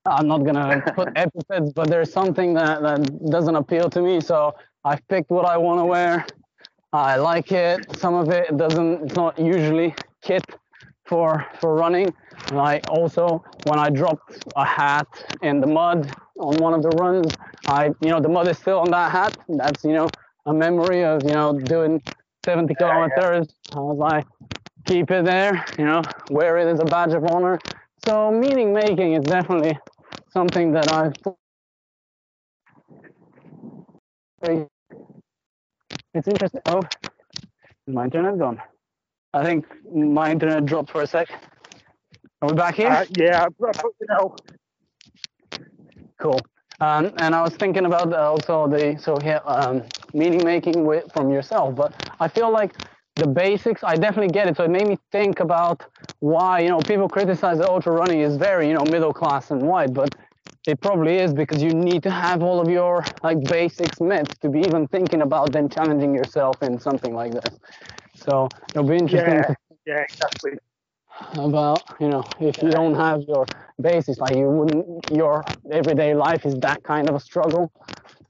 I'm 0.06 0.26
not 0.26 0.44
gonna 0.44 0.82
put 0.94 1.10
epithets, 1.16 1.72
but 1.74 1.88
there's 1.88 2.10
something 2.10 2.54
that, 2.54 2.80
that 2.80 3.30
doesn't 3.30 3.54
appeal 3.54 3.90
to 3.90 4.00
me. 4.00 4.22
So 4.22 4.54
I've 4.84 5.06
picked 5.08 5.30
what 5.30 5.46
I 5.46 5.56
want 5.58 5.80
to 5.80 5.84
wear. 5.86 6.26
I 6.92 7.16
like 7.16 7.52
it. 7.52 7.96
Some 7.96 8.14
of 8.14 8.30
it 8.30 8.56
doesn't. 8.56 9.04
It's 9.04 9.16
not 9.16 9.38
usually 9.38 9.94
kit 10.22 10.44
for 11.06 11.46
for 11.60 11.74
running. 11.76 12.12
And 12.50 12.58
I 12.60 12.80
also 12.88 13.44
when 13.64 13.78
I 13.78 13.90
dropped 13.90 14.38
a 14.56 14.64
hat 14.64 15.06
in 15.42 15.60
the 15.60 15.66
mud 15.66 16.12
on 16.40 16.58
one 16.60 16.74
of 16.74 16.82
the 16.82 16.90
runs, 16.90 17.36
I 17.66 17.86
you 18.00 18.10
know 18.10 18.20
the 18.20 18.28
mud 18.28 18.48
is 18.48 18.58
still 18.58 18.80
on 18.80 18.90
that 18.90 19.12
hat. 19.12 19.36
That's 19.48 19.84
you 19.84 19.92
know 19.92 20.08
a 20.46 20.52
memory 20.54 21.04
of 21.04 21.24
you 21.24 21.32
know 21.34 21.52
doing 21.58 22.02
70 22.44 22.74
Yeah, 22.80 23.04
yeah. 23.10 23.18
kilometers. 23.18 23.54
I 23.72 23.80
was 23.80 23.98
like, 23.98 24.26
keep 24.86 25.10
it 25.10 25.24
there. 25.24 25.64
You 25.78 25.84
know, 25.84 26.02
wear 26.30 26.58
it 26.58 26.68
as 26.68 26.80
a 26.80 26.84
badge 26.84 27.12
of 27.14 27.24
honor. 27.24 27.58
So 28.04 28.30
meaning 28.30 28.72
making 28.74 29.14
is 29.14 29.24
definitely 29.26 29.78
something 30.32 30.72
that 30.72 30.88
I've. 30.88 31.14
It's 34.42 34.68
interesting. 36.28 36.62
Oh, 36.66 36.80
is 37.86 37.94
my 37.94 38.04
internet 38.04 38.38
gone? 38.38 38.60
I 39.34 39.44
think 39.44 39.66
my 39.94 40.32
internet 40.32 40.66
dropped 40.66 40.90
for 40.90 41.02
a 41.02 41.06
sec. 41.06 41.28
Are 42.42 42.48
we 42.48 42.54
back 42.54 42.76
here? 42.76 42.88
Uh, 42.88 43.04
yeah, 43.16 43.46
you 43.60 44.06
know, 44.08 44.36
Cool. 46.18 46.40
Um, 46.80 47.12
and 47.18 47.34
I 47.34 47.42
was 47.42 47.54
thinking 47.54 47.86
about 47.86 48.12
also 48.14 48.68
the 48.68 48.98
so 48.98 49.18
here 49.18 49.40
um, 49.46 49.84
meaning 50.14 50.44
making 50.44 50.84
with 50.86 51.12
from 51.12 51.30
yourself, 51.30 51.76
but 51.76 51.94
I 52.20 52.28
feel 52.28 52.50
like 52.50 52.74
the 53.16 53.26
basics. 53.26 53.84
I 53.84 53.96
definitely 53.96 54.32
get 54.32 54.48
it. 54.48 54.56
So 54.56 54.64
it 54.64 54.70
made 54.70 54.88
me 54.88 54.98
think 55.12 55.40
about 55.40 55.84
why 56.20 56.60
you 56.60 56.68
know 56.70 56.80
people 56.80 57.08
criticize 57.08 57.58
that 57.58 57.68
ultra 57.70 57.92
running 57.92 58.20
is 58.20 58.36
very 58.36 58.68
you 58.68 58.74
know 58.74 58.84
middle 58.90 59.12
class 59.14 59.50
and 59.52 59.62
white, 59.62 59.94
but 59.94 60.14
it 60.66 60.80
probably 60.80 61.18
is 61.18 61.32
because 61.32 61.62
you 61.62 61.72
need 61.72 62.02
to 62.02 62.10
have 62.10 62.42
all 62.42 62.60
of 62.60 62.68
your 62.68 63.06
like 63.22 63.46
basics 63.48 64.00
met 64.00 64.30
to 64.40 64.48
be 64.48 64.60
even 64.60 64.86
thinking 64.88 65.22
about 65.22 65.52
then 65.52 65.68
challenging 65.68 66.14
yourself 66.14 66.62
in 66.62 66.78
something 66.78 67.14
like 67.14 67.32
this. 67.32 67.58
So 68.14 68.50
it'll 68.74 68.86
be 68.88 68.96
interesting 68.96 69.34
Yeah. 69.34 69.54
yeah, 69.86 70.04
exactly. 70.08 70.52
about 71.34 71.84
you 72.00 72.08
know 72.08 72.24
if 72.40 72.62
you 72.62 72.70
don't 72.70 72.94
have 72.94 73.22
your 73.28 73.48
basis 73.80 74.18
like 74.18 74.36
you 74.36 74.48
wouldn't 74.48 74.86
your 75.10 75.44
everyday 75.70 76.14
life 76.14 76.44
is 76.46 76.56
that 76.60 76.82
kind 76.82 77.08
of 77.08 77.14
a 77.14 77.20
struggle 77.20 77.70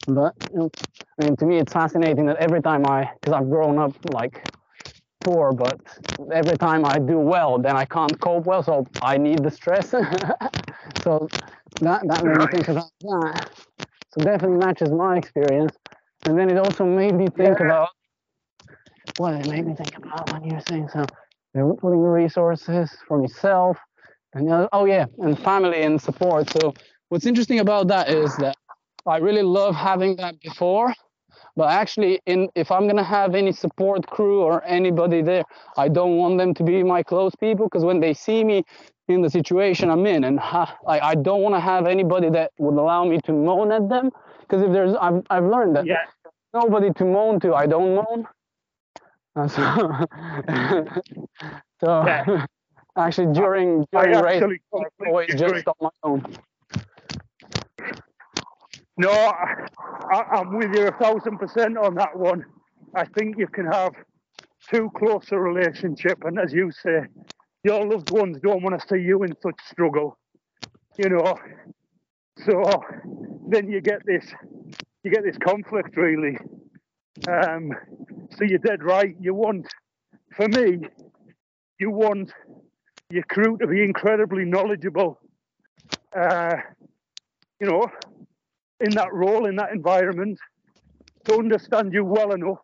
but 0.07 0.35
you 0.53 0.59
know, 0.59 0.73
i 1.19 1.23
mean 1.23 1.37
to 1.37 1.47
me 1.47 1.59
it's 1.59 1.73
fascinating 1.73 2.27
that 2.27 2.37
every 2.37 2.61
time 2.63 2.85
i 2.87 3.09
because 3.15 3.33
i've 3.33 3.49
grown 3.49 3.79
up 3.79 3.93
like 4.05 4.49
poor 5.23 5.53
but 5.53 5.79
every 6.33 6.57
time 6.57 6.85
i 6.85 6.99
do 6.99 7.19
well 7.19 7.59
then 7.59 7.77
i 7.77 7.85
can't 7.85 8.21
cope 8.21 8.47
well 8.47 8.63
so 8.63 8.87
i 9.01 9.17
need 9.17 9.43
the 9.43 9.51
stress 9.51 9.91
so 10.97 11.31
that 11.81 12.07
that 12.07 12.25
made 12.25 12.39
me 12.39 12.47
think 12.47 12.69
about 12.69 12.91
that. 13.01 13.51
So 14.13 14.23
definitely 14.25 14.59
matches 14.59 14.91
my 14.91 15.17
experience. 15.19 15.77
And 16.27 16.39
then 16.39 16.51
it 16.51 16.59
also 16.59 16.85
made 16.85 17.15
me 17.15 17.29
think 17.29 17.61
Yeah. 17.61 17.67
about 17.67 17.89
what 19.17 19.35
it 19.35 19.47
made 19.49 19.67
me 19.67 19.75
think 19.75 19.97
about 19.97 20.31
when 20.33 20.45
you 20.45 20.55
were 20.55 20.61
saying 20.61 20.89
so? 20.89 21.05
You're 21.55 21.75
putting 21.75 22.01
resources 22.01 22.91
from 23.09 23.23
yourself 23.23 23.79
and 24.35 24.69
oh 24.73 24.85
yeah 24.85 25.07
and 25.19 25.39
family 25.39 25.83
and 25.83 26.01
support. 26.01 26.51
So 26.51 26.75
what's 27.09 27.27
interesting 27.27 27.61
about 27.61 27.89
that 27.89 28.09
is 28.09 28.37
that 28.37 28.57
i 29.07 29.19
really 29.19 29.43
love 29.43 29.75
having 29.75 30.17
that 30.17 30.41
before 30.41 30.95
but 31.57 31.71
actually 31.71 32.21
in 32.27 32.49
if 32.55 32.71
i'm 32.71 32.85
going 32.85 32.97
to 32.97 33.05
have 33.05 33.35
any 33.35 33.53
support 33.53 34.07
crew 34.07 34.43
or 34.43 34.65
anybody 34.65 35.23
there 35.23 35.45
i 35.77 35.89
don't 35.89 36.17
want 36.17 36.39
them 36.39 36.55
to 36.55 36.63
be 36.65 36.83
my 36.83 37.03
close 37.03 37.35
people 37.37 37.67
because 37.67 37.85
when 37.85 38.01
they 38.01 38.15
see 38.15 38.45
me 38.45 38.63
in 39.09 39.23
the 39.23 39.31
situation 39.31 39.91
i'm 39.91 40.07
in 40.07 40.25
and 40.25 40.39
ha, 40.39 40.77
like 40.85 41.03
i 41.03 41.15
don't 41.15 41.43
want 41.43 41.55
to 41.55 41.61
have 41.61 41.87
anybody 41.87 42.29
that 42.31 42.51
would 42.59 42.79
allow 42.79 43.05
me 43.05 43.19
to 43.25 43.33
moan 43.33 43.73
at 43.73 43.89
them 43.89 44.11
because 44.41 44.63
if 44.63 44.73
there's 44.73 44.95
I've, 44.97 45.23
I've 45.31 45.45
learned 45.45 45.77
that 45.77 45.87
Yeah, 45.87 46.05
nobody 46.53 46.93
to 46.95 47.05
moan 47.05 47.41
to, 47.41 47.55
I 47.55 47.67
don't 47.67 47.95
moan. 47.95 48.27
Uh, 49.37 49.49
so, 49.49 49.63
so 51.81 52.05
Yeah. 52.07 52.47
actually 52.97 53.33
during 53.33 53.87
I 53.95 54.07
during 54.07 54.25
race, 54.25 54.43
I'm 54.43 55.07
always 55.07 55.29
just 55.29 55.67
on 55.69 55.75
my 55.81 55.91
own. 56.03 56.25
No, 58.97 59.11
I, 59.11 59.67
I- 60.13 60.37
I'm 60.39 60.57
with 60.57 60.75
you 60.75 60.89
a 60.89 60.93
thousand 60.93 61.39
percent 61.39 61.79
on 61.79 61.95
that 61.95 62.17
one. 62.17 62.45
I 62.95 63.05
think 63.05 63.39
you 63.39 63.47
can 63.47 63.67
have 63.67 63.93
too 64.69 64.91
close 64.97 65.31
a 65.33 65.39
relationship, 65.39 66.19
and 66.25 66.39
as 66.39 66.53
you 66.53 66.71
say, 66.73 67.03
your 67.63 67.87
loved 67.87 68.11
ones 68.11 68.39
don't 68.43 68.63
want 68.63 68.81
to 68.81 68.89
see 68.89 69.03
you 69.03 69.23
in 69.23 69.35
such 69.43 69.59
struggle, 69.71 70.19
you 70.97 71.09
know. 71.09 71.37
So 72.47 72.63
then 73.49 73.71
you 73.71 73.81
get 73.81 74.05
this, 74.07 74.25
you 75.03 75.11
get 75.11 75.25
this 75.25 75.37
conflict 75.39 75.97
really. 75.97 76.39
Um, 77.29 77.73
so 78.31 78.45
you're 78.45 78.59
dead 78.59 78.83
right. 78.83 79.15
You 79.21 79.35
want, 79.35 79.67
for 80.35 80.49
me, 80.49 80.79
you 81.79 81.91
want 81.91 82.33
your 83.11 83.25
crew 83.25 83.59
to 83.59 83.67
be 83.67 83.83
incredibly 83.83 84.45
knowledgeable. 84.45 85.19
Uh, 86.17 86.57
you 87.61 87.67
know, 87.67 87.87
in 88.81 88.95
that 88.95 89.13
role, 89.13 89.47
in 89.47 89.57
that 89.57 89.73
environment, 89.73 90.39
to 91.25 91.35
understand 91.35 91.93
you 91.93 92.05
well 92.05 92.33
enough, 92.33 92.59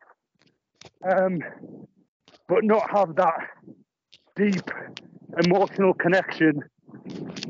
um, 1.06 1.38
but 2.48 2.64
not 2.64 2.90
have 2.90 3.14
that 3.16 3.40
deep 4.36 4.70
emotional 5.38 5.94
connection 5.94 6.62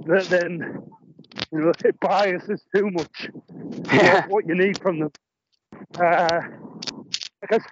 that 0.07 0.25
then 0.29 0.83
you 1.53 1.59
know 1.61 1.73
it 1.85 1.99
biases 2.01 2.63
too 2.75 2.91
much 2.91 3.29
what, 3.91 4.29
what 4.29 4.47
you 4.47 4.55
need 4.55 4.81
from 4.81 5.01
them. 5.01 5.13
Uh, 6.01 6.41
because 7.41 7.63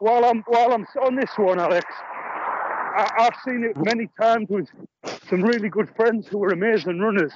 while 0.00 0.24
I'm 0.24 0.42
while 0.46 0.72
I'm 0.72 0.86
on 1.02 1.16
this 1.16 1.30
one, 1.36 1.60
Alex, 1.60 1.86
I, 2.96 3.10
I've 3.18 3.36
seen 3.44 3.64
it 3.64 3.76
many 3.84 4.08
times 4.20 4.48
with 4.48 4.68
some 5.28 5.42
really 5.42 5.68
good 5.68 5.88
friends 5.96 6.26
who 6.28 6.42
are 6.44 6.52
amazing 6.52 6.98
runners. 6.98 7.32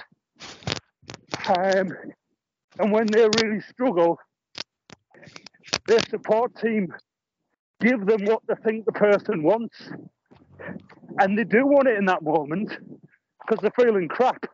Um, 1.47 1.93
and 2.79 2.93
when 2.93 3.11
they 3.11 3.27
really 3.29 3.61
struggle, 3.61 4.19
their 5.87 6.01
support 6.11 6.57
team 6.61 6.93
give 7.81 8.07
them 8.07 8.25
what 8.27 8.43
they 8.49 8.55
think 8.65 8.85
the 8.85 8.93
person 8.93 9.43
wants. 9.43 9.77
And 11.19 11.39
they 11.39 11.45
do 11.45 11.67
want 11.67 11.89
it 11.89 11.97
in 11.99 12.05
that 12.07 12.23
moment 12.23 12.71
because 13.41 13.61
they're 13.63 13.85
feeling 13.85 14.09
crap. 14.09 14.45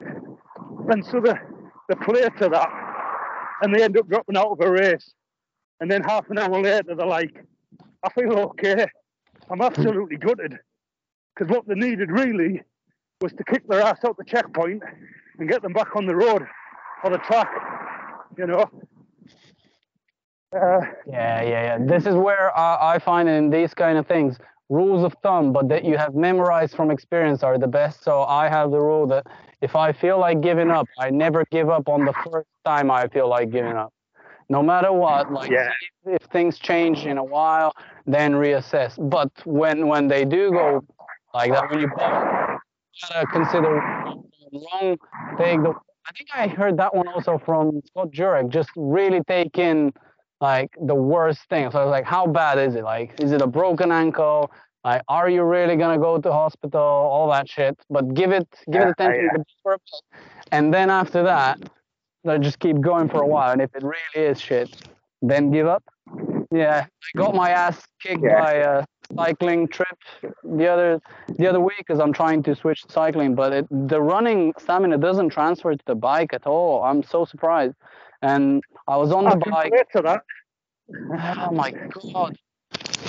And 0.00 1.04
so 1.04 1.20
they, 1.20 1.34
they 1.88 1.94
play 2.04 2.22
to 2.22 2.48
that 2.48 2.68
and 3.62 3.74
they 3.74 3.82
end 3.82 3.96
up 3.96 4.08
dropping 4.08 4.36
out 4.36 4.48
of 4.48 4.60
a 4.60 4.70
race. 4.70 5.12
And 5.80 5.90
then 5.90 6.02
half 6.02 6.28
an 6.30 6.38
hour 6.38 6.60
later, 6.60 6.94
they're 6.96 7.06
like, 7.06 7.44
I 8.02 8.10
feel 8.12 8.32
okay. 8.32 8.86
I'm 9.50 9.60
absolutely 9.60 10.16
gutted. 10.16 10.58
Because 11.34 11.50
what 11.54 11.66
they 11.66 11.74
needed 11.74 12.10
really 12.10 12.62
was 13.20 13.32
to 13.32 13.44
kick 13.44 13.66
their 13.68 13.80
ass 13.80 13.98
out 14.04 14.16
the 14.16 14.24
checkpoint 14.24 14.82
and 15.38 15.48
get 15.48 15.62
them 15.62 15.72
back 15.72 15.96
on 15.96 16.06
the 16.06 16.14
road 16.14 16.46
or 17.04 17.10
the 17.10 17.18
track, 17.18 17.48
you 18.36 18.46
know. 18.46 18.68
Uh, 20.54 20.80
Yeah, 21.06 21.42
yeah, 21.42 21.42
yeah. 21.42 21.78
This 21.80 22.06
is 22.06 22.14
where 22.14 22.56
I, 22.56 22.94
I 22.94 22.98
find 22.98 23.28
in 23.28 23.50
these 23.50 23.72
kind 23.74 23.96
of 23.96 24.06
things, 24.06 24.38
rules 24.72 25.02
of 25.04 25.14
thumb, 25.22 25.52
but 25.52 25.68
that 25.68 25.84
you 25.84 25.96
have 25.98 26.14
memorized 26.14 26.74
from 26.76 26.90
experience 26.90 27.42
are 27.42 27.58
the 27.58 27.68
best. 27.68 28.02
So 28.02 28.22
I 28.24 28.48
have 28.48 28.70
the 28.70 28.80
rule 28.80 29.06
that 29.08 29.26
if 29.60 29.76
I 29.76 29.92
feel 29.92 30.18
like 30.18 30.40
giving 30.40 30.70
up, 30.70 30.88
I 30.98 31.10
never 31.10 31.44
give 31.50 31.68
up 31.70 31.88
on 31.88 32.04
the 32.04 32.14
first 32.14 32.48
time 32.64 32.90
I 32.90 33.08
feel 33.08 33.28
like 33.28 33.50
giving 33.50 33.76
up. 33.76 33.92
No 34.48 34.62
matter 34.62 34.92
what, 34.92 35.30
like 35.32 35.50
Yeah. 35.50 35.70
if, 36.06 36.22
if 36.22 36.28
things 36.30 36.58
change 36.58 37.06
in 37.06 37.18
a 37.18 37.24
while, 37.24 37.72
then 38.06 38.32
reassess. 38.32 38.92
But 39.10 39.30
when 39.44 39.86
when 39.88 40.08
they 40.08 40.24
do 40.24 40.50
go 40.50 40.84
like 41.34 41.52
that, 41.52 41.70
when 41.70 41.80
you 41.80 41.88
gotta 41.96 43.26
consider 43.32 43.74
wrong, 44.52 44.96
take 45.38 45.62
the. 45.62 45.72
I 46.08 46.12
think 46.16 46.28
I 46.34 46.48
heard 46.48 46.76
that 46.78 46.94
one 46.94 47.08
also 47.08 47.38
from 47.38 47.80
Scott 47.86 48.10
Jurek. 48.10 48.48
Just 48.48 48.70
really 48.76 49.20
take 49.28 49.58
in 49.58 49.92
like 50.42 50.70
the 50.86 50.94
worst 50.94 51.42
thing. 51.48 51.70
So 51.70 51.78
I 51.80 51.84
was 51.84 51.90
like, 51.92 52.04
how 52.04 52.26
bad 52.26 52.58
is 52.58 52.74
it? 52.74 52.82
Like, 52.82 53.18
is 53.20 53.30
it 53.32 53.40
a 53.40 53.46
broken 53.46 53.92
ankle? 53.92 54.50
Like, 54.84 55.02
are 55.08 55.30
you 55.30 55.44
really 55.44 55.76
gonna 55.76 55.98
go 55.98 56.18
to 56.18 56.32
hospital? 56.32 56.80
All 56.82 57.30
that 57.30 57.48
shit. 57.48 57.78
But 57.88 58.12
give 58.12 58.32
it, 58.32 58.48
give 58.66 58.82
Yeah, 58.82 58.88
it 58.88 58.90
attention 58.90 59.24
yeah. 59.32 59.40
a 59.40 59.70
bit, 59.70 59.80
and 60.50 60.74
then 60.74 60.90
after 60.90 61.22
that, 61.22 61.60
like, 62.24 62.40
just 62.40 62.58
keep 62.58 62.80
going 62.80 63.08
for 63.08 63.22
a 63.22 63.26
while. 63.26 63.52
And 63.52 63.62
if 63.62 63.70
it 63.76 63.84
really 63.84 64.26
is 64.30 64.40
shit, 64.40 64.68
then 65.22 65.52
give 65.52 65.68
up. 65.68 65.84
Yeah, 66.50 66.84
I 66.84 67.18
got 67.18 67.34
my 67.34 67.50
ass 67.50 67.80
kicked 68.02 68.24
Yeah. 68.24 68.40
by 68.40 68.52
a 68.54 68.84
cycling 69.14 69.68
trip 69.68 69.98
the 70.42 70.66
other 70.66 71.00
the 71.38 71.46
other 71.46 71.60
week 71.60 71.78
because 71.78 72.00
I'm 72.00 72.12
trying 72.12 72.42
to 72.44 72.54
switch 72.56 72.82
to 72.82 72.92
cycling, 72.92 73.36
but 73.36 73.52
it, 73.52 73.66
the 73.70 74.00
running 74.00 74.52
stamina 74.58 74.98
doesn't 74.98 75.30
transfer 75.30 75.72
to 75.76 75.84
the 75.86 75.94
bike 75.94 76.32
at 76.34 76.46
all. 76.46 76.82
I'm 76.82 77.02
so 77.04 77.24
surprised. 77.24 77.76
And 78.22 78.62
I 78.88 78.96
was 78.96 79.12
on 79.12 79.26
oh, 79.26 79.30
the 79.30 79.40
can 79.40 79.52
bike. 79.52 79.72
relate 79.72 79.86
to 79.94 80.02
that. 80.02 80.22
Oh 81.48 81.52
my 81.52 81.70
god. 81.70 82.36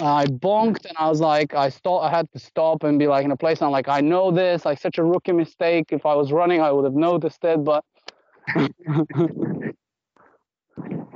I 0.02 0.26
bonked 0.26 0.86
and 0.86 0.98
I 0.98 1.10
was 1.10 1.22
like, 1.22 1.54
I 1.54 1.70
stop. 1.70 2.04
I 2.04 2.10
had 2.10 2.32
to 2.34 2.40
stop 2.40 2.84
and 2.84 2.98
be 3.00 3.08
like 3.08 3.26
in 3.26 3.32
a 3.32 3.38
place. 3.38 3.62
I'm 3.62 3.72
like, 3.72 3.88
I 3.88 4.02
know 4.02 4.32
this. 4.32 4.66
Like 4.66 4.80
such 4.80 4.98
a 4.98 5.04
rookie 5.04 5.32
mistake. 5.32 5.88
If 5.92 6.06
I 6.06 6.16
was 6.16 6.32
running, 6.32 6.62
I 6.62 6.72
would 6.72 6.86
have 6.86 6.96
noticed 6.96 7.44
it. 7.44 7.64
But 7.64 7.84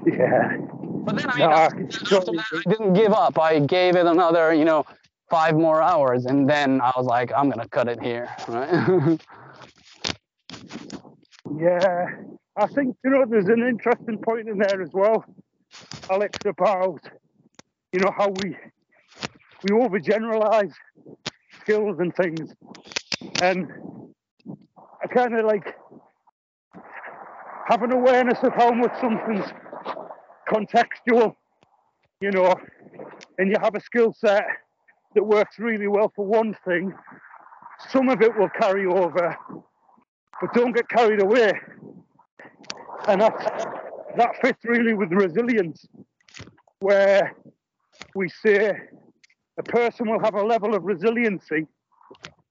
Yeah. 0.05 0.57
but 0.59 1.17
then 1.17 1.29
I, 1.29 1.39
No, 1.39 1.51
after 1.51 2.31
that, 2.31 2.45
I 2.53 2.69
didn't 2.69 2.93
give 2.93 3.13
up. 3.13 3.37
I 3.39 3.59
gave 3.59 3.95
it 3.95 4.05
another, 4.05 4.53
you 4.53 4.63
know, 4.65 4.85
five 5.29 5.55
more 5.55 5.81
hours, 5.81 6.25
and 6.25 6.49
then 6.49 6.79
I 6.81 6.91
was 6.95 7.05
like, 7.05 7.31
I'm 7.35 7.49
gonna 7.49 7.67
cut 7.67 7.89
it 7.89 8.01
here. 8.01 8.29
Right? 8.47 9.19
Yeah, 11.57 12.09
I 12.59 12.65
think 12.67 12.95
you 13.03 13.11
know 13.11 13.23
there's 13.29 13.45
an 13.49 13.61
interesting 13.67 14.17
point 14.17 14.49
in 14.49 14.57
there 14.57 14.81
as 14.81 14.89
well, 14.91 15.23
Alex, 16.11 16.39
about 16.45 17.01
you 17.93 17.99
know 17.99 18.11
how 18.17 18.29
we 18.29 18.55
we 19.63 19.71
overgeneralize 19.71 20.73
skills 21.61 21.99
and 21.99 22.15
things, 22.15 22.51
and 23.41 23.67
I 25.03 25.07
kind 25.07 25.37
of 25.37 25.45
like 25.45 25.75
have 27.67 27.83
an 27.83 27.91
awareness 27.91 28.39
of 28.41 28.53
how 28.53 28.71
much 28.71 28.93
something's 28.99 29.45
contextual, 30.49 31.35
you 32.21 32.31
know, 32.31 32.55
and 33.37 33.49
you 33.49 33.55
have 33.61 33.75
a 33.75 33.81
skill 33.81 34.13
set 34.13 34.45
that 35.13 35.23
works 35.23 35.59
really 35.59 35.87
well 35.87 36.11
for 36.15 36.25
one 36.25 36.57
thing. 36.65 36.91
Some 37.89 38.09
of 38.09 38.19
it 38.23 38.35
will 38.35 38.49
carry 38.49 38.87
over, 38.87 39.37
but 40.41 40.53
don't 40.53 40.73
get 40.75 40.89
carried 40.89 41.21
away. 41.21 41.51
And 43.07 43.21
that 43.21 43.35
that 44.17 44.35
fits 44.41 44.63
really 44.65 44.93
with 44.93 45.11
resilience, 45.11 45.87
where 46.79 47.35
we 48.15 48.29
say 48.29 48.71
a 49.59 49.63
person 49.63 50.09
will 50.09 50.19
have 50.19 50.35
a 50.35 50.41
level 50.43 50.75
of 50.75 50.83
resiliency, 50.83 51.67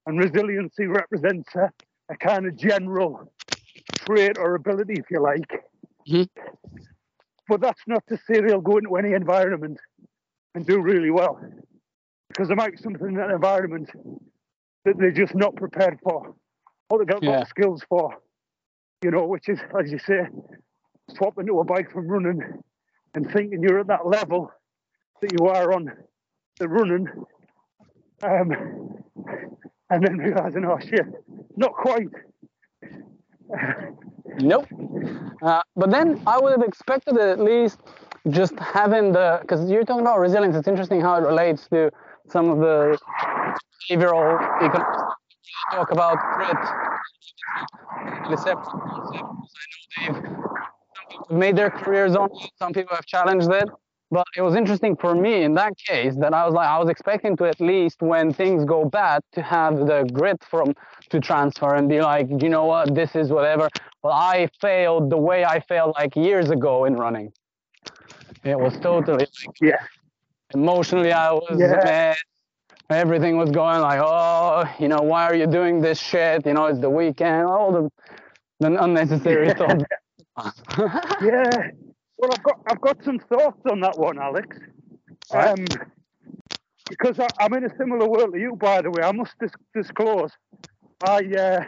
and 0.06 0.18
resiliency 0.18 0.86
represents 0.86 1.54
a, 1.56 1.70
a 2.10 2.16
kind 2.16 2.46
of 2.46 2.56
general 2.56 3.32
trait 3.98 4.36
or 4.36 4.54
ability, 4.54 4.94
if 4.94 5.10
you 5.10 5.20
like. 5.20 5.64
Mhm. 6.08 6.28
But 7.48 7.60
that's 7.60 7.82
not 7.86 8.04
to 8.08 8.16
say 8.16 8.40
they'll 8.40 8.60
go 8.60 8.78
into 8.78 8.96
any 8.96 9.12
environment 9.12 9.78
and 10.54 10.66
do 10.66 10.80
really 10.80 11.10
well, 11.10 11.40
because 12.28 12.48
there 12.48 12.56
might 12.56 12.72
be 12.72 12.76
something 12.78 13.08
in 13.08 13.14
that 13.14 13.30
environment 13.30 13.90
that 14.84 14.98
they're 14.98 15.10
just 15.10 15.34
not 15.34 15.54
prepared 15.56 15.98
for, 16.02 16.34
or 16.90 16.98
they've 16.98 17.06
got 17.08 17.22
Yeah. 17.22 17.44
skills 17.44 17.82
for, 17.88 18.16
you 19.06 19.12
know, 19.12 19.24
which 19.24 19.48
is, 19.48 19.60
as 19.80 19.92
you 19.92 20.00
say, 20.00 20.22
swapping 21.16 21.46
to 21.46 21.60
a 21.60 21.64
bike 21.64 21.92
from 21.92 22.08
running 22.08 22.42
and 23.14 23.30
thinking 23.30 23.62
you're 23.62 23.78
at 23.78 23.86
that 23.86 24.04
level 24.04 24.50
that 25.22 25.30
you 25.38 25.46
are 25.46 25.72
on 25.72 25.92
the 26.58 26.68
running, 26.68 27.06
um, 28.24 28.50
and 29.90 30.04
then 30.04 30.18
realizing, 30.18 30.64
oh 30.64 30.76
shit, 30.80 31.06
not 31.56 31.72
quite. 31.72 32.08
Nope. 34.40 34.66
Uh, 35.40 35.62
but 35.76 35.92
then 35.92 36.20
I 36.26 36.40
would 36.40 36.50
have 36.50 36.66
expected 36.66 37.16
at 37.16 37.38
least 37.38 37.78
just 38.30 38.58
having 38.58 39.12
the 39.12 39.38
because 39.40 39.70
you're 39.70 39.84
talking 39.84 40.00
about 40.00 40.18
resilience. 40.18 40.56
It's 40.56 40.66
interesting 40.66 41.00
how 41.00 41.14
it 41.14 41.24
relates 41.24 41.68
to 41.68 41.92
some 42.28 42.50
of 42.50 42.58
the 42.58 42.98
behavioral 43.88 44.34
economics. 44.64 45.14
Talk 45.70 45.92
about 45.92 46.18
grit. 46.34 46.85
I 47.56 48.28
know 48.28 48.36
they've 48.36 48.46
some 48.46 48.80
people 49.92 50.44
have 51.28 51.30
made 51.30 51.56
their 51.56 51.70
careers 51.70 52.16
on 52.16 52.30
it. 52.30 52.50
Some 52.58 52.72
people 52.72 52.94
have 52.94 53.06
challenged 53.06 53.50
it. 53.50 53.68
But 54.10 54.26
it 54.36 54.42
was 54.42 54.54
interesting 54.54 54.94
for 54.94 55.16
me 55.16 55.42
in 55.42 55.54
that 55.54 55.76
case 55.76 56.14
that 56.20 56.32
I 56.32 56.44
was 56.44 56.54
like 56.54 56.68
I 56.68 56.78
was 56.78 56.88
expecting 56.88 57.36
to 57.38 57.44
at 57.46 57.60
least 57.60 58.00
when 58.00 58.32
things 58.32 58.64
go 58.64 58.84
bad 58.84 59.20
to 59.32 59.42
have 59.42 59.78
the 59.78 60.08
grit 60.12 60.40
from 60.48 60.74
to 61.10 61.18
transfer 61.18 61.74
and 61.74 61.88
be 61.88 62.00
like, 62.00 62.28
you 62.40 62.48
know 62.48 62.66
what, 62.66 62.94
this 62.94 63.16
is 63.16 63.30
whatever. 63.30 63.68
Well, 64.04 64.12
I 64.12 64.48
failed 64.60 65.10
the 65.10 65.16
way 65.16 65.44
I 65.44 65.58
failed 65.58 65.94
like 65.98 66.14
years 66.14 66.50
ago 66.50 66.84
in 66.84 66.94
running. 66.94 67.32
It 68.44 68.58
was 68.58 68.78
totally 68.78 69.26
like, 69.26 69.56
Yeah. 69.60 69.82
emotionally, 70.54 71.12
I 71.12 71.32
was 71.32 71.58
Yeah. 71.58 72.14
Mad. 72.88 72.98
Everything 72.98 73.36
was 73.36 73.50
going 73.50 73.80
like, 73.80 74.00
oh, 74.02 74.64
you 74.78 74.88
know, 74.88 75.02
why 75.02 75.24
are 75.24 75.34
you 75.34 75.46
doing 75.46 75.80
this 75.80 75.98
shit? 75.98 76.46
You 76.46 76.54
know, 76.54 76.66
it's 76.66 76.80
the 76.80 76.90
weekend. 76.90 77.46
All 77.46 77.72
the, 77.72 77.90
the 78.60 78.82
unnecessary 78.82 79.52
thoughts. 79.52 79.84
Yeah. 81.22 81.70
Well, 82.18 82.30
I've 82.32 82.42
got 82.42 82.60
I've 82.70 82.80
got 82.80 83.04
some 83.04 83.18
thoughts 83.18 83.60
on 83.70 83.80
that 83.80 83.98
one, 83.98 84.18
Alex. 84.18 84.56
Right. 85.32 85.48
Um, 85.48 85.66
because 86.88 87.18
I, 87.18 87.28
I'm 87.38 87.52
in 87.54 87.64
a 87.64 87.76
similar 87.76 88.08
world 88.08 88.32
to 88.32 88.38
you, 88.40 88.56
by 88.56 88.80
the 88.80 88.90
way. 88.90 89.02
I 89.02 89.12
must 89.12 89.32
dis- 89.40 89.50
disclose. 89.74 90.30
I 91.02 91.18
uh, 91.38 91.64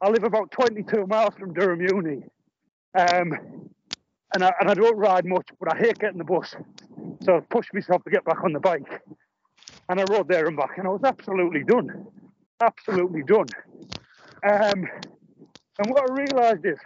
I 0.00 0.10
live 0.10 0.24
about 0.24 0.50
22 0.52 1.06
miles 1.06 1.34
from 1.38 1.54
Durham 1.54 1.80
Uni, 1.80 2.22
um, 2.96 3.32
and 4.34 4.44
I 4.44 4.52
and 4.60 4.70
I 4.70 4.74
don't 4.74 4.96
ride 4.96 5.24
much, 5.24 5.48
but 5.58 5.74
I 5.74 5.78
hate 5.78 5.98
getting 5.98 6.18
the 6.18 6.24
bus, 6.24 6.54
so 7.22 7.38
I 7.38 7.40
pushed 7.50 7.74
myself 7.74 8.04
to 8.04 8.10
get 8.10 8.24
back 8.24 8.44
on 8.44 8.52
the 8.52 8.60
bike, 8.60 9.02
and 9.88 10.00
I 10.00 10.04
rode 10.04 10.28
there 10.28 10.46
and 10.46 10.56
back, 10.56 10.78
and 10.78 10.86
I 10.86 10.90
was 10.90 11.02
absolutely 11.04 11.64
done, 11.64 12.06
absolutely 12.62 13.22
done. 13.22 13.48
Um, 14.48 14.86
and 15.78 15.90
what 15.90 16.02
I 16.08 16.12
realised 16.12 16.64
is 16.64 16.78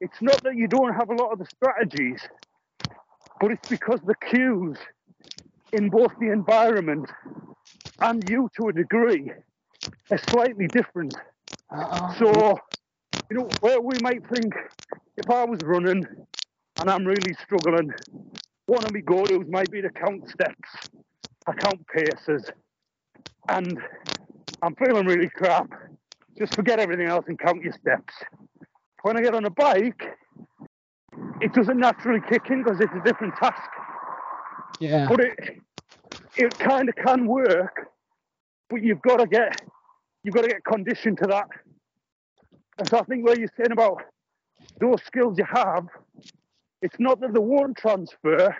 it's 0.00 0.20
not 0.20 0.42
that 0.42 0.56
you 0.56 0.68
don't 0.68 0.94
have 0.94 1.10
a 1.10 1.14
lot 1.14 1.32
of 1.32 1.38
the 1.38 1.46
strategies, 1.46 2.20
but 3.40 3.50
it's 3.52 3.64
because 3.68 4.00
the 4.06 4.14
cues 4.30 4.76
in 5.72 5.88
both 5.88 6.12
the 6.20 6.30
environment 6.30 7.08
and 8.00 8.22
you 8.28 8.48
to 8.56 8.68
a 8.68 8.72
degree 8.72 9.32
are 10.10 10.18
slightly 10.18 10.68
different. 10.68 11.14
So, 12.18 12.58
you 13.30 13.38
know, 13.38 13.56
where 13.60 13.80
we 13.80 13.98
might 13.98 14.28
think 14.28 14.52
if 15.16 15.30
I 15.30 15.44
was 15.44 15.60
running 15.60 16.04
and 16.78 16.90
I'm 16.90 17.04
really 17.06 17.34
struggling, 17.42 17.90
one 18.66 18.84
of 18.84 18.92
my 18.92 19.00
go 19.00 19.24
tos 19.24 19.46
might 19.48 19.70
be 19.70 19.80
to 19.82 19.90
count 19.90 20.28
steps, 20.28 20.68
I 21.46 21.52
count 21.52 21.86
paces, 21.88 22.50
and 23.48 23.78
I'm 24.62 24.74
feeling 24.76 25.06
really 25.06 25.28
crap. 25.28 25.70
Just 26.38 26.54
forget 26.54 26.78
everything 26.78 27.06
else 27.06 27.24
and 27.28 27.38
count 27.38 27.62
your 27.62 27.72
steps. 27.72 28.14
When 29.02 29.16
I 29.16 29.22
get 29.22 29.34
on 29.34 29.44
a 29.44 29.50
bike, 29.50 30.02
it 31.40 31.52
doesn't 31.52 31.78
naturally 31.78 32.20
kick 32.28 32.50
in 32.50 32.62
because 32.62 32.80
it's 32.80 32.92
a 32.94 33.02
different 33.04 33.34
task. 33.36 33.70
yeah. 34.80 35.06
But 35.08 35.20
it 35.20 35.34
it 36.36 36.58
kind 36.58 36.88
of 36.88 36.94
can 36.96 37.26
work, 37.26 37.88
but 38.70 38.82
you've 38.82 39.02
got 39.02 39.18
to 39.18 39.26
get 39.26 39.60
you've 40.22 40.34
got 40.34 40.42
to 40.42 40.48
get 40.48 40.64
conditioned 40.64 41.18
to 41.18 41.26
that. 41.26 41.48
And 42.78 42.88
so 42.88 42.98
I 42.98 43.02
think 43.04 43.26
where 43.26 43.38
you're 43.38 43.52
saying 43.56 43.72
about 43.72 44.02
those 44.80 45.02
skills 45.04 45.36
you 45.38 45.44
have, 45.52 45.86
it's 46.80 46.96
not 46.98 47.20
that 47.20 47.32
they 47.34 47.40
won't 47.40 47.76
transfer, 47.76 48.56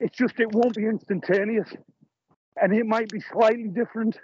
it's 0.00 0.16
just 0.16 0.38
it 0.38 0.52
won't 0.52 0.74
be 0.74 0.84
instantaneous, 0.84 1.68
and 2.60 2.74
it 2.74 2.86
might 2.86 3.08
be 3.08 3.20
slightly 3.20 3.68
different. 3.68 4.18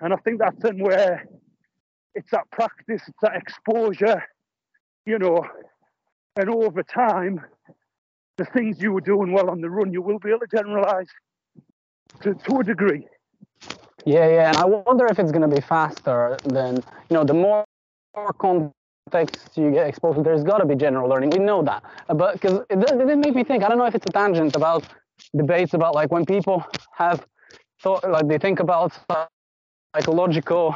And 0.00 0.12
I 0.12 0.16
think 0.18 0.38
that's 0.38 0.60
then 0.60 0.78
where 0.78 1.26
it's 2.14 2.30
that 2.30 2.50
practice, 2.50 3.02
it's 3.06 3.18
that 3.22 3.36
exposure, 3.36 4.22
you 5.06 5.18
know, 5.18 5.44
and 6.36 6.48
over 6.50 6.82
time, 6.82 7.40
the 8.36 8.44
things 8.44 8.80
you 8.80 8.92
were 8.92 9.00
doing 9.00 9.32
well 9.32 9.50
on 9.50 9.60
the 9.60 9.68
run, 9.68 9.92
you 9.92 10.00
will 10.00 10.20
be 10.20 10.30
able 10.30 10.40
to 10.40 10.56
generalize 10.56 11.08
to, 12.22 12.34
to 12.34 12.60
a 12.60 12.64
degree. 12.64 13.06
Yeah, 14.04 14.28
yeah, 14.28 14.48
and 14.48 14.56
I 14.56 14.64
wonder 14.64 15.06
if 15.06 15.18
it's 15.18 15.32
gonna 15.32 15.48
be 15.48 15.60
faster 15.60 16.36
than 16.44 16.76
you 16.76 17.14
know. 17.14 17.24
The 17.24 17.34
more, 17.34 17.64
more 18.16 18.32
context 19.08 19.56
you 19.56 19.70
get 19.70 19.86
exposed 19.88 20.16
to, 20.18 20.22
there's 20.22 20.44
got 20.44 20.58
to 20.58 20.66
be 20.66 20.74
general 20.74 21.08
learning. 21.08 21.30
We 21.30 21.38
know 21.38 21.62
that, 21.62 21.82
but 22.08 22.34
because 22.34 22.60
it, 22.70 22.78
it 22.78 23.06
did 23.06 23.18
make 23.18 23.34
me 23.34 23.44
think. 23.44 23.64
I 23.64 23.68
don't 23.68 23.78
know 23.78 23.86
if 23.86 23.94
it's 23.94 24.06
a 24.06 24.12
tangent 24.12 24.56
about 24.56 24.84
debates 25.36 25.74
about 25.74 25.94
like 25.94 26.10
when 26.10 26.24
people 26.26 26.64
have 26.92 27.24
thought, 27.82 28.08
like 28.10 28.28
they 28.28 28.38
think 28.38 28.60
about 28.60 28.92
psychological 29.94 30.74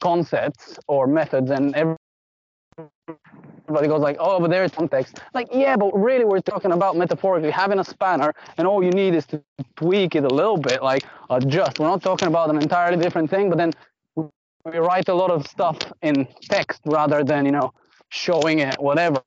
concepts 0.00 0.78
or 0.88 1.06
methods, 1.06 1.50
and 1.50 1.74
everybody 1.76 1.98
goes 3.88 4.00
like, 4.00 4.16
oh, 4.20 4.40
but 4.40 4.50
there's 4.50 4.72
context. 4.72 5.20
Like, 5.34 5.48
yeah, 5.52 5.76
but 5.76 5.92
really 5.98 6.24
we're 6.24 6.40
talking 6.40 6.72
about 6.72 6.96
metaphorically 6.96 7.50
having 7.50 7.78
a 7.80 7.84
spanner, 7.84 8.32
and 8.58 8.66
all 8.66 8.82
you 8.84 8.90
need 8.90 9.14
is 9.14 9.26
to 9.26 9.42
tweak 9.76 10.14
it 10.16 10.24
a 10.24 10.28
little 10.34 10.56
bit, 10.58 10.82
like 10.82 11.04
adjust. 11.30 11.78
We're 11.78 11.88
not 11.88 12.02
talking 12.02 12.28
about 12.28 12.50
an 12.50 12.56
entirely 12.62 13.02
different 13.02 13.30
thing, 13.30 13.48
but 13.50 13.58
then 13.58 13.72
we 14.64 14.78
write 14.78 15.08
a 15.08 15.14
lot 15.14 15.30
of 15.30 15.46
stuff 15.46 15.78
in 16.02 16.26
text 16.42 16.80
rather 16.86 17.24
than 17.24 17.44
you 17.46 17.52
know 17.52 17.72
showing 18.10 18.58
it 18.60 18.80
whatever, 18.80 19.22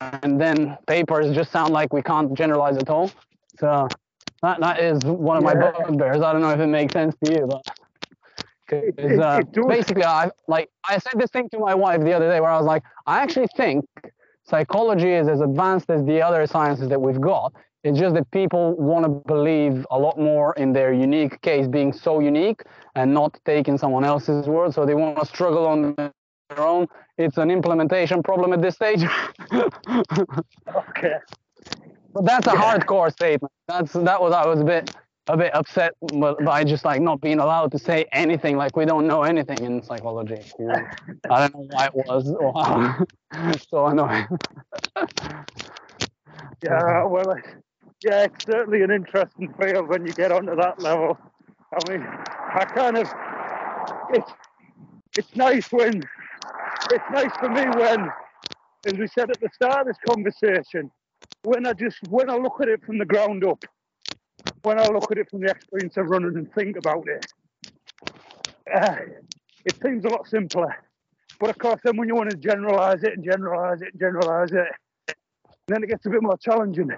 and 0.00 0.40
then 0.40 0.76
papers 0.86 1.34
just 1.34 1.50
sound 1.50 1.72
like 1.72 1.92
we 1.92 2.02
can't 2.02 2.34
generalize 2.34 2.76
at 2.76 2.90
all. 2.90 3.10
So 3.58 3.88
that 4.42 4.60
that 4.60 4.80
is 4.80 5.04
one 5.04 5.36
of 5.36 5.42
my 5.42 5.54
Yeah. 5.54 5.72
bugbears. 5.72 6.20
I 6.22 6.32
don't 6.32 6.42
know 6.42 6.50
if 6.50 6.60
it 6.60 6.66
makes 6.66 6.92
sense 6.92 7.14
to 7.24 7.30
you, 7.30 7.46
but. 7.46 7.62
'cause, 8.68 8.82
It- 8.82 8.98
it- 8.98 9.20
uh, 9.20 9.42
it 9.54 9.68
basically, 9.68 10.04
I 10.04 10.30
like 10.48 10.68
I 10.88 10.98
said 10.98 11.14
this 11.20 11.30
thing 11.30 11.48
to 11.50 11.58
my 11.58 11.74
wife 11.74 12.00
the 12.02 12.12
other 12.12 12.28
day 12.28 12.40
where 12.40 12.50
I 12.50 12.56
was 12.58 12.66
like, 12.66 12.82
I 13.06 13.20
actually 13.22 13.46
think 13.56 13.84
psychology 14.44 15.12
is 15.12 15.28
as 15.28 15.40
advanced 15.40 15.88
as 15.90 16.04
the 16.04 16.20
other 16.22 16.46
sciences 16.46 16.88
that 16.88 17.00
we've 17.00 17.20
got. 17.20 17.52
It's 17.84 17.98
just 17.98 18.14
that 18.14 18.30
people 18.32 18.74
want 18.76 19.04
to 19.04 19.08
believe 19.08 19.86
a 19.90 19.98
lot 19.98 20.18
more 20.18 20.54
in 20.54 20.72
their 20.72 20.92
unique 20.92 21.40
case 21.42 21.68
being 21.68 21.92
so 21.92 22.20
unique 22.20 22.62
and 22.96 23.14
not 23.14 23.38
taking 23.44 23.78
someone 23.78 24.04
else's 24.04 24.48
word. 24.48 24.74
So 24.74 24.84
they 24.84 24.94
want 24.94 25.18
to 25.20 25.26
struggle 25.26 25.66
on 25.66 25.94
their 25.96 26.60
own. 26.60 26.88
It's 27.18 27.38
an 27.38 27.50
implementation 27.50 28.22
problem 28.22 28.52
at 28.52 28.62
this 28.62 28.74
stage. 28.74 29.04
Okay. 30.74 31.14
But 32.12 32.24
that's 32.24 32.46
a 32.46 32.52
Yeah. 32.52 32.78
hardcore 32.78 33.12
statement. 33.12 33.52
That's 33.68 33.92
that 33.92 34.20
was 34.20 34.32
I 34.32 34.46
was 34.46 34.60
a 34.60 34.64
bit 34.64 34.94
a 35.28 35.36
bit 35.36 35.54
upset 35.54 35.92
by 36.44 36.64
just 36.64 36.84
like 36.84 37.00
not 37.02 37.20
being 37.20 37.40
allowed 37.40 37.72
to 37.72 37.78
say 37.78 38.06
anything 38.12 38.56
like 38.56 38.76
we 38.76 38.84
don't 38.84 39.06
know 39.06 39.22
anything 39.22 39.64
in 39.64 39.82
psychology. 39.82 40.40
You 40.58 40.66
know? 40.66 40.86
I 41.30 41.40
don't 41.40 41.54
know 41.54 41.66
why 41.70 41.86
it 41.86 41.94
was 41.94 42.32
or 42.32 42.52
how. 42.56 43.56
so 43.68 43.86
annoying. 43.86 44.26
Yeah, 46.62 47.04
well, 47.04 47.36
yeah, 48.04 48.24
it's 48.24 48.44
certainly 48.44 48.82
an 48.82 48.90
interesting 48.90 49.52
field 49.60 49.88
when 49.88 50.06
you 50.06 50.12
get 50.12 50.32
onto 50.32 50.54
that 50.56 50.80
level. 50.80 51.18
I 51.72 51.90
mean, 51.90 52.02
I 52.02 52.64
kind 52.74 52.98
of, 52.98 53.08
it's, 54.10 54.30
it's 55.16 55.34
nice 55.34 55.70
when, 55.72 56.02
it's 56.90 57.04
nice 57.10 57.32
for 57.40 57.48
me 57.48 57.62
when, 57.76 58.08
as 58.86 58.94
we 58.98 59.06
said 59.08 59.30
at 59.30 59.40
the 59.40 59.48
start 59.52 59.82
of 59.82 59.86
this 59.86 59.96
conversation, 60.06 60.90
when 61.42 61.66
I 61.66 61.72
just, 61.72 61.96
when 62.08 62.30
I 62.30 62.36
look 62.36 62.60
at 62.60 62.68
it 62.68 62.84
from 62.84 62.98
the 62.98 63.04
ground 63.04 63.44
up, 63.44 63.64
when 64.62 64.78
I 64.78 64.88
look 64.88 65.10
at 65.10 65.18
it 65.18 65.30
from 65.30 65.40
the 65.40 65.50
experience 65.50 65.96
of 65.96 66.08
running 66.08 66.36
and 66.36 66.52
think 66.54 66.76
about 66.76 67.04
it, 67.08 67.26
uh, 68.74 68.96
it 69.64 69.74
seems 69.82 70.04
a 70.04 70.08
lot 70.08 70.28
simpler. 70.28 70.76
But 71.40 71.50
of 71.50 71.58
course, 71.58 71.80
then 71.84 71.96
when 71.96 72.08
you 72.08 72.14
want 72.14 72.30
to 72.30 72.36
generalize 72.36 73.02
it 73.02 73.14
and 73.14 73.24
generalize 73.24 73.82
it 73.82 73.88
and 73.92 74.00
generalize 74.00 74.52
it, 74.52 75.14
then 75.68 75.82
it 75.82 75.88
gets 75.88 76.06
a 76.06 76.10
bit 76.10 76.22
more 76.22 76.36
challenging. 76.36 76.90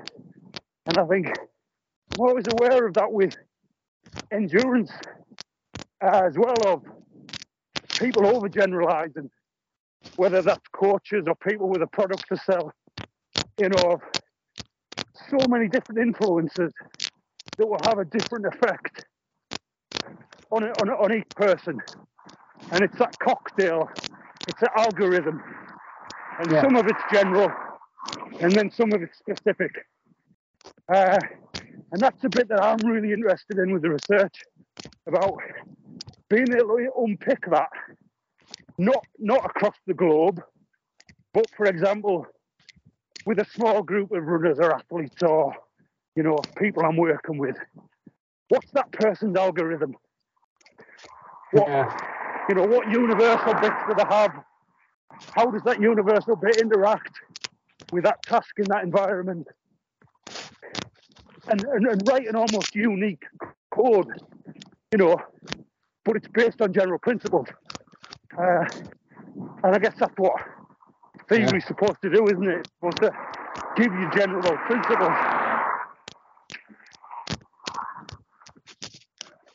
And 0.86 0.98
I 0.98 1.06
think 1.06 1.26
I'm 1.26 2.20
always 2.20 2.46
aware 2.48 2.86
of 2.86 2.94
that 2.94 3.12
with 3.12 3.34
endurance 4.32 4.90
uh, 6.02 6.22
as 6.26 6.36
well 6.36 6.66
of 6.66 6.82
people 7.98 8.22
overgeneralizing, 8.22 9.28
whether 10.16 10.42
that's 10.42 10.66
coaches 10.72 11.24
or 11.26 11.34
people 11.34 11.68
with 11.68 11.82
a 11.82 11.86
product 11.86 12.28
to 12.28 12.36
sell, 12.36 12.72
you 13.58 13.68
know, 13.68 13.92
of 13.92 14.00
so 15.30 15.46
many 15.48 15.68
different 15.68 16.00
influences 16.00 16.72
that 17.58 17.66
will 17.66 17.82
have 17.82 17.98
a 17.98 18.04
different 18.04 18.46
effect 18.46 19.02
on, 20.50 20.62
it, 20.62 20.72
on, 20.78 20.88
on 20.90 21.12
each 21.12 21.28
person. 21.34 21.78
And 22.70 22.84
it's 22.84 22.96
that 22.98 23.18
cocktail, 23.22 23.88
it's 24.46 24.62
an 24.62 24.68
algorithm. 24.76 25.42
And 26.38 26.50
Yeah. 26.52 26.60
some 26.62 26.76
of 26.76 26.86
it's 26.86 27.02
general, 27.12 27.50
and 28.40 28.56
then 28.56 28.70
some 28.70 28.92
of 28.92 29.02
it's 29.02 29.18
specific. 29.18 29.72
Uh, 30.92 31.20
and 31.92 32.02
that's 32.02 32.20
the 32.22 32.28
bit 32.28 32.48
that 32.48 32.62
I'm 32.62 32.84
really 32.84 33.12
interested 33.12 33.58
in 33.58 33.72
with 33.72 33.82
the 33.82 33.90
research 33.90 34.34
about 35.06 35.36
being 36.30 36.52
able 36.52 36.76
to 36.76 36.90
unpick 36.98 37.44
that, 37.50 37.68
not 38.78 39.04
not 39.18 39.44
across 39.44 39.74
the 39.86 39.94
globe, 39.94 40.40
but 41.34 41.46
for 41.56 41.66
example, 41.66 42.26
with 43.26 43.38
a 43.38 43.44
small 43.44 43.82
group 43.82 44.12
of 44.12 44.24
runners 44.24 44.58
or 44.58 44.74
athletes 44.74 45.22
or 45.22 45.54
you 46.16 46.22
know 46.22 46.46
people 46.58 46.84
I'm 46.84 46.96
working 46.96 47.38
with. 47.38 47.56
What's 48.48 48.70
that 48.72 48.90
person's 48.92 49.36
algorithm? 49.36 49.94
What 51.52 51.68
Yeah. 51.68 52.44
you 52.48 52.54
know, 52.54 52.66
what 52.66 52.90
universal 52.90 53.52
bits 53.54 53.76
do 53.86 53.94
they 53.94 54.04
have? 54.08 54.32
How 55.10 55.50
does 55.50 55.62
that 55.64 55.80
universal 55.80 56.34
bit 56.36 56.58
interact 56.58 57.12
with 57.90 58.04
that 58.04 58.18
task 58.26 58.58
in 58.58 58.68
that 58.68 58.84
environment? 58.84 59.46
And, 61.50 61.64
and, 61.64 61.86
and 61.86 62.08
write 62.08 62.26
an 62.26 62.36
almost 62.36 62.74
unique 62.74 63.24
code, 63.70 64.08
you 64.92 64.98
know, 64.98 65.16
but 66.04 66.16
it's 66.16 66.28
based 66.28 66.60
on 66.60 66.72
general 66.72 66.98
principles. 66.98 67.46
Uh, 68.38 68.64
and 69.64 69.74
I 69.74 69.78
guess 69.78 69.94
that's 69.98 70.14
what 70.16 70.34
theory's 71.28 71.66
supposed 71.66 71.96
to 72.02 72.10
do, 72.10 72.26
isn't 72.26 72.48
it? 72.48 72.58
It's 72.58 72.70
supposed 72.78 72.98
to 72.98 73.12
give 73.76 73.92
you 73.92 74.10
general 74.14 74.56
principles. 74.66 75.12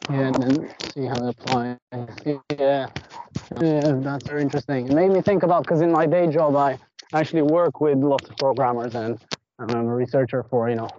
Yeah, 0.09 0.27
and 0.27 0.35
then 0.43 0.75
see 0.93 1.05
how 1.05 1.15
they 1.15 1.29
apply. 1.29 1.77
Yeah. 2.57 2.87
Yeah, 3.61 3.91
that's 3.95 4.27
very 4.27 4.41
interesting. 4.41 4.87
It 4.87 4.93
made 4.93 5.11
me 5.11 5.21
think 5.21 5.43
about 5.43 5.63
because 5.63 5.81
in 5.81 5.91
my 5.91 6.05
day 6.05 6.27
job 6.27 6.55
I 6.55 6.77
actually 7.13 7.43
work 7.43 7.79
with 7.81 7.97
lots 7.99 8.29
of 8.29 8.37
programmers 8.37 8.95
and 8.95 9.19
I'm 9.59 9.69
a 9.87 9.95
researcher 9.95 10.43
for 10.49 10.69
you 10.69 10.75
know 10.75 10.89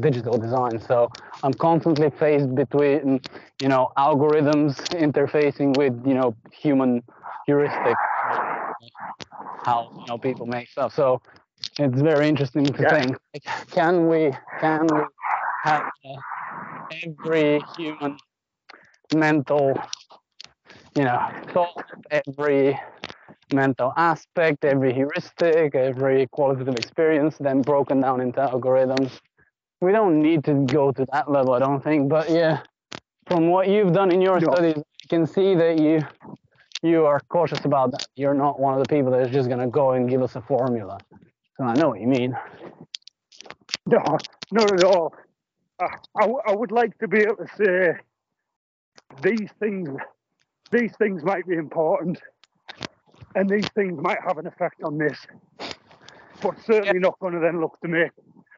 digital 0.00 0.38
design. 0.38 0.78
So 0.78 1.10
I'm 1.42 1.54
constantly 1.54 2.10
faced 2.10 2.54
between 2.54 3.20
you 3.60 3.68
know 3.68 3.90
algorithms 3.96 4.76
interfacing 4.92 5.76
with 5.76 5.94
you 6.06 6.14
know 6.14 6.34
human 6.52 7.02
heuristic 7.46 7.96
how 9.64 9.90
you 10.00 10.06
know 10.06 10.18
people 10.18 10.46
make 10.46 10.68
stuff. 10.68 10.94
So 10.94 11.20
it's 11.78 12.00
very 12.00 12.28
interesting 12.28 12.64
to 12.72 12.82
Yeah. 12.82 12.90
think 12.90 13.16
can 13.70 14.08
we 14.08 14.32
can 14.60 14.86
we 14.86 15.02
have 15.64 15.82
uh, 16.04 16.20
every 17.04 17.60
human 17.76 18.16
mental 19.12 19.74
you 20.94 21.04
know 21.04 21.20
thought 21.52 21.84
every 22.10 22.78
mental 23.52 23.92
aspect 23.96 24.64
every 24.64 24.92
heuristic 24.92 25.74
every 25.74 26.26
qualitative 26.28 26.76
experience 26.76 27.38
then 27.38 27.62
broken 27.62 28.00
down 28.00 28.20
into 28.20 28.40
algorithms 28.40 29.18
we 29.80 29.92
don't 29.92 30.20
need 30.20 30.44
to 30.44 30.54
go 30.66 30.92
to 30.92 31.06
that 31.12 31.30
level 31.30 31.54
i 31.54 31.58
don't 31.60 31.82
think 31.84 32.08
but 32.08 32.30
yeah. 32.30 32.60
From 33.26 33.48
what 33.50 33.68
you've 33.68 33.92
done 33.92 34.12
in 34.12 34.20
your 34.22 34.40
No. 34.40 34.52
studies 34.52 34.78
i 34.78 35.06
can 35.08 35.26
see 35.26 35.54
that 35.56 35.78
you 35.80 36.06
you 36.82 37.06
are 37.06 37.20
cautious 37.28 37.64
about 37.64 37.92
that. 37.92 38.06
You're 38.16 38.34
not 38.34 38.60
one 38.60 38.74
of 38.74 38.80
the 38.80 38.86
people 38.94 39.12
that's 39.12 39.32
just 39.32 39.48
going 39.48 39.60
to 39.60 39.68
go 39.68 39.92
and 39.92 40.08
give 40.08 40.22
us 40.22 40.36
a 40.36 40.42
formula. 40.42 40.98
So 41.58 41.64
i 41.64 41.74
know 41.74 41.90
what 41.90 42.00
you 42.00 42.08
mean. 42.08 42.36
No, 43.86 44.02
not 44.52 44.72
at 44.74 44.84
all. 44.84 45.14
I, 45.80 45.86
I, 46.16 46.22
w- 46.22 46.40
I 46.46 46.54
would 46.54 46.72
like 46.72 46.98
to 46.98 47.08
be 47.08 47.20
able 47.20 47.36
to 47.36 47.48
say 47.56 47.92
these 49.22 49.50
things, 49.60 49.90
these 50.72 50.92
things 50.98 51.24
might 51.24 51.46
be 51.46 51.56
important, 51.56 52.20
and 53.34 53.50
these 53.50 53.68
things 53.74 53.98
might 54.02 54.18
have 54.26 54.38
an 54.38 54.46
effect 54.46 54.82
on 54.84 54.98
this, 54.98 55.18
but 56.42 56.54
certainly 56.66 57.00
not 57.00 57.18
going 57.20 57.34
to 57.34 57.40
then 57.40 57.60
look 57.60 57.78
to 57.82 57.88
make 57.88 58.12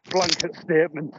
blanket 0.09 0.55
statements. 0.57 1.17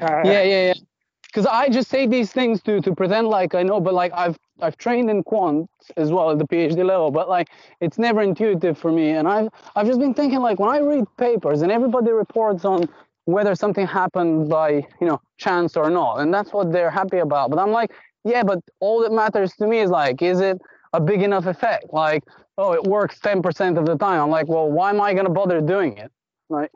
Uh, 0.00 0.20
yeah 0.24 0.42
yeah 0.42 0.66
yeah. 0.68 0.74
Because 1.22 1.46
i 1.46 1.68
just 1.68 1.90
say 1.90 2.06
these 2.06 2.32
things 2.32 2.62
to 2.62 2.80
to 2.80 2.94
pretend 2.94 3.28
like 3.28 3.54
i 3.54 3.62
know 3.62 3.80
but 3.80 3.94
like 3.94 4.12
i've 4.14 4.38
i've 4.60 4.76
trained 4.78 5.10
in 5.10 5.22
quant 5.22 5.68
as 5.96 6.10
well 6.10 6.30
at 6.30 6.38
the 6.38 6.46
phd 6.46 6.76
level 6.84 7.10
but 7.10 7.28
like 7.28 7.48
it's 7.80 7.98
never 7.98 8.22
intuitive 8.22 8.78
for 8.78 8.90
me. 8.92 9.10
And 9.10 9.28
i've 9.28 9.48
i've 9.74 9.86
just 9.86 10.00
been 10.00 10.14
thinking 10.14 10.40
like 10.40 10.58
when 10.58 10.70
i 10.70 10.78
read 10.78 11.04
papers 11.18 11.62
and 11.62 11.70
everybody 11.70 12.10
reports 12.10 12.64
on 12.64 12.88
whether 13.24 13.54
something 13.54 13.86
happened 13.86 14.48
by 14.48 14.70
you 15.00 15.06
know 15.06 15.20
chance 15.38 15.76
or 15.76 15.90
not 15.90 16.16
and 16.20 16.32
that's 16.32 16.52
what 16.52 16.72
they're 16.72 16.90
happy 16.90 17.18
about. 17.18 17.50
But 17.50 17.58
i'm 17.58 17.70
like 17.70 17.92
yeah 18.24 18.42
but 18.42 18.60
all 18.80 19.00
that 19.02 19.12
matters 19.12 19.54
to 19.56 19.66
me 19.66 19.80
is 19.80 19.90
like 19.90 20.22
is 20.22 20.40
it 20.40 20.60
a 20.92 21.00
big 21.00 21.22
enough 21.22 21.46
effect? 21.46 21.86
Like 21.92 22.22
oh 22.58 22.72
it 22.72 22.84
works 22.84 23.18
10% 23.20 23.78
of 23.78 23.84
the 23.86 23.96
time. 23.96 24.20
I'm 24.20 24.30
like 24.30 24.48
well 24.48 24.70
why 24.70 24.90
am 24.90 25.00
i 25.00 25.12
to 25.12 25.28
bother 25.28 25.60
doing 25.60 25.98
it? 25.98 26.10
Like 26.48 26.70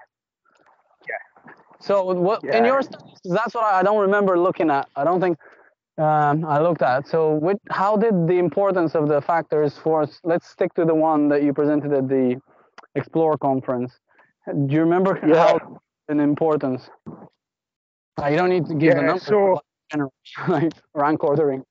so 1.80 2.04
what 2.12 2.44
in 2.44 2.64
your 2.64 2.82
studies? 2.82 3.16
That's 3.24 3.54
what 3.54 3.64
I, 3.64 3.80
I 3.80 3.82
don't 3.82 4.00
remember 4.00 4.38
looking 4.38 4.70
at. 4.70 4.88
I 4.96 5.04
don't 5.04 5.20
think 5.20 5.38
um, 5.98 6.44
I 6.44 6.60
looked 6.60 6.82
at. 6.82 7.06
So 7.08 7.40
how 7.70 7.96
did 7.96 8.26
the 8.26 8.38
importance 8.38 8.94
of 8.94 9.08
the 9.08 9.20
factors 9.20 9.76
for? 9.82 10.06
Let's 10.24 10.48
stick 10.48 10.72
to 10.74 10.84
the 10.84 10.94
one 10.94 11.28
that 11.28 11.42
you 11.42 11.52
presented 11.52 11.92
at 11.92 12.08
the 12.08 12.40
Explore 12.94 13.38
conference. 13.38 13.92
Do 14.46 14.74
you 14.74 14.80
remember 14.80 15.18
Yeah. 15.26 15.46
how 15.58 15.80
an 16.08 16.18
importance? 16.20 16.88
Uh, 18.20 18.26
you 18.26 18.36
don't 18.36 18.50
need 18.50 18.66
to 18.66 18.74
give 18.74 18.94
the 18.94 19.00
Yeah, 19.00 19.06
numbers. 19.06 19.26
so- 19.26 19.60
general, 19.90 20.12
like 20.48 20.72
rank 20.94 21.22
ordering. 21.24 21.64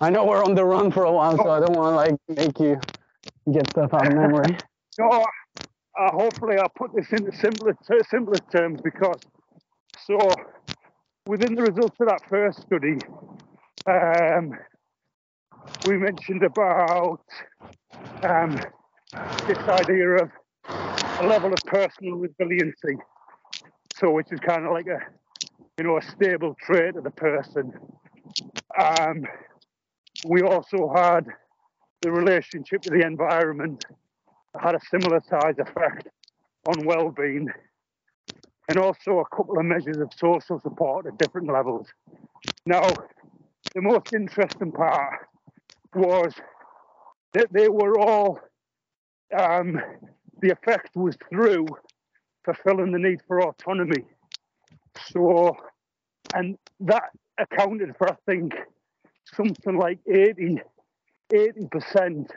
I 0.00 0.08
know 0.10 0.24
we're 0.24 0.42
on 0.42 0.54
the 0.54 0.64
run 0.64 0.90
for 0.90 1.04
a 1.04 1.12
while, 1.12 1.36
so 1.36 1.50
I 1.50 1.60
don't 1.60 1.74
want 1.74 1.92
to 1.92 1.96
like 1.96 2.16
make 2.28 2.58
you 2.58 2.80
get 3.52 3.68
stuff 3.70 3.92
out 3.94 4.06
of 4.06 4.14
memory. 4.14 4.56
No, 4.98 5.08
uh, 5.08 6.10
hopefully 6.10 6.56
I'll 6.58 6.68
put 6.76 6.94
this 6.94 7.06
into 7.12 7.34
simpler, 7.36 7.74
ter- 7.86 8.02
simpler 8.10 8.34
terms 8.52 8.80
because 8.82 9.18
so 10.06 10.18
within 11.26 11.54
the 11.54 11.62
results 11.62 11.96
of 12.00 12.08
that 12.08 12.20
first 12.28 12.62
study, 12.62 12.98
um, 13.86 14.52
we 15.86 15.96
mentioned 15.96 16.42
about 16.42 17.24
um, 18.22 18.60
this 19.46 19.58
idea 19.68 20.08
of 20.08 20.30
a 21.20 21.26
level 21.26 21.52
of 21.52 21.60
personal 21.66 22.16
resiliency. 22.16 22.96
So, 23.96 24.10
which 24.10 24.28
is 24.32 24.40
kind 24.40 24.64
of 24.64 24.72
like 24.72 24.86
a, 24.86 24.98
you 25.78 25.84
know, 25.84 25.98
a 25.98 26.02
stable 26.02 26.56
trait 26.64 26.96
of 26.96 27.04
the 27.04 27.10
person. 27.10 27.72
Um, 28.78 29.24
we 30.24 30.42
also 30.42 30.92
had 30.94 31.26
the 32.00 32.10
relationship 32.10 32.80
to 32.82 32.90
the 32.90 33.04
environment 33.04 33.84
had 34.58 34.74
a 34.74 34.80
similar 34.90 35.20
size 35.28 35.54
effect 35.58 36.08
on 36.66 36.84
well-being, 36.84 37.48
and 38.70 38.78
also 38.78 39.18
a 39.18 39.36
couple 39.36 39.58
of 39.58 39.64
measures 39.64 39.96
of 39.96 40.12
social 40.16 40.60
support 40.60 41.04
at 41.04 41.18
different 41.18 41.48
levels. 41.52 41.88
Now, 42.64 42.80
the 43.74 43.82
most 43.82 44.12
interesting 44.14 44.70
part 44.70 45.26
was 45.92 46.32
that 47.32 47.48
they 47.52 47.68
were 47.68 47.98
all 47.98 48.38
um, 49.36 49.80
the 50.40 50.52
effect 50.52 50.94
was 50.94 51.16
through 51.28 51.66
fulfilling 52.44 52.92
the 52.92 53.00
need 53.00 53.18
for 53.26 53.42
autonomy. 53.42 54.04
So, 55.08 55.56
and 56.32 56.56
that 56.78 57.10
accounted 57.38 57.96
for, 57.98 58.12
I 58.12 58.16
think, 58.24 58.52
something 59.34 59.76
like 59.76 59.98
80, 60.08 60.60
80% 61.32 62.30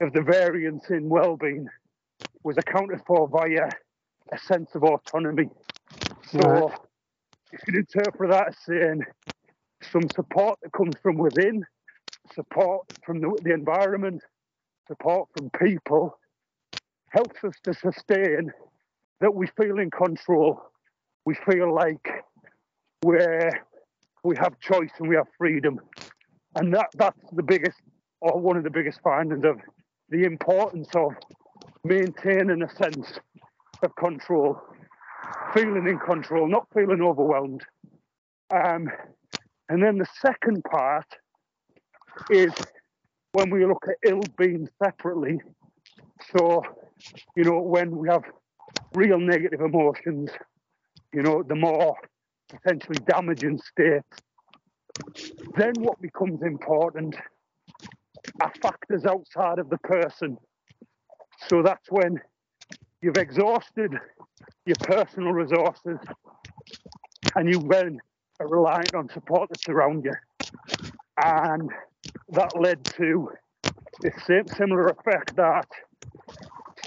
of 0.00 0.12
the 0.12 0.22
variance 0.22 0.90
in 0.90 1.08
well-being 1.08 1.68
was 2.42 2.58
accounted 2.58 2.98
for 3.06 3.28
via 3.28 3.68
a 4.32 4.38
sense 4.38 4.70
of 4.74 4.82
autonomy. 4.82 5.48
So, 6.30 6.38
Right. 6.38 6.78
you 7.52 7.58
can 7.64 7.76
interpret 7.76 8.30
that 8.30 8.48
as 8.48 8.56
saying 8.66 9.02
some 9.92 10.08
support 10.08 10.58
that 10.62 10.72
comes 10.72 10.96
from 11.02 11.18
within, 11.18 11.64
support 12.34 12.86
from 13.04 13.20
the, 13.20 13.40
the 13.42 13.52
environment, 13.52 14.22
support 14.86 15.28
from 15.34 15.50
people, 15.50 16.18
helps 17.10 17.44
us 17.44 17.54
to 17.64 17.74
sustain 17.74 18.52
that 19.20 19.34
we 19.34 19.46
feel 19.60 19.78
in 19.78 19.90
control. 19.90 20.60
We 21.24 21.34
feel 21.34 21.74
like 21.74 22.08
we're, 23.02 23.64
we 24.24 24.36
have 24.36 24.58
choice 24.60 24.90
and 24.98 25.08
we 25.08 25.16
have 25.16 25.26
freedom. 25.36 25.80
And 26.54 26.72
that, 26.74 26.88
that's 26.94 27.20
the 27.32 27.42
biggest, 27.42 27.78
or 28.20 28.40
one 28.40 28.56
of 28.56 28.64
the 28.64 28.70
biggest 28.70 29.00
findings 29.02 29.44
of 29.44 29.58
the 30.08 30.24
importance 30.24 30.88
of 30.94 31.12
maintaining 31.84 32.62
a 32.62 32.68
sense 32.76 33.18
of 33.82 33.94
control, 33.96 34.60
feeling 35.54 35.86
in 35.86 35.98
control, 35.98 36.48
not 36.48 36.66
feeling 36.74 37.00
overwhelmed. 37.02 37.64
Um, 38.54 38.88
and 39.68 39.82
then 39.82 39.98
the 39.98 40.06
second 40.20 40.62
part 40.64 41.06
is 42.30 42.52
when 43.32 43.50
we 43.50 43.64
look 43.64 43.84
at 43.88 43.96
ill 44.10 44.22
being 44.36 44.68
separately. 44.82 45.40
So, 46.36 46.62
you 47.36 47.44
know, 47.44 47.60
when 47.60 47.96
we 47.96 48.08
have 48.08 48.22
real 48.94 49.18
negative 49.18 49.60
emotions, 49.60 50.30
you 51.12 51.22
know, 51.22 51.42
the 51.42 51.54
more 51.54 51.96
potentially 52.48 52.98
damaging 53.06 53.58
states, 53.58 54.06
then 55.56 55.72
what 55.78 56.00
becomes 56.00 56.42
important 56.42 57.16
are 58.40 58.52
factors 58.62 59.04
outside 59.04 59.58
of 59.58 59.68
the 59.70 59.78
person. 59.78 60.36
So 61.48 61.62
that's 61.62 61.90
when 61.90 62.20
you've 63.02 63.16
exhausted 63.16 63.92
your 64.64 64.76
personal 64.76 65.32
resources 65.32 65.98
and 67.34 67.48
you 67.48 67.66
then 67.68 68.00
are 68.40 68.48
reliant 68.48 68.94
on 68.94 69.08
support 69.10 69.48
that's 69.50 69.68
around 69.68 70.04
you. 70.04 70.14
And 71.18 71.70
that 72.30 72.58
led 72.58 72.78
to 72.96 73.30
the 74.00 74.12
same 74.26 74.46
similar 74.56 74.86
effect 74.86 75.36
that 75.36 75.66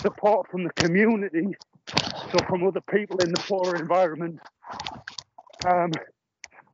support 0.01 0.49
from 0.49 0.63
the 0.63 0.72
community, 0.72 1.55
so 2.32 2.39
from 2.47 2.66
other 2.66 2.82
people 2.82 3.20
in 3.22 3.32
the 3.32 3.39
poorer 3.47 3.76
environment, 3.76 4.39
um, 5.68 5.91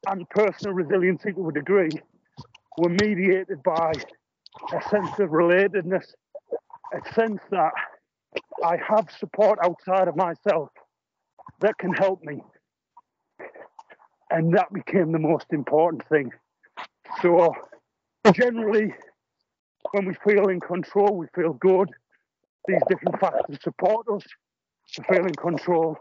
and 0.08 0.28
personal 0.30 0.74
resiliency 0.74 1.32
to 1.34 1.50
a 1.50 1.52
degree 1.52 1.89
were 2.78 2.89
mediated 2.89 3.62
by 3.64 3.94
a 4.74 4.89
sense 4.89 5.20
of 5.20 5.30
relatedness, 5.30 6.06
a 6.94 7.14
sense 7.14 7.39
that 7.52 7.72
I 8.64 8.78
have 8.78 9.08
support 9.20 9.60
outside 9.64 10.08
of 10.08 10.16
myself 10.16 10.70
that 11.60 11.78
can 11.78 11.94
help 11.94 12.24
me. 12.24 12.42
And 14.30 14.54
that 14.56 14.72
became 14.72 15.12
the 15.12 15.20
most 15.20 15.48
important 15.52 16.08
thing. 16.08 16.32
So, 17.22 17.40
uh, 18.26 18.32
generally, 18.32 18.94
when 19.92 20.06
we 20.06 20.14
feel 20.26 20.48
in 20.48 20.60
control, 20.60 21.18
we 21.18 21.28
feel 21.36 21.54
good. 21.54 21.90
These 22.68 22.82
different 22.88 23.20
factors 23.20 23.58
support 23.62 24.08
us 24.14 24.24
to 24.94 25.04
feel 25.04 25.26
in 25.26 25.34
control. 25.34 25.98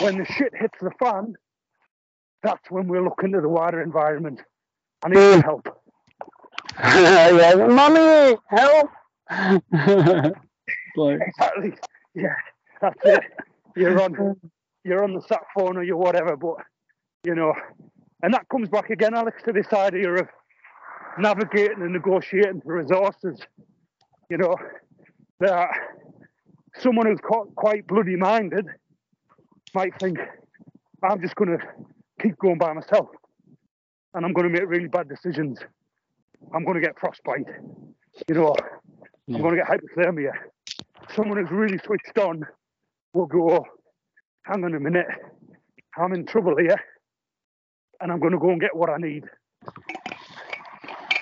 When 0.00 0.18
the 0.18 0.24
shit 0.24 0.52
hits 0.58 0.78
the 0.80 0.90
fan, 0.98 1.34
that's 2.42 2.70
when 2.70 2.88
we're 2.88 3.04
looking 3.04 3.32
to 3.32 3.40
the 3.40 3.48
wider 3.48 3.82
environment. 3.82 4.40
I 5.04 5.08
need 5.10 5.32
some 5.32 5.42
help. 5.42 5.68
yeah, 6.80 7.66
mommy, 7.68 8.36
help! 8.50 8.90
like, 10.98 11.20
Exactly. 11.26 11.74
Yeah, 12.14 12.34
that's 12.80 12.98
it. 13.04 13.20
You're 13.76 14.00
on, 14.02 14.36
you're 14.84 15.04
on 15.04 15.14
the 15.14 15.22
sat 15.22 15.42
phone 15.54 15.76
or 15.76 15.82
you're 15.82 15.96
whatever, 15.96 16.36
but 16.36 16.56
you 17.24 17.34
know, 17.34 17.54
and 18.22 18.34
that 18.34 18.48
comes 18.48 18.68
back 18.68 18.90
again, 18.90 19.14
Alex, 19.14 19.42
to 19.44 19.52
this 19.52 19.72
idea 19.72 20.10
of 20.12 20.28
navigating 21.18 21.82
and 21.82 21.92
negotiating 21.92 22.60
for 22.62 22.74
resources. 22.76 23.40
You 24.30 24.38
know, 24.38 24.56
that 25.40 25.70
someone 26.78 27.06
who's 27.06 27.20
quite, 27.22 27.54
quite 27.56 27.86
bloody 27.86 28.16
minded 28.16 28.66
might 29.74 29.98
think, 30.00 30.18
I'm 31.02 31.20
just 31.20 31.34
going 31.36 31.56
to 31.58 31.64
keep 32.20 32.36
going 32.38 32.58
by 32.58 32.72
myself, 32.72 33.08
and 34.14 34.24
I'm 34.24 34.32
going 34.32 34.52
to 34.52 34.60
make 34.60 34.68
really 34.68 34.88
bad 34.88 35.08
decisions. 35.08 35.58
I'm 36.54 36.64
going 36.64 36.74
to 36.74 36.80
get 36.80 36.98
frostbite. 36.98 37.46
You 38.28 38.34
know, 38.34 38.54
Yeah. 39.26 39.36
I'm 39.36 39.42
going 39.42 39.56
to 39.56 39.62
get 39.62 39.68
hypothermia. 39.68 40.32
Someone 41.14 41.38
who's 41.38 41.50
really 41.50 41.78
switched 41.78 42.18
on 42.18 42.46
will 43.14 43.26
go, 43.26 43.50
oh, 43.50 43.64
hang 44.44 44.64
on 44.64 44.74
a 44.74 44.80
minute, 44.80 45.06
I'm 45.96 46.12
in 46.12 46.26
trouble 46.26 46.56
here, 46.56 46.80
and 48.00 48.12
I'm 48.12 48.20
going 48.20 48.32
to 48.32 48.38
go 48.38 48.50
and 48.50 48.60
get 48.60 48.74
what 48.74 48.90
I 48.90 48.96
need. 48.98 49.24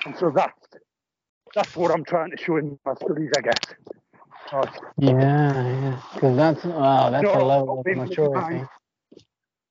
And 0.05 0.15
so 0.17 0.31
that's 0.33 0.53
that's 1.55 1.75
what 1.75 1.91
I'm 1.91 2.03
trying 2.03 2.31
to 2.31 2.37
show 2.37 2.57
in 2.57 2.77
my 2.85 2.93
studies, 2.95 3.31
I 3.37 3.41
guess. 3.41 3.75
Oh, 4.53 4.63
yeah, 4.97 5.11
yeah. 5.11 6.01
Because 6.13 6.37
that's 6.37 6.63
wow, 6.65 7.09
that's 7.09 7.27
a 7.27 7.43
level 7.43 7.79
of 7.79 7.85
maturity. 7.85 8.65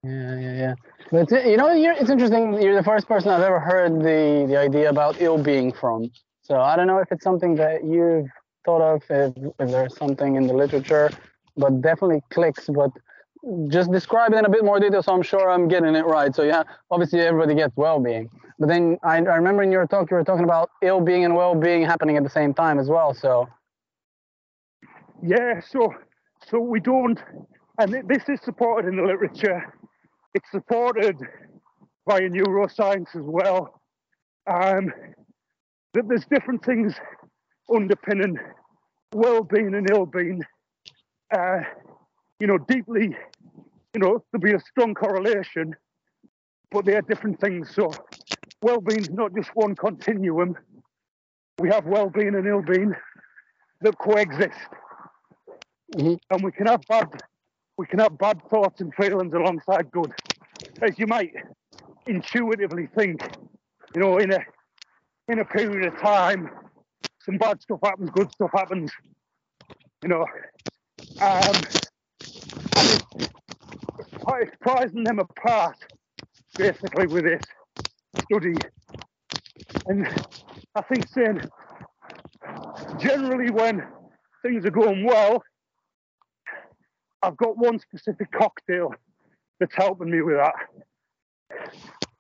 Yeah, 0.03 0.39
yeah, 0.39 0.53
yeah. 0.53 0.75
But 1.11 1.31
you 1.47 1.57
know, 1.57 1.73
you're, 1.73 1.93
it's 1.93 2.11
interesting. 2.11 2.61
You're 2.61 2.77
the 2.77 2.83
first 2.83 3.09
person 3.09 3.31
I've 3.31 3.43
ever 3.43 3.61
heard 3.61 4.01
the 4.01 4.47
the 4.49 4.57
idea 4.57 4.91
about 4.91 5.21
ill 5.21 5.39
being 5.39 5.73
from. 5.73 6.11
So 6.43 6.61
I 6.61 6.77
don't 6.77 6.87
know 6.87 6.99
if 6.99 7.11
it's 7.11 7.25
something 7.25 7.57
that 7.57 7.85
you've 7.85 8.29
thought 8.67 8.83
of, 8.83 9.03
if, 9.11 9.33
if 9.61 9.71
there's 9.71 9.97
something 9.97 10.37
in 10.37 10.47
the 10.49 10.55
literature, 10.55 11.11
but 11.57 11.81
definitely 11.83 12.23
clicks. 12.31 12.69
But 12.69 12.91
just 13.69 13.93
describe 13.93 14.33
it 14.35 14.39
in 14.39 14.45
a 14.45 14.51
bit 14.51 14.65
more 14.65 14.81
detail, 14.81 15.03
so 15.03 15.15
I'm 15.15 15.23
sure 15.23 15.51
I'm 15.51 15.69
getting 15.69 15.95
it 15.95 16.07
right. 16.07 16.35
So 16.35 16.43
yeah, 16.43 16.65
obviously 16.91 17.21
everybody 17.21 17.55
gets 17.55 17.77
well-being, 17.77 18.29
but 18.59 18.69
then 18.69 18.99
I, 19.05 19.17
I 19.19 19.37
remember 19.37 19.63
in 19.63 19.73
your 19.73 19.87
talk 19.87 20.11
you 20.11 20.17
were 20.17 20.25
talking 20.25 20.45
about 20.45 20.71
ill-being 20.83 21.25
and 21.25 21.37
well-being 21.37 21.83
happening 21.83 22.17
at 22.17 22.25
the 22.25 22.31
same 22.31 22.55
time 22.55 22.79
as 22.81 22.89
well. 22.89 23.15
So 23.15 23.49
Yeah, 25.23 25.61
so 25.61 25.95
so 26.51 26.61
we 26.61 26.81
don't, 26.81 27.19
and 27.79 27.93
this 28.09 28.29
is 28.29 28.41
supported 28.45 28.89
in 28.89 28.97
the 28.97 29.05
literature. 29.05 29.63
It's 30.35 30.51
supported 30.51 31.17
by 32.07 32.21
neuroscience 32.21 33.17
as 33.17 33.25
well. 33.25 33.81
Um, 34.47 34.93
that 35.95 36.09
there's 36.09 36.27
different 36.27 36.65
things 36.65 36.95
underpinning 37.75 38.39
well-being 39.13 39.75
and 39.75 39.91
ill-being. 39.91 40.43
Uh, 41.35 41.61
you 42.41 42.47
know, 42.47 42.59
deeply, 42.59 43.17
you 43.95 44.01
know, 44.01 44.23
there'll 44.31 44.43
be 44.43 44.53
a 44.53 44.61
strong 44.61 44.95
correlation, 44.95 45.75
but 46.71 46.85
they 46.85 46.95
are 46.95 47.03
different 47.03 47.41
things. 47.41 47.71
So, 47.75 47.91
well-being's 48.63 49.11
not 49.11 49.35
just 49.35 49.51
one 49.55 49.75
continuum. 49.75 50.57
We 51.59 51.69
have 51.71 51.87
well-being 51.87 52.35
and 52.35 52.47
ill-being 52.47 52.95
that 53.83 53.99
coexist 53.99 54.59
Mhm. 55.95 56.19
and 56.31 56.43
we 56.43 56.51
can 56.53 56.67
have 56.67 56.81
bad 56.89 57.09
we 57.77 57.87
can 57.87 57.99
have 58.01 58.17
bad 58.19 58.41
thoughts 58.51 58.81
and 58.81 58.93
feelings 58.95 59.33
alongside 59.35 59.91
good 59.91 60.13
as 60.83 60.99
you 60.99 61.07
might 61.07 61.33
intuitively 62.07 62.89
think 62.99 63.21
you 63.95 64.01
know 64.01 64.17
in 64.19 64.33
a 64.33 64.39
in 65.29 65.39
a 65.39 65.45
period 65.45 65.87
of 65.87 66.01
time 66.01 66.51
some 67.27 67.39
bad 67.39 67.63
stuff 67.63 67.81
happens 67.85 68.11
good 68.11 68.33
stuff 68.33 68.53
happens 68.55 68.93
you 70.03 70.11
know 70.11 70.27
Um, 71.21 71.53
it's, 72.77 73.03
it's 74.43 74.57
prizing 74.61 75.05
them 75.05 75.19
apart, 75.19 75.77
basically, 76.57 77.07
with 77.07 77.25
this 77.25 77.43
study. 78.25 78.55
And 79.87 80.07
I 80.75 80.83
think 80.83 81.09
saying 81.09 81.43
generally 82.99 83.51
when 83.51 83.87
things 84.43 84.67
are 84.67 84.71
going 84.71 85.05
well, 85.05 85.43
I've 87.23 87.37
got 87.37 87.59
one 87.59 87.79
specific 87.81 88.33
cocktail 88.33 88.95
that's 89.61 89.75
helping 89.77 90.11
me 90.11 90.23
with 90.23 90.37
that. 90.37 90.55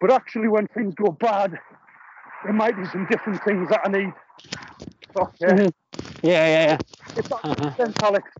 But 0.00 0.12
actually, 0.12 0.48
when 0.48 0.68
things 0.68 0.94
go 0.94 1.12
bad, 1.12 1.58
there 2.44 2.52
might 2.54 2.76
be 2.76 2.86
some 2.86 3.06
different 3.10 3.42
things 3.44 3.68
that 3.70 3.82
I 3.84 3.90
need. 3.90 4.12
Okay. 5.16 5.46
Mhm. 5.46 5.72
Yeah, 6.22 6.46
yeah, 6.46 6.64
yeah. 6.68 6.78
If 7.16 7.28
that 7.28 7.40
Uh-huh. 7.44 7.92
Alex. 8.02 8.30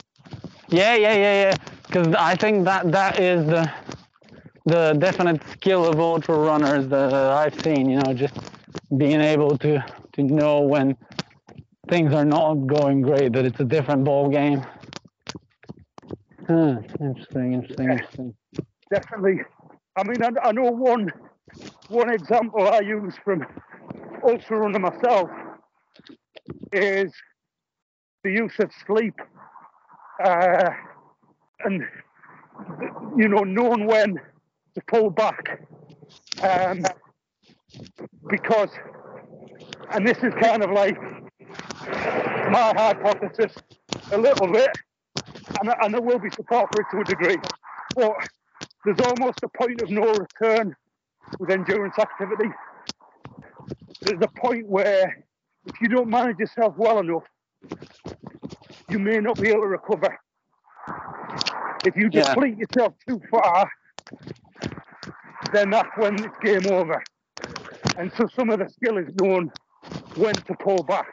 Yeah, 0.68 0.94
yeah, 0.96 1.14
yeah, 1.14 1.42
yeah. 1.42 1.56
Because 1.86 2.14
I 2.14 2.34
think 2.36 2.64
that 2.64 2.90
that 2.92 3.18
is 3.18 3.46
the 3.46 3.70
the 4.66 4.94
definite 4.98 5.40
skill 5.52 5.86
of 5.86 6.00
ultra 6.00 6.36
runners 6.36 6.88
that 6.88 7.12
I've 7.14 7.58
seen. 7.62 7.88
You 7.88 8.00
know, 8.00 8.12
just 8.12 8.34
being 8.96 9.20
able 9.20 9.56
to 9.58 9.84
to 10.14 10.22
know 10.22 10.60
when 10.60 10.96
things 11.88 12.12
are 12.12 12.24
not 12.24 12.54
going 12.66 13.00
great, 13.02 13.32
that 13.32 13.44
it's 13.44 13.60
a 13.60 13.64
different 13.64 14.04
ball 14.04 14.28
game. 14.28 14.64
Huh, 16.48 16.78
interesting, 17.00 17.54
interesting, 17.54 17.90
interesting. 17.90 18.34
definitely. 18.90 19.40
I 19.96 20.02
mean, 20.04 20.22
I, 20.22 20.30
I 20.48 20.52
know 20.52 20.70
one 20.70 21.10
one 21.88 22.10
example 22.10 22.68
I 22.68 22.80
use 22.80 23.14
from 23.24 23.46
ultra 24.28 24.58
runner 24.58 24.78
myself 24.78 25.30
is 26.72 27.12
the 28.24 28.30
use 28.32 28.58
of 28.58 28.70
sleep, 28.86 29.14
uh, 30.24 30.70
and 31.64 31.82
you 33.16 33.28
know, 33.28 33.42
knowing 33.44 33.86
when 33.86 34.20
to 34.74 34.82
pull 34.88 35.10
back, 35.10 35.60
um, 36.42 36.84
because, 38.28 38.70
and 39.90 40.06
this 40.06 40.18
is 40.18 40.32
kind 40.40 40.62
of 40.62 40.70
like 40.70 41.00
my 42.50 42.72
hypothesis 42.76 43.54
a 44.12 44.18
little 44.18 44.52
bit, 44.52 44.70
and, 45.60 45.74
and 45.82 45.94
there 45.94 46.02
will 46.02 46.18
be 46.18 46.30
support 46.30 46.68
for 46.72 46.80
it 46.80 46.86
to 46.90 47.00
a 47.00 47.04
degree, 47.04 47.36
but 47.94 48.14
there's 48.84 49.00
almost 49.00 49.38
a 49.42 49.48
point 49.48 49.80
of 49.82 49.90
no 49.90 50.12
return 50.14 50.74
with 51.38 51.50
endurance 51.50 51.98
activity. 51.98 52.48
There's 54.02 54.22
a 54.22 54.40
point 54.40 54.66
where 54.68 55.24
if 55.66 55.80
you 55.80 55.88
don't 55.88 56.08
manage 56.08 56.38
yourself 56.38 56.74
well 56.76 57.00
enough, 57.00 57.24
you 58.88 58.98
may 58.98 59.18
not 59.18 59.40
be 59.40 59.48
able 59.48 59.62
to 59.62 59.66
recover. 59.68 60.16
If 61.84 61.96
you 61.96 62.08
Yeah. 62.10 62.34
deplete 62.34 62.58
yourself 62.58 62.94
too 63.06 63.20
far, 63.30 63.70
then 65.52 65.70
that's 65.70 65.90
when 65.96 66.14
it's 66.24 66.38
game 66.38 66.66
over. 66.72 67.02
And 67.98 68.12
so 68.16 68.26
some 68.28 68.50
of 68.50 68.58
the 68.58 68.68
skill 68.68 68.98
is 68.98 69.08
known 69.20 69.50
when 70.16 70.34
to 70.34 70.54
pull 70.54 70.82
back 70.84 71.12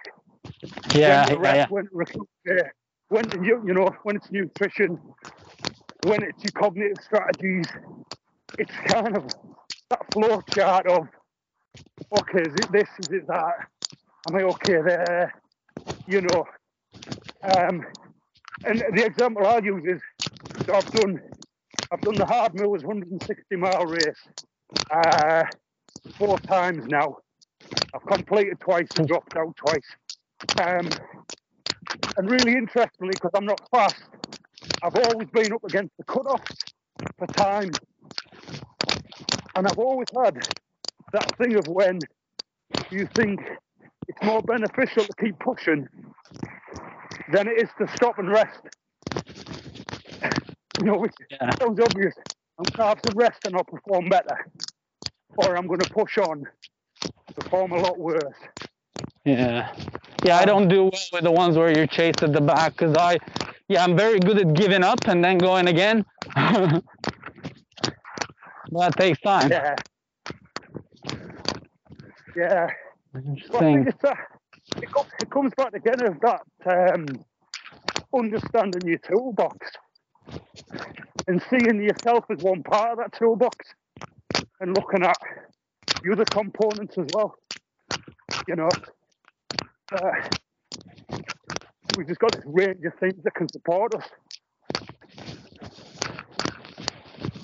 Yeah, 0.93 1.26
when 1.28 1.36
to 1.36 1.41
rest, 1.41 1.56
yeah. 1.56 1.68
when 1.70 1.86
to 1.86 1.89
recover, 1.93 2.74
when 3.10 3.26
to, 3.30 3.43
you 3.43 3.74
know, 3.74 3.89
when 4.04 4.16
it's 4.16 4.32
nutrition, 4.32 4.99
when 6.04 6.24
it's 6.24 6.43
your 6.43 6.51
cognitive 6.51 6.97
strategies. 7.04 7.68
It's 8.60 8.76
kind 8.88 9.16
of 9.18 9.26
that 9.89 10.14
flow 10.14 10.41
chart 10.54 10.86
of, 10.88 11.08
okay, 12.20 12.41
is 12.41 12.54
it 12.56 12.72
this, 12.72 12.89
is 12.99 13.12
it 13.12 13.28
that? 13.28 13.68
Am 14.28 14.36
I 14.36 14.44
okay 14.44 14.82
there? 14.86 15.34
You 16.08 16.22
know. 16.22 16.46
Um, 17.44 17.86
and 18.66 18.82
the 18.96 19.06
example 19.06 19.46
I'll 19.46 19.64
use 19.64 19.84
is 19.86 20.02
so 20.66 20.76
I've 20.76 20.92
done, 20.92 21.22
I've 21.92 22.02
done 22.02 22.18
the 22.18 22.26
Hardmoors 22.26 22.84
160 22.84 23.56
mile 23.58 23.86
race 23.86 24.16
uh, 24.94 25.44
four 26.18 26.40
times 26.40 26.86
now. 26.88 27.18
I've 27.94 28.06
completed 28.06 28.60
twice 28.62 28.90
and 28.96 29.08
dropped 29.08 29.36
out 29.36 29.56
twice. 29.58 29.82
Um, 30.62 30.90
and 32.18 32.30
really 32.30 32.54
interestingly, 32.54 33.16
because 33.16 33.32
I'm 33.36 33.46
not 33.46 33.62
fast, 33.72 34.04
I've 34.84 34.96
always 34.96 35.28
been 35.30 35.54
up 35.54 35.64
against 35.64 35.96
the 35.98 36.06
cutoffs 36.06 36.72
for 37.18 37.28
time. 37.28 37.72
And 39.56 39.68
I've 39.68 39.80
always 39.80 40.08
had 40.16 40.48
that 41.14 41.38
thing 41.38 41.56
of 41.56 41.68
when 41.68 42.00
you 42.92 43.08
think 43.16 43.40
it's 44.08 44.22
more 44.24 44.41
beneficial 44.41 45.04
to 45.06 45.14
keep 45.20 45.38
pushing 45.39 45.88
than 47.32 47.47
it 47.47 47.60
is 47.60 47.70
to 47.80 47.88
stop 47.95 48.18
and 48.20 48.30
rest. 48.30 48.60
You 50.80 50.86
know, 50.86 50.97
which 50.97 51.14
Yeah. 51.30 51.54
sounds 51.62 51.80
obvious. 51.80 52.16
I'm 52.58 52.66
going 52.66 52.78
to 52.78 52.84
have 52.84 52.99
some 53.06 53.16
rest 53.16 53.39
and 53.45 53.56
I'll 53.56 53.64
perform 53.64 54.10
better. 54.10 54.47
Or 55.38 55.56
I'm 55.56 55.68
going 55.68 55.80
to 55.80 55.89
push 55.93 56.18
on, 56.18 56.47
perform 57.36 57.74
a 57.74 57.78
lot 57.80 57.99
worse. 57.99 58.34
Yeah. 59.24 59.72
Yeah, 60.26 60.38
I 60.38 60.45
don't 60.45 60.68
do 60.68 60.86
well 60.86 61.01
with 61.14 61.24
the 61.24 61.32
ones 61.32 61.58
where 61.58 61.72
you're 61.72 61.86
chased 61.88 62.24
at 62.24 62.34
the 62.34 62.41
back 62.41 62.76
because 62.76 62.95
I, 62.95 63.20
yeah, 63.68 63.84
I'm 63.84 63.95
very 63.95 64.20
good 64.20 64.39
at 64.39 64.54
giving 64.56 64.84
up 64.84 64.99
and 65.08 65.24
then 65.24 65.38
going 65.38 65.68
again. 65.68 66.06
that 66.36 66.82
takes 68.97 69.20
time. 69.22 69.51
Yeah. 69.51 69.76
Yeah. 72.36 72.70
Well, 73.14 73.24
I 73.26 73.28
Interesting. 73.30 73.74
think 73.76 73.88
it's 73.89 74.03
a, 74.03 74.18
it, 74.82 74.91
co- 74.91 75.05
it 75.20 75.30
comes 75.30 75.53
back 75.55 75.74
again 75.74 76.01
of 76.01 76.20
that 76.22 76.41
um, 76.66 77.05
understanding 78.14 78.88
your 78.88 78.97
toolbox 78.97 79.70
and 81.28 81.41
seeing 81.49 81.84
yourself 81.84 82.26
as 82.32 82.39
one 82.39 82.64
part 82.64 82.91
of 82.93 82.97
that 82.97 83.14
toolbox 83.14 83.68
and 84.59 84.74
looking 84.74 85.03
at 85.03 85.18
the 86.03 86.11
other 86.11 86.26
components 86.26 86.97
as 86.97 87.05
well. 87.14 87.36
You 88.47 88.55
know, 88.55 88.70
uh, 89.95 90.11
we've 91.95 92.07
just 92.07 92.20
got 92.20 92.34
this 92.34 92.43
range 92.45 92.84
of 92.86 92.93
things 92.99 93.24
that 93.24 93.36
can 93.36 93.51
support 93.51 93.93
us. 93.93 94.09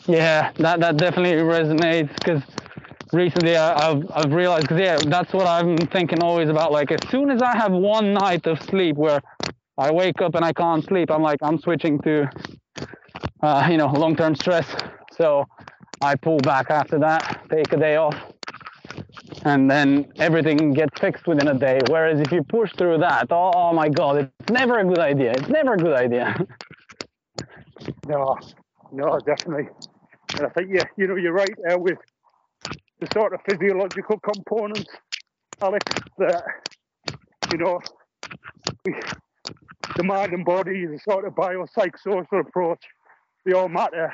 Yeah, 0.07 0.51
that, 0.57 0.79
that 0.79 0.97
definitely 0.97 1.43
resonates 1.43 2.11
because 2.15 2.41
recently 3.13 3.55
I, 3.55 3.91
I've, 3.91 4.11
I've 4.13 4.33
realized, 4.33 4.63
because 4.67 4.79
yeah, 4.79 4.97
that's 4.97 5.33
what 5.33 5.47
I'm 5.47 5.77
thinking 5.77 6.21
always 6.21 6.49
about. 6.49 6.71
Like, 6.71 6.91
as 6.91 7.09
soon 7.09 7.29
as 7.29 7.41
I 7.41 7.55
have 7.55 7.71
one 7.71 8.13
night 8.13 8.45
of 8.47 8.61
sleep 8.61 8.95
where 8.95 9.21
I 9.77 9.91
wake 9.91 10.21
up 10.21 10.35
and 10.35 10.43
I 10.43 10.53
can't 10.53 10.83
sleep, 10.85 11.11
I'm 11.11 11.21
like, 11.21 11.39
I'm 11.41 11.59
switching 11.59 11.99
to, 12.01 12.29
uh, 13.41 13.67
you 13.69 13.77
know, 13.77 13.87
long 13.87 14.15
term 14.15 14.35
stress. 14.35 14.67
So 15.17 15.45
I 16.01 16.15
pull 16.15 16.37
back 16.37 16.69
after 16.69 16.99
that, 16.99 17.41
take 17.49 17.71
a 17.73 17.77
day 17.77 17.95
off, 17.95 18.15
and 19.43 19.69
then 19.69 20.11
everything 20.17 20.73
gets 20.73 20.99
fixed 20.99 21.27
within 21.27 21.47
a 21.47 21.53
day. 21.57 21.79
Whereas 21.89 22.19
if 22.19 22.31
you 22.31 22.43
push 22.43 22.71
through 22.77 22.99
that, 22.99 23.27
oh, 23.31 23.51
oh 23.55 23.73
my 23.73 23.89
God, 23.89 24.17
it's 24.17 24.51
never 24.51 24.79
a 24.79 24.85
good 24.85 24.99
idea. 24.99 25.31
It's 25.31 25.49
never 25.49 25.73
a 25.73 25.77
good 25.77 25.93
idea. 25.93 26.35
No, 28.07 28.37
no, 28.91 29.19
definitely. 29.19 29.69
And 30.37 30.45
I 30.45 30.49
think 30.49 30.69
yeah, 30.73 30.83
you 30.97 31.07
know, 31.07 31.15
you're 31.15 31.31
right 31.33 31.53
there 31.63 31.77
with 31.77 31.97
the 32.99 33.07
sort 33.13 33.33
of 33.33 33.39
physiological 33.49 34.19
components, 34.19 34.89
Alex. 35.61 35.85
That 36.17 36.43
you 37.51 37.57
know, 37.57 37.79
we, 38.85 38.95
the 39.95 40.03
mind 40.03 40.33
and 40.33 40.45
body, 40.45 40.85
the 40.85 40.99
sort 40.99 41.25
of 41.25 41.33
biopsychosocial 41.33 42.41
approach, 42.41 42.83
they 43.45 43.53
all 43.53 43.69
matter. 43.69 44.13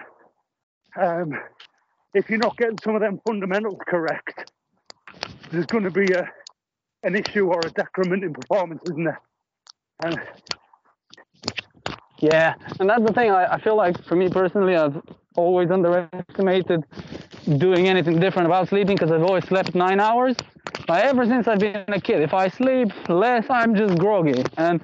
Um, 1.00 1.34
if 2.14 2.30
you're 2.30 2.40
not 2.40 2.56
getting 2.58 2.78
some 2.84 2.96
of 2.96 3.02
them 3.02 3.20
fundamentals 3.26 3.80
correct, 3.88 4.52
there's 5.52 5.66
going 5.66 5.84
to 5.84 5.92
be 5.92 6.12
a 6.14 6.30
an 7.04 7.16
issue 7.16 7.48
or 7.48 7.60
a 7.60 7.70
decrement 7.70 8.24
in 8.24 8.34
performance, 8.34 8.82
isn't 8.88 9.04
there? 9.04 9.22
And 10.04 10.20
Yeah, 12.20 12.56
and 12.80 12.90
that's 12.90 13.04
the 13.06 13.14
thing. 13.14 13.30
I, 13.30 13.54
I 13.54 13.62
feel 13.62 13.76
like 13.76 14.04
for 14.06 14.16
me 14.16 14.30
personally, 14.30 14.76
I've 14.76 15.00
always 15.36 15.70
underestimated 15.70 16.84
doing 17.46 17.88
anything 17.88 18.20
different 18.20 18.48
about 18.48 18.70
sleeping 18.70 18.96
because 18.96 19.12
I've 19.12 19.24
always 19.24 19.46
slept 19.46 19.76
nine 19.76 20.00
hours. 20.00 20.36
But 20.88 21.04
ever 21.06 21.26
since 21.26 21.48
I've 21.48 21.60
been 21.60 21.86
a 21.88 22.00
kid, 22.02 22.22
if 22.22 22.34
I 22.34 22.48
sleep 22.48 22.90
less, 23.10 23.46
I'm 23.50 23.76
just 23.76 23.98
groggy, 23.98 24.44
and 24.58 24.82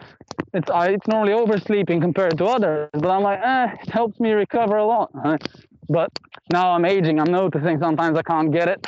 it's 0.53 0.69
I, 0.69 0.89
it's 0.89 1.07
normally 1.07 1.33
oversleeping 1.33 2.01
compared 2.01 2.37
to 2.37 2.45
others. 2.45 2.89
But 2.93 3.09
I'm 3.09 3.23
like, 3.23 3.39
eh, 3.43 3.75
it 3.83 3.89
helps 3.89 4.19
me 4.19 4.31
recover 4.31 4.77
a 4.77 4.85
lot. 4.85 5.11
But 5.89 6.09
now 6.53 6.71
I'm 6.71 6.85
aging. 6.85 7.19
I'm 7.19 7.31
noticing 7.31 7.77
sometimes 7.79 8.17
I 8.17 8.21
can't 8.21 8.51
get 8.51 8.69
it. 8.69 8.85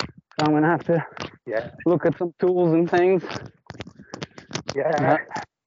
So 0.00 0.46
I'm 0.46 0.52
gonna 0.52 0.70
have 0.70 0.84
to 0.84 1.04
yeah, 1.46 1.70
look 1.84 2.06
at 2.06 2.16
some 2.16 2.32
tools 2.38 2.72
and 2.72 2.90
things. 2.90 3.22
yeah. 4.74 5.18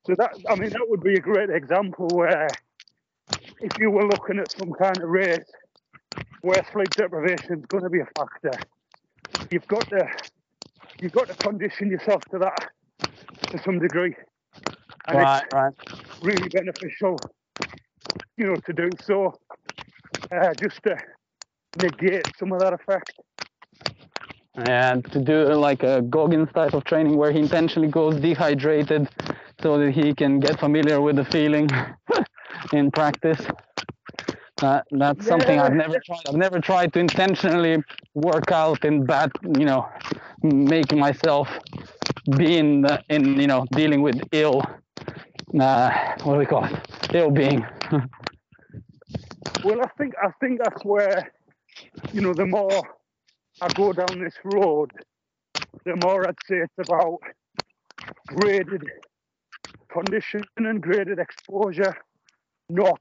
So 0.07 0.15
that, 0.17 0.32
I 0.49 0.55
mean, 0.55 0.69
that 0.71 0.86
would 0.88 1.03
be 1.03 1.15
a 1.15 1.19
great 1.19 1.49
example 1.51 2.07
where 2.13 2.47
if 3.59 3.78
you 3.78 3.91
were 3.91 4.07
looking 4.07 4.39
at 4.39 4.51
some 4.51 4.71
kind 4.73 4.97
of 4.97 5.09
race 5.09 5.45
where 6.41 6.65
sleep 6.74 6.93
deprivation 6.95 7.59
is 7.59 7.65
going 7.68 7.84
to 7.84 7.89
be 7.89 7.99
a 7.99 8.07
factor, 8.15 8.68
you've 9.51 9.68
got 9.68 9.89
to 9.89 10.05
you've 11.01 11.11
got 11.13 11.28
to 11.30 11.36
condition 11.36 11.89
yourself 11.89 12.23
to 12.31 12.39
that 12.39 12.69
to 13.52 13.64
some 13.64 13.80
degree, 13.80 14.15
and 15.07 15.19
Right, 15.19 15.44
right. 15.52 15.73
it's 16.02 16.11
really 16.22 16.49
beneficial 16.49 17.22
you 18.38 18.45
know, 18.45 18.57
to 18.65 18.73
do 18.73 18.95
so, 19.03 19.34
uh, 20.34 20.53
just 20.61 20.81
to 20.84 20.95
negate 21.76 22.26
some 22.38 22.52
of 22.52 22.60
that 22.60 22.73
effect. 22.73 23.11
And 24.56 25.03
to 25.11 25.19
do 25.19 25.53
like 25.53 25.84
a 25.84 26.02
Goggins 26.02 26.49
type 26.53 26.73
of 26.73 26.84
training 26.85 27.18
where 27.18 27.31
he 27.31 27.39
intentionally 27.39 27.89
goes 27.89 28.19
dehydrated 28.19 29.07
so 29.61 29.77
that 29.77 29.91
he 29.91 30.14
can 30.15 30.39
get 30.39 30.60
familiar 30.60 30.99
with 31.02 31.15
the 31.18 31.26
feeling 31.26 31.69
in 32.73 32.89
practice. 32.91 33.41
Uh, 34.61 34.81
that's 34.91 35.25
something 35.25 35.59
I've 35.59 35.73
never 35.73 35.99
tried. 35.99 36.21
I've 36.27 36.35
never 36.35 36.59
tried 36.59 36.93
to 36.93 36.99
intentionally 36.99 37.84
work 38.15 38.51
out 38.51 38.84
in 38.85 39.05
bad, 39.05 39.31
you 39.43 39.65
know, 39.65 39.88
making 40.41 40.99
myself 40.99 41.47
be 42.38 42.57
in, 42.57 42.81
the, 42.81 43.03
in 43.09 43.39
you 43.39 43.47
know, 43.47 43.65
dealing 43.71 44.01
with 44.01 44.19
ill, 44.31 44.61
uh, 45.59 46.15
what 46.23 46.34
do 46.34 46.39
we 46.39 46.45
call 46.45 46.65
it? 46.65 46.73
Ill 47.13 47.29
being. 47.31 47.65
Well, 49.63 49.81
I 49.81 49.88
think 49.97 50.13
I 50.21 50.31
think 50.39 50.59
that's 50.63 50.84
where, 50.84 51.31
you 52.11 52.21
know, 52.21 52.34
the 52.34 52.45
more 52.45 52.81
I 53.61 53.69
go 53.69 53.93
down 53.93 54.19
this 54.19 54.35
road, 54.43 54.91
the 55.85 55.95
more 55.95 56.27
I'd 56.27 56.35
say 56.47 56.57
it's 56.57 56.89
about 56.89 57.19
graded 58.27 58.84
condition 59.91 60.41
and 60.57 60.81
graded 60.81 61.19
exposure, 61.19 61.95
not 62.69 62.99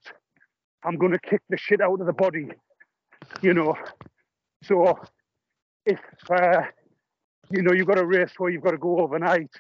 I'm 0.86 0.96
going 0.96 1.12
to 1.12 1.18
kick 1.18 1.42
the 1.48 1.56
shit 1.56 1.80
out 1.80 2.00
of 2.00 2.06
the 2.06 2.12
body, 2.12 2.48
you 3.42 3.52
know. 3.52 3.74
So 4.62 4.98
if 5.84 5.98
uh, 6.30 6.62
you 7.50 7.62
know 7.62 7.72
you've 7.72 7.86
got 7.86 7.98
a 7.98 8.06
race 8.06 8.32
where 8.38 8.50
you've 8.50 8.62
got 8.62 8.70
to 8.70 8.78
go 8.78 9.00
overnight, 9.00 9.50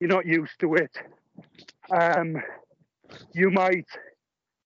you're 0.00 0.08
not 0.08 0.26
used 0.26 0.58
to 0.60 0.74
it. 0.74 0.96
Um, 1.90 2.36
you 3.34 3.50
might 3.50 3.86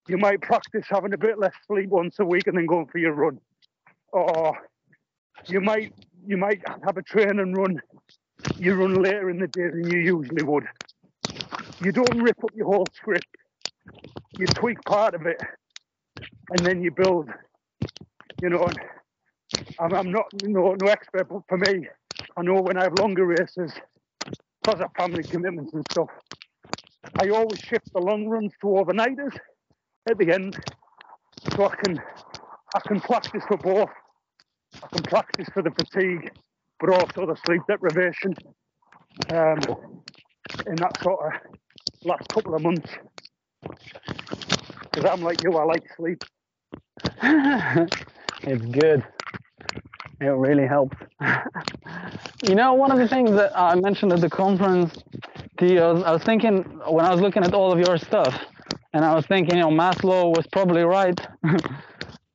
you 0.09 0.19
might 0.19 0.41
practice 0.43 0.87
having 0.89 1.13
a 1.13 1.19
bit 1.19 1.39
less 1.39 1.55
sleep 1.67 1.89
once 1.89 2.19
a 2.19 2.25
week 2.25 2.47
and 2.47 2.57
then 2.57 2.67
going 2.67 2.87
for 2.87 2.99
your 2.99 3.13
run, 3.13 3.41
or 4.13 4.57
you 5.47 5.61
might 5.61 5.95
you 6.27 6.37
might 6.37 6.61
have 6.85 6.97
a 6.97 7.03
train 7.03 7.41
and 7.41 7.57
run 7.57 7.81
you 8.59 8.75
run 8.75 9.03
later 9.03 9.31
in 9.31 9.39
the 9.39 9.47
day 9.49 9.69
than 9.69 9.91
you 9.91 9.99
usually 10.01 10.43
would. 10.43 10.65
You 11.81 11.93
don't 11.93 12.23
rip 12.23 12.43
up 12.43 12.51
your 12.55 12.67
whole 12.67 12.87
script. 12.95 13.27
You 14.39 14.47
tweak 14.47 14.83
part 14.85 15.15
of 15.15 15.27
it, 15.27 15.41
and 16.51 16.65
then 16.65 16.83
you 16.83 16.91
build. 16.91 17.29
You 18.43 18.51
know, 18.51 18.69
I'm, 19.79 19.95
I'm 19.95 20.11
not 20.11 20.27
no 20.43 20.75
no 20.75 20.87
expert, 20.89 21.29
but 21.29 21.43
for 21.49 21.59
me, 21.59 21.89
I 22.37 22.43
know 22.43 22.61
when 22.61 22.77
I 22.77 22.85
have 22.85 22.99
longer 22.99 23.25
races, 23.25 23.73
because 24.63 24.81
of 24.81 24.91
family 24.97 25.23
commitments 25.23 25.73
and 25.73 25.85
stuff, 25.91 26.09
I 27.19 27.29
always 27.31 27.61
shift 27.61 27.93
the 27.93 28.01
long 28.01 28.27
runs 28.29 28.53
to 28.61 28.67
overnighters 28.67 29.37
at 30.09 30.19
the 30.19 30.33
end, 30.33 30.57
so 31.55 31.67
I 31.67 31.77
can 31.77 32.03
I 32.75 32.81
can 32.87 33.01
practice 33.01 33.43
for 33.49 33.57
both. 33.57 33.91
I 34.83 34.87
can 34.95 35.03
practice 35.05 35.49
for 35.55 35.63
the 35.63 35.71
fatigue, 35.71 36.31
but 36.81 36.91
also 36.91 37.27
the 37.27 37.37
sleep 37.47 37.63
deprivation. 37.69 38.35
Um, 39.31 39.61
in 40.67 40.77
that 40.77 41.01
sort 41.03 41.35
of 41.35 41.41
last 42.05 42.29
couple 42.29 42.55
of 42.55 42.63
months, 42.63 42.91
because 44.83 45.11
I'm 45.11 45.23
like 45.23 45.43
you, 45.43 45.53
I 45.53 45.65
like 45.65 45.85
sleep. 45.97 46.23
it's 48.43 48.65
good. 48.67 49.05
It 50.21 50.27
really 50.27 50.67
helps. 50.67 50.97
you 52.43 52.55
know, 52.55 52.75
one 52.75 52.91
of 52.91 52.99
the 52.99 53.09
things 53.09 53.31
that 53.33 53.53
I 53.59 53.75
mentioned 53.75 54.13
at 54.13 54.21
the 54.21 54.31
conference, 54.31 54.97
Theo, 55.59 55.91
I 55.91 55.93
was, 55.93 56.03
I 56.05 56.11
was 56.13 56.23
thinking 56.23 56.63
when 56.89 57.05
I 57.05 57.13
was 57.13 57.21
looking 57.21 57.45
at 57.45 57.53
all 57.53 57.73
of 57.73 57.79
your 57.79 57.99
stuff, 57.99 58.35
and 58.93 59.05
I 59.05 59.15
was 59.15 59.27
thinking, 59.27 59.57
you 59.57 59.63
know, 59.63 59.71
Maslow 59.71 60.35
was 60.35 60.47
probably 60.53 60.83
right. 60.83 61.19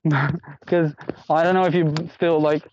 Because 0.03 0.95
I 1.29 1.43
don't 1.43 1.53
know 1.53 1.65
if 1.65 1.75
you 1.75 1.93
still 2.15 2.41
like 2.41 2.63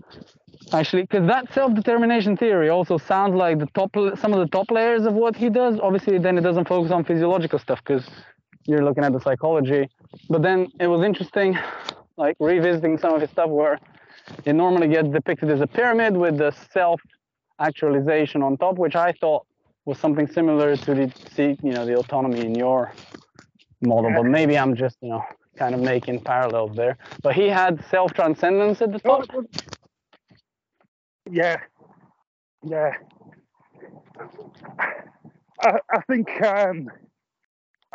actually 0.72 1.02
because 1.02 1.26
that 1.28 1.52
self-determination 1.52 2.38
theory 2.38 2.70
also 2.70 2.96
sounds 2.96 3.34
like 3.34 3.58
the 3.58 3.66
top 3.74 3.94
some 4.18 4.32
of 4.32 4.38
the 4.38 4.48
top 4.50 4.70
layers 4.70 5.04
of 5.04 5.12
what 5.12 5.36
he 5.36 5.50
does 5.50 5.78
obviously 5.80 6.18
then 6.18 6.38
it 6.38 6.42
doesn't 6.42 6.66
focus 6.66 6.90
on 6.90 7.04
physiological 7.04 7.58
stuff 7.58 7.80
because 7.84 8.08
you're 8.68 8.84
looking 8.84 9.02
at 9.02 9.12
the 9.12 9.20
psychology. 9.20 9.88
But 10.28 10.42
then 10.42 10.70
it 10.78 10.86
was 10.86 11.02
interesting 11.02 11.58
like 12.16 12.36
revisiting 12.38 12.98
some 12.98 13.14
of 13.14 13.20
his 13.20 13.30
stuff 13.30 13.48
where 13.48 13.78
it 14.44 14.52
normally 14.52 14.88
gets 14.88 15.08
depicted 15.08 15.50
as 15.50 15.60
a 15.60 15.66
pyramid 15.66 16.16
with 16.16 16.36
the 16.38 16.52
self 16.72 17.00
actualization 17.60 18.40
on 18.40 18.56
top 18.56 18.76
which 18.76 18.94
i 18.94 19.10
thought 19.20 19.44
was 19.84 19.98
something 19.98 20.28
similar 20.28 20.76
to 20.76 20.94
the 20.94 21.56
you 21.62 21.72
know 21.72 21.84
the 21.84 21.96
autonomy 21.96 22.40
in 22.44 22.54
your 22.54 22.92
model. 23.80 24.12
But 24.14 24.24
maybe 24.26 24.56
i'm 24.56 24.76
just 24.76 24.96
you 25.00 25.08
know 25.08 25.24
kind 25.58 25.74
of 25.74 25.80
making 25.80 26.20
parallels 26.20 26.76
there. 26.76 26.96
But 27.22 27.34
he 27.34 27.48
had 27.48 27.84
self 27.90 28.12
transcendence 28.14 28.80
at 28.80 28.92
the 28.92 29.00
top. 29.00 29.26
Yeah, 31.30 31.56
yeah. 32.64 32.92
I, 35.60 35.78
I 35.90 36.00
think, 36.08 36.28
um, 36.42 36.88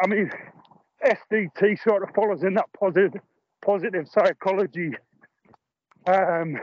I 0.04 0.08
mean, 0.08 0.30
SDT 1.06 1.82
sort 1.84 2.04
of 2.04 2.10
follows 2.16 2.44
in 2.44 2.54
that 2.56 2.68
positive, 2.80 3.22
positive 3.64 4.08
psychology 4.08 4.92
um, 6.08 6.58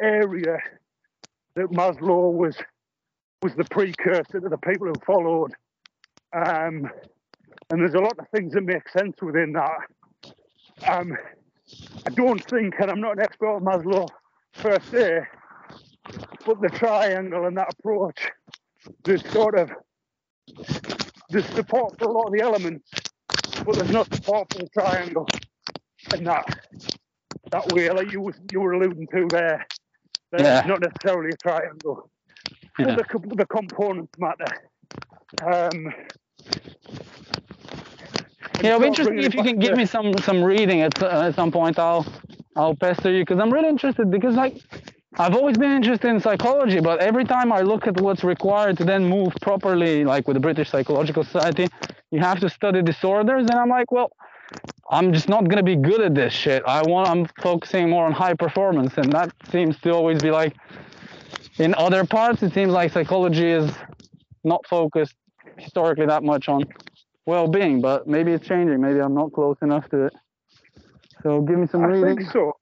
area 0.00 0.58
that 1.54 1.66
Maslow 1.70 2.32
was 2.32 2.56
was 3.42 3.54
the 3.54 3.64
precursor 3.64 4.40
to 4.40 4.48
the 4.48 4.58
people 4.58 4.86
who 4.86 4.94
followed. 5.06 5.52
Um, 6.32 6.88
and 7.70 7.80
there's 7.80 7.94
a 7.94 8.00
lot 8.00 8.18
of 8.18 8.28
things 8.34 8.54
that 8.54 8.62
make 8.62 8.88
sense 8.88 9.16
within 9.20 9.52
that. 9.52 9.78
Um, 10.88 11.16
I 12.06 12.10
don't 12.10 12.42
think, 12.44 12.74
and 12.78 12.90
I'm 12.90 13.00
not 13.00 13.18
an 13.18 13.22
expert 13.22 13.56
on 13.56 13.64
Maslow 13.64 14.08
per 14.54 14.78
se, 14.90 15.20
but 16.44 16.60
the 16.60 16.68
triangle 16.68 17.46
and 17.46 17.56
that 17.56 17.74
approach, 17.78 18.30
there's 19.04 19.28
sort 19.30 19.58
of 19.58 19.70
there's 21.28 21.46
support 21.46 21.98
for 21.98 22.04
a 22.04 22.12
lot 22.12 22.26
of 22.26 22.32
the 22.32 22.40
elements, 22.40 22.88
but 23.66 23.76
there's 23.76 23.90
not 23.90 24.14
support 24.14 24.52
for 24.52 24.58
the 24.60 24.68
triangle 24.68 25.28
and 26.14 26.26
that 26.26 26.46
that 27.50 27.66
way, 27.72 27.90
like 27.90 28.12
you 28.12 28.20
was 28.20 28.34
you 28.50 28.60
were 28.60 28.72
alluding 28.72 29.06
to 29.08 29.28
there. 29.30 29.66
That 30.32 30.40
Yeah. 30.40 30.64
Not 30.66 30.80
necessarily 30.80 31.30
a 31.30 31.36
triangle, 31.36 32.10
Yeah. 32.78 32.96
the, 32.96 33.34
the 33.36 33.46
components 33.46 34.12
matter. 34.18 34.70
Um, 35.44 35.92
Yeah, 38.62 38.70
it'll 38.70 38.80
be 38.80 38.86
interesting 38.86 39.18
if 39.20 39.34
you 39.34 39.42
can 39.42 39.58
give 39.58 39.76
me 39.76 39.84
some 39.84 40.16
some 40.18 40.42
reading 40.42 40.80
at 40.80 41.00
uh, 41.02 41.28
at 41.28 41.34
some 41.34 41.52
point. 41.52 41.78
I'll 41.78 42.06
I'll 42.56 42.74
pester 42.74 43.12
you 43.12 43.22
because 43.22 43.38
I'm 43.38 43.52
really 43.52 43.68
interested 43.68 44.10
because 44.10 44.34
like 44.34 44.56
I've 45.18 45.34
always 45.34 45.56
been 45.56 45.72
interested 45.72 46.08
in 46.08 46.20
psychology, 46.20 46.78
but 46.80 47.00
every 47.00 47.24
time 47.24 47.50
I 47.50 47.62
look 47.62 47.86
at 47.86 47.98
what's 48.00 48.22
required 48.22 48.76
to 48.78 48.84
then 48.84 49.04
move 49.06 49.34
properly, 49.40 50.04
like 50.04 50.28
with 50.28 50.34
the 50.34 50.40
British 50.40 50.68
Psychological 50.68 51.24
Society, 51.24 51.68
you 52.10 52.20
have 52.20 52.38
to 52.40 52.50
study 52.50 52.82
disorders, 52.82 53.42
and 53.48 53.52
I'm 53.52 53.70
like, 53.70 53.90
well, 53.90 54.12
I'm 54.90 55.14
just 55.14 55.28
not 55.28 55.48
gonna 55.48 55.62
be 55.62 55.74
good 55.74 56.02
at 56.02 56.14
this 56.14 56.34
shit. 56.34 56.62
I 56.66 56.82
want 56.82 57.08
I'm 57.08 57.26
focusing 57.42 57.88
more 57.88 58.04
on 58.04 58.12
high 58.12 58.34
performance, 58.34 58.98
and 58.98 59.10
that 59.12 59.32
seems 59.50 59.80
to 59.80 59.90
always 59.90 60.20
be 60.20 60.30
like 60.30 60.54
in 61.58 61.74
other 61.76 62.04
parts. 62.04 62.42
It 62.42 62.52
seems 62.52 62.72
like 62.72 62.92
psychology 62.92 63.50
is 63.50 63.70
not 64.44 64.66
focused 64.66 65.14
historically 65.56 66.06
that 66.06 66.24
much 66.24 66.48
on 66.48 66.64
well-being, 67.24 67.80
but 67.80 68.06
maybe 68.06 68.32
it's 68.32 68.46
changing. 68.46 68.82
Maybe 68.82 69.00
I'm 69.00 69.14
not 69.14 69.32
close 69.32 69.56
enough 69.62 69.88
to 69.88 70.04
it. 70.06 70.12
So 71.22 71.40
give 71.40 71.58
me 71.58 71.66
some 71.66 71.82
I 71.84 71.86
reading. 71.86 72.18
think 72.18 72.30
so. 72.30 72.52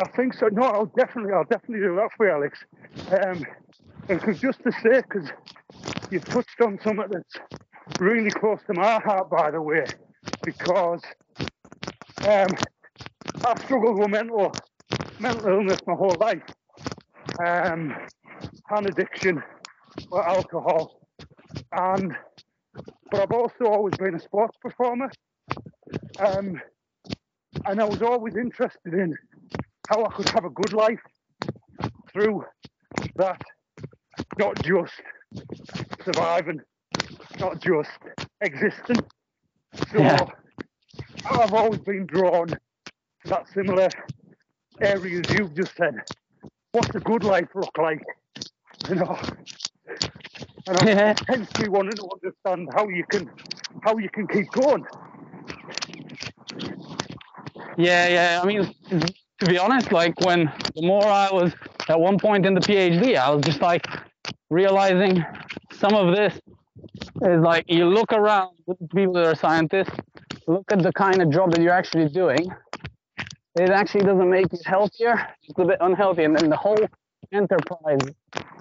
I 0.00 0.08
think 0.16 0.32
so. 0.32 0.48
No, 0.48 0.62
I'll 0.62 0.86
definitely, 0.86 1.32
I'll 1.34 1.44
definitely 1.44 1.86
do 1.86 1.94
that 1.96 2.08
for 2.16 2.26
you, 2.26 2.32
Alex. 2.32 2.58
Um, 3.10 3.44
because 4.08 4.40
just 4.40 4.62
to 4.64 4.72
say, 4.72 5.02
because 5.02 5.28
you've 6.10 6.24
touched 6.24 6.60
on 6.62 6.78
something 6.82 7.06
that's 7.10 7.36
really 8.00 8.30
close 8.30 8.60
to 8.66 8.72
my 8.72 8.98
heart, 8.98 9.28
by 9.30 9.50
the 9.50 9.60
way, 9.60 9.84
because 10.42 11.02
um, 12.26 12.56
I've 13.44 13.62
struggled 13.64 13.98
with 13.98 14.08
mental 14.08 14.56
mental 15.18 15.48
illness 15.48 15.80
my 15.86 15.94
whole 15.94 16.16
life, 16.18 16.42
um, 17.46 17.94
and 18.70 18.86
addiction, 18.86 19.42
with 20.10 20.24
alcohol, 20.26 21.02
and 21.72 22.16
but 23.10 23.20
I've 23.20 23.32
also 23.32 23.64
always 23.66 23.96
been 23.98 24.14
a 24.14 24.20
sports 24.20 24.56
performer. 24.62 25.10
Um, 26.18 26.60
and 27.66 27.80
I 27.80 27.84
was 27.84 28.00
always 28.02 28.36
interested 28.36 28.94
in 28.94 29.14
how 29.90 30.04
I 30.04 30.08
could 30.10 30.28
have 30.30 30.44
a 30.44 30.50
good 30.50 30.72
life 30.72 31.00
through 32.12 32.44
that, 33.16 33.40
not 34.38 34.62
just 34.62 34.92
surviving, 36.04 36.60
not 37.40 37.60
just 37.60 37.90
existing. 38.40 39.00
So 39.92 40.00
Yeah. 40.00 40.24
I've 41.30 41.54
always 41.54 41.80
been 41.80 42.06
drawn 42.06 42.48
to 42.48 42.58
that 43.26 43.48
similar 43.48 43.90
areas 44.80 45.26
you've 45.30 45.54
just 45.54 45.76
said. 45.76 45.94
What's 46.72 46.94
a 46.94 47.00
good 47.00 47.24
life 47.24 47.48
look 47.54 47.76
like? 47.78 48.02
You 48.88 48.94
know, 48.96 49.18
and 50.66 50.78
I 50.78 50.84
Yeah. 50.86 51.14
wanting 51.68 51.96
to 51.96 52.08
understand 52.12 52.68
how 52.74 52.88
you 52.88 53.04
can 53.10 53.30
how 53.82 53.98
you 53.98 54.08
can 54.10 54.26
keep 54.28 54.50
going. 54.52 54.84
Yeah, 57.76 58.08
yeah. 58.08 58.40
I 58.42 58.46
mean, 58.46 58.72
to 59.40 59.46
be 59.46 59.58
honest, 59.58 59.90
like 59.90 60.20
when 60.20 60.52
the 60.74 60.82
more 60.82 61.04
I 61.04 61.30
was 61.32 61.54
at 61.88 61.98
one 61.98 62.18
point 62.18 62.44
in 62.44 62.54
the 62.54 62.60
PhD, 62.60 63.16
I 63.16 63.30
was 63.30 63.42
just 63.42 63.60
like 63.60 63.86
realizing 64.50 65.24
some 65.72 65.94
of 65.94 66.14
this 66.14 66.38
is 67.22 67.40
like 67.40 67.64
you 67.66 67.86
look 67.86 68.12
around 68.12 68.50
people 68.94 69.14
that 69.14 69.26
are 69.26 69.34
scientists, 69.34 69.90
look 70.46 70.70
at 70.70 70.82
the 70.82 70.92
kind 70.92 71.22
of 71.22 71.30
job 71.30 71.52
that 71.52 71.62
you're 71.62 71.72
actually 71.72 72.08
doing. 72.08 72.52
It 73.58 73.70
actually 73.70 74.02
doesn't 74.02 74.28
make 74.30 74.52
you 74.52 74.58
healthier, 74.64 75.28
it's 75.42 75.58
a 75.58 75.64
bit 75.64 75.78
unhealthy. 75.80 76.24
And 76.24 76.36
then 76.36 76.50
the 76.50 76.56
whole 76.56 76.78
enterprise, 77.32 78.00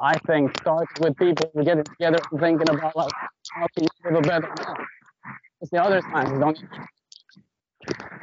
I 0.02 0.18
think, 0.20 0.58
starts 0.60 0.92
with 1.02 1.18
people 1.18 1.52
getting 1.64 1.84
together 1.84 2.20
and 2.32 2.40
thinking 2.40 2.70
about 2.70 2.96
like 2.96 3.12
how 3.52 3.68
to 3.78 3.88
live 4.06 4.16
a 4.16 4.22
better 4.22 4.48
life. 4.48 4.88
It's 5.62 5.72
the 5.72 5.84
other 5.84 6.02
sciences 6.10 6.40
don't. 6.40 6.58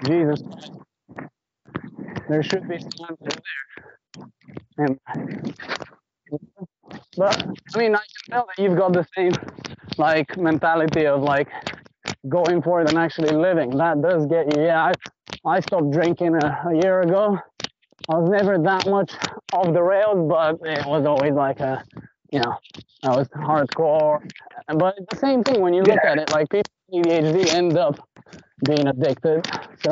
Jesus 0.06 0.42
Christ. 0.42 0.72
There 2.28 2.42
should 2.42 2.68
be 2.68 2.78
some 2.80 3.16
there. 3.20 3.38
And 4.78 4.98
but 7.16 7.46
I 7.74 7.78
mean, 7.78 7.94
I 7.94 7.98
can 7.98 8.30
tell 8.30 8.46
that 8.46 8.62
you've 8.62 8.76
got 8.76 8.92
the 8.92 9.06
same 9.16 9.32
like 9.98 10.36
mentality 10.36 11.06
of 11.06 11.22
like 11.22 11.48
going 12.28 12.62
for 12.62 12.82
it 12.82 12.88
and 12.90 12.98
actually 12.98 13.34
living. 13.36 13.70
That 13.76 14.02
does 14.02 14.26
get 14.26 14.56
you. 14.56 14.64
Yeah, 14.64 14.92
I 14.92 14.92
I 15.46 15.60
stopped 15.60 15.90
drinking 15.92 16.36
a, 16.36 16.68
a 16.70 16.74
year 16.74 17.02
ago. 17.02 17.38
I 18.08 18.18
was 18.18 18.30
never 18.30 18.58
that 18.58 18.86
much 18.88 19.12
off 19.52 19.72
the 19.72 19.82
rails, 19.82 20.28
but 20.28 20.58
it 20.68 20.86
was 20.86 21.06
always 21.06 21.32
like 21.32 21.60
a, 21.60 21.84
you 22.32 22.40
know, 22.40 22.56
I 23.02 23.16
was 23.16 23.28
hardcore. 23.28 24.20
But 24.68 24.96
the 25.10 25.16
same 25.16 25.42
thing 25.44 25.60
when 25.60 25.74
you 25.74 25.82
look 25.82 26.00
Yeah. 26.04 26.12
at 26.12 26.18
it, 26.18 26.30
like 26.30 26.48
people 26.50 26.70
with 26.88 27.06
ADHD 27.06 27.52
end 27.52 27.76
up 27.78 28.08
being 28.66 28.86
addicted. 28.86 29.44
So 29.80 29.90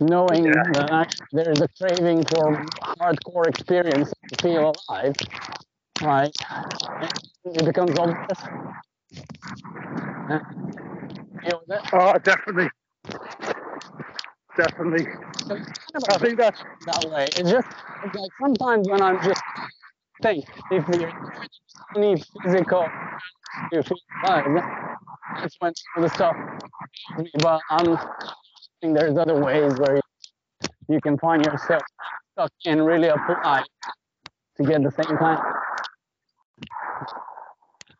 knowing 0.00 0.44
Yeah. 0.44 0.62
that 0.72 0.90
actually 0.92 1.26
there's 1.32 1.60
a 1.60 1.68
craving 1.80 2.24
for 2.24 2.66
hardcore 2.82 3.48
experience 3.48 4.12
to 4.32 4.42
feel 4.42 4.74
alive, 4.88 5.14
right? 6.02 6.34
It 7.44 7.64
becomes 7.64 7.96
obvious. 7.96 8.38
Yeah. 10.28 10.40
Feel 11.44 11.62
with 11.66 11.78
it? 11.78 11.82
Oh, 11.92 12.18
definitely. 12.18 12.68
Definitely. 14.56 15.06
So 15.46 15.56
kind 15.56 16.04
I 16.10 16.18
think 16.18 16.38
that's 16.38 16.60
that 16.86 17.04
way. 17.10 17.26
It's 17.26 17.50
just 17.50 17.68
it's 18.04 18.14
like 18.14 18.30
sometimes 18.40 18.88
when 18.88 19.02
I'm 19.02 19.22
just 19.22 19.40
think 20.22 20.44
if 20.70 20.86
you're 20.88 21.12
any 21.96 22.22
physical 22.42 22.88
you 23.72 23.82
feel 23.82 23.98
alive, 24.24 24.44
that's 25.40 25.56
when 25.60 25.72
of 25.96 26.02
the 26.02 26.08
stuff. 26.10 26.36
But 27.38 27.60
I'm 27.70 27.98
think 28.80 28.96
there's 28.96 29.16
other 29.16 29.40
ways 29.40 29.74
where 29.78 29.96
you, 29.96 30.02
you 30.88 31.00
can 31.00 31.18
find 31.18 31.44
yourself 31.44 31.82
stuck 32.32 32.52
and 32.64 32.84
really 32.84 33.08
apply 33.08 33.64
to 34.56 34.62
get 34.62 34.82
the 34.82 34.90
same 34.90 35.16
kind. 35.16 35.40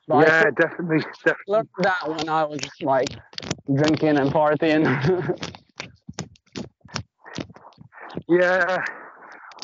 But 0.06 0.26
yeah, 0.26 0.44
definitely, 0.56 1.01
definitely. 1.24 1.44
learned 1.48 1.68
that 1.78 2.09
when 2.09 2.28
I 2.28 2.44
was 2.44 2.60
like 2.82 3.10
drinking 3.72 4.18
and 4.18 4.30
partying. 4.30 4.84
Yeah. 8.28 8.82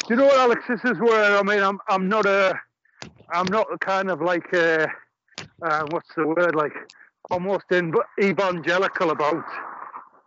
You 0.08 0.16
know 0.16 0.26
what, 0.26 0.38
Alex? 0.38 0.62
This 0.68 0.84
is 0.84 0.98
where 0.98 1.38
I 1.38 1.42
mean, 1.42 1.62
I'm 1.62 1.78
I'm 1.88 2.08
not 2.08 2.26
a, 2.26 2.54
I'm 3.32 3.46
not 3.46 3.66
a 3.72 3.78
kind 3.78 4.10
of 4.10 4.20
like 4.20 4.52
a, 4.52 4.86
uh, 5.62 5.86
what's 5.90 6.12
the 6.14 6.26
word? 6.26 6.54
Like 6.54 6.72
almost 7.30 7.64
in, 7.70 7.92
evangelical 8.22 9.10
about 9.10 9.44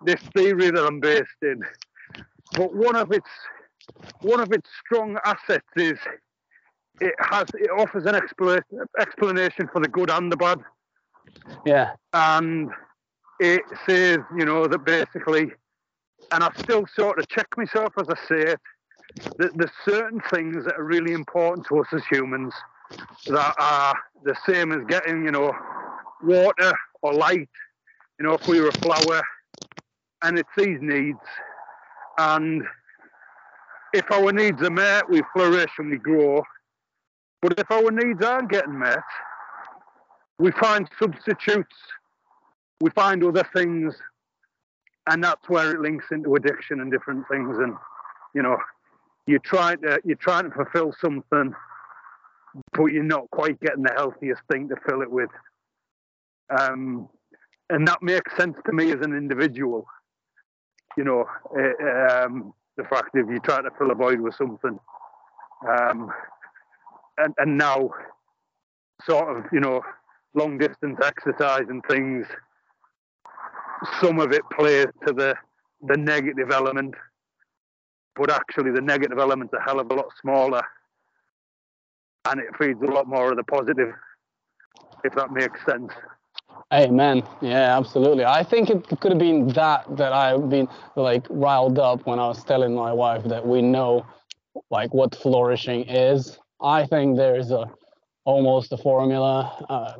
this 0.05 0.21
theory 0.35 0.71
that 0.71 0.85
I'm 0.85 0.99
based 0.99 1.41
in. 1.41 1.61
But 2.55 2.73
one 2.75 2.95
of 2.95 3.11
its 3.11 3.29
one 4.21 4.39
of 4.39 4.51
its 4.51 4.69
strong 4.85 5.17
assets 5.25 5.67
is 5.75 5.99
it 7.01 7.13
has 7.19 7.45
it 7.55 7.69
offers 7.75 8.05
an 8.05 8.15
expla- 8.15 8.61
explanation 8.99 9.67
for 9.73 9.81
the 9.81 9.87
good 9.87 10.09
and 10.09 10.31
the 10.31 10.37
bad 10.37 10.59
yeah. 11.65 11.93
and 12.13 12.71
it 13.39 13.63
says, 13.87 14.19
you 14.37 14.45
know, 14.45 14.67
that 14.67 14.85
basically, 14.85 15.51
and 16.31 16.43
I 16.43 16.51
still 16.57 16.85
sort 16.95 17.19
of 17.19 17.27
check 17.27 17.47
myself 17.57 17.93
as 17.99 18.07
I 18.09 18.15
say 18.27 18.51
it, 18.53 18.59
that 19.37 19.51
there's 19.55 19.71
certain 19.85 20.21
things 20.31 20.65
that 20.65 20.75
are 20.75 20.83
really 20.83 21.13
important 21.13 21.67
to 21.67 21.79
us 21.79 21.87
as 21.91 22.03
humans 22.05 22.53
that 23.27 23.55
are 23.57 23.95
the 24.23 24.35
same 24.47 24.71
as 24.71 24.85
getting, 24.87 25.25
you 25.25 25.31
know, 25.31 25.51
water 26.23 26.73
or 27.01 27.13
light, 27.13 27.49
you 28.19 28.25
know, 28.25 28.33
if 28.33 28.47
we 28.47 28.61
were 28.61 28.69
a 28.69 28.73
flower, 28.73 29.21
and 30.23 30.39
it's 30.39 30.49
these 30.57 30.79
needs. 30.81 31.19
And 32.17 32.63
if 33.93 34.09
our 34.11 34.31
needs 34.31 34.61
are 34.61 34.71
met, 34.71 35.09
we 35.09 35.21
flourish 35.33 35.71
and 35.77 35.91
we 35.91 35.97
grow. 35.97 36.43
But 37.41 37.59
if 37.59 37.69
our 37.69 37.91
needs 37.91 38.23
aren't 38.23 38.49
getting 38.49 38.79
met, 38.79 39.03
we 40.39 40.51
find 40.51 40.89
substitutes 40.99 41.75
we 42.83 42.89
find 42.89 43.23
other 43.23 43.47
things 43.55 43.95
and 45.07 45.23
that's 45.23 45.47
where 45.47 45.71
it 45.71 45.79
links 45.79 46.05
into 46.11 46.35
addiction 46.35 46.81
and 46.81 46.91
different 46.91 47.25
things 47.31 47.57
and 47.59 47.73
you 48.35 48.43
know 48.43 48.57
you're 49.25 49.39
trying 49.39 49.77
to 49.81 50.01
you're 50.03 50.17
trying 50.17 50.43
to 50.43 50.51
fulfill 50.51 50.93
something 50.99 51.53
but 52.73 52.85
you're 52.87 53.03
not 53.03 53.29
quite 53.31 53.57
getting 53.61 53.83
the 53.83 53.93
healthiest 53.95 54.41
thing 54.51 54.67
to 54.67 54.75
fill 54.87 55.01
it 55.01 55.09
with 55.09 55.29
um 56.59 57.07
and 57.69 57.87
that 57.87 58.03
makes 58.03 58.35
sense 58.35 58.57
to 58.65 58.73
me 58.73 58.91
as 58.91 58.99
an 59.01 59.15
individual 59.15 59.85
you 60.97 61.03
know 61.03 61.25
uh, 61.57 62.25
um 62.25 62.53
the 62.77 62.83
fact 62.83 63.09
if 63.13 63.27
you're 63.29 63.39
trying 63.39 63.63
to 63.63 63.71
fill 63.77 63.91
a 63.91 63.95
void 63.95 64.19
with 64.19 64.35
something 64.35 64.79
um 65.67 66.11
and 67.17 67.33
and 67.37 67.57
now 67.57 67.89
sort 69.05 69.37
of 69.37 69.45
you 69.51 69.59
know 69.59 69.81
long 70.33 70.57
distance 70.57 70.97
exercise 71.03 71.65
and 71.69 71.83
things 71.89 72.25
some 74.01 74.19
of 74.19 74.31
it 74.31 74.41
plays 74.57 74.87
to 75.05 75.13
the 75.13 75.35
the 75.87 75.97
negative 75.97 76.51
element 76.51 76.95
but 78.15 78.31
actually 78.31 78.71
the 78.71 78.81
negative 78.81 79.19
element's 79.19 79.53
a 79.53 79.61
hell 79.61 79.79
of 79.79 79.89
a 79.91 79.93
lot 79.93 80.07
smaller 80.21 80.61
and 82.25 82.39
it 82.39 82.47
feeds 82.57 82.81
a 82.81 82.91
lot 82.91 83.07
more 83.07 83.31
of 83.31 83.37
the 83.37 83.43
positive 83.43 83.93
if 85.03 85.13
that 85.15 85.31
makes 85.31 85.59
sense 85.65 85.91
Amen. 86.73 87.23
Yeah, 87.41 87.77
absolutely. 87.77 88.25
I 88.25 88.43
think 88.43 88.69
it 88.69 88.89
could 89.01 89.13
have 89.13 89.19
been 89.19 89.47
that 89.49 89.85
that 89.97 90.13
I've 90.13 90.49
been 90.49 90.69
like 90.97 91.25
riled 91.29 91.79
up 91.79 92.05
when 92.07 92.19
I 92.19 92.27
was 92.27 92.43
telling 92.43 92.75
my 92.75 92.93
wife 92.93 93.23
that 93.25 93.47
we 93.47 93.63
know 93.63 94.05
like 94.71 94.93
what 94.93 95.15
flourishing 95.15 95.83
is. 95.89 96.39
I 96.61 96.85
think 96.87 97.17
there's 97.17 97.51
a 97.51 97.71
almost 98.25 98.73
a 98.73 98.77
formula. 98.77 99.65
Uh, 99.69 99.93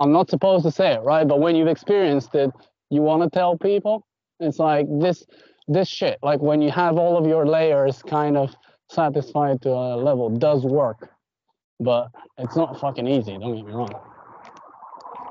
I'm 0.00 0.12
not 0.12 0.30
supposed 0.30 0.64
to 0.66 0.72
say 0.72 0.94
it, 0.94 1.02
right? 1.02 1.28
But 1.28 1.40
when 1.40 1.56
you've 1.56 1.68
experienced 1.68 2.34
it, 2.36 2.50
you 2.90 3.02
want 3.02 3.24
to 3.24 3.30
tell 3.30 3.58
people. 3.58 4.06
It's 4.40 4.60
like 4.60 4.86
this 5.00 5.26
this 5.68 5.88
shit. 5.88 6.18
Like 6.22 6.40
when 6.40 6.62
you 6.62 6.70
have 6.70 6.98
all 6.98 7.18
of 7.18 7.26
your 7.26 7.46
layers 7.46 8.02
kind 8.02 8.36
of 8.36 8.54
satisfied 8.90 9.62
to 9.62 9.70
a 9.70 9.96
level, 9.96 10.30
does 10.30 10.64
work, 10.64 11.10
but 11.80 12.10
it's 12.38 12.56
not 12.56 12.80
fucking 12.80 13.08
easy. 13.08 13.32
Don't 13.38 13.56
get 13.56 13.66
me 13.66 13.72
wrong. 13.72 14.07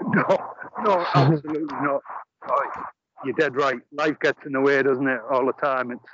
no 0.13 0.37
no 0.83 1.05
absolutely 1.13 1.77
not. 1.81 2.01
Oh, 2.49 2.83
you're 3.25 3.33
dead 3.33 3.55
right. 3.55 3.79
Life 3.91 4.19
gets 4.21 4.39
in 4.45 4.53
the 4.53 4.61
way 4.61 4.81
doesn't 4.83 5.07
it 5.07 5.19
all 5.29 5.45
the 5.45 5.53
time? 5.53 5.91
It's 5.91 6.09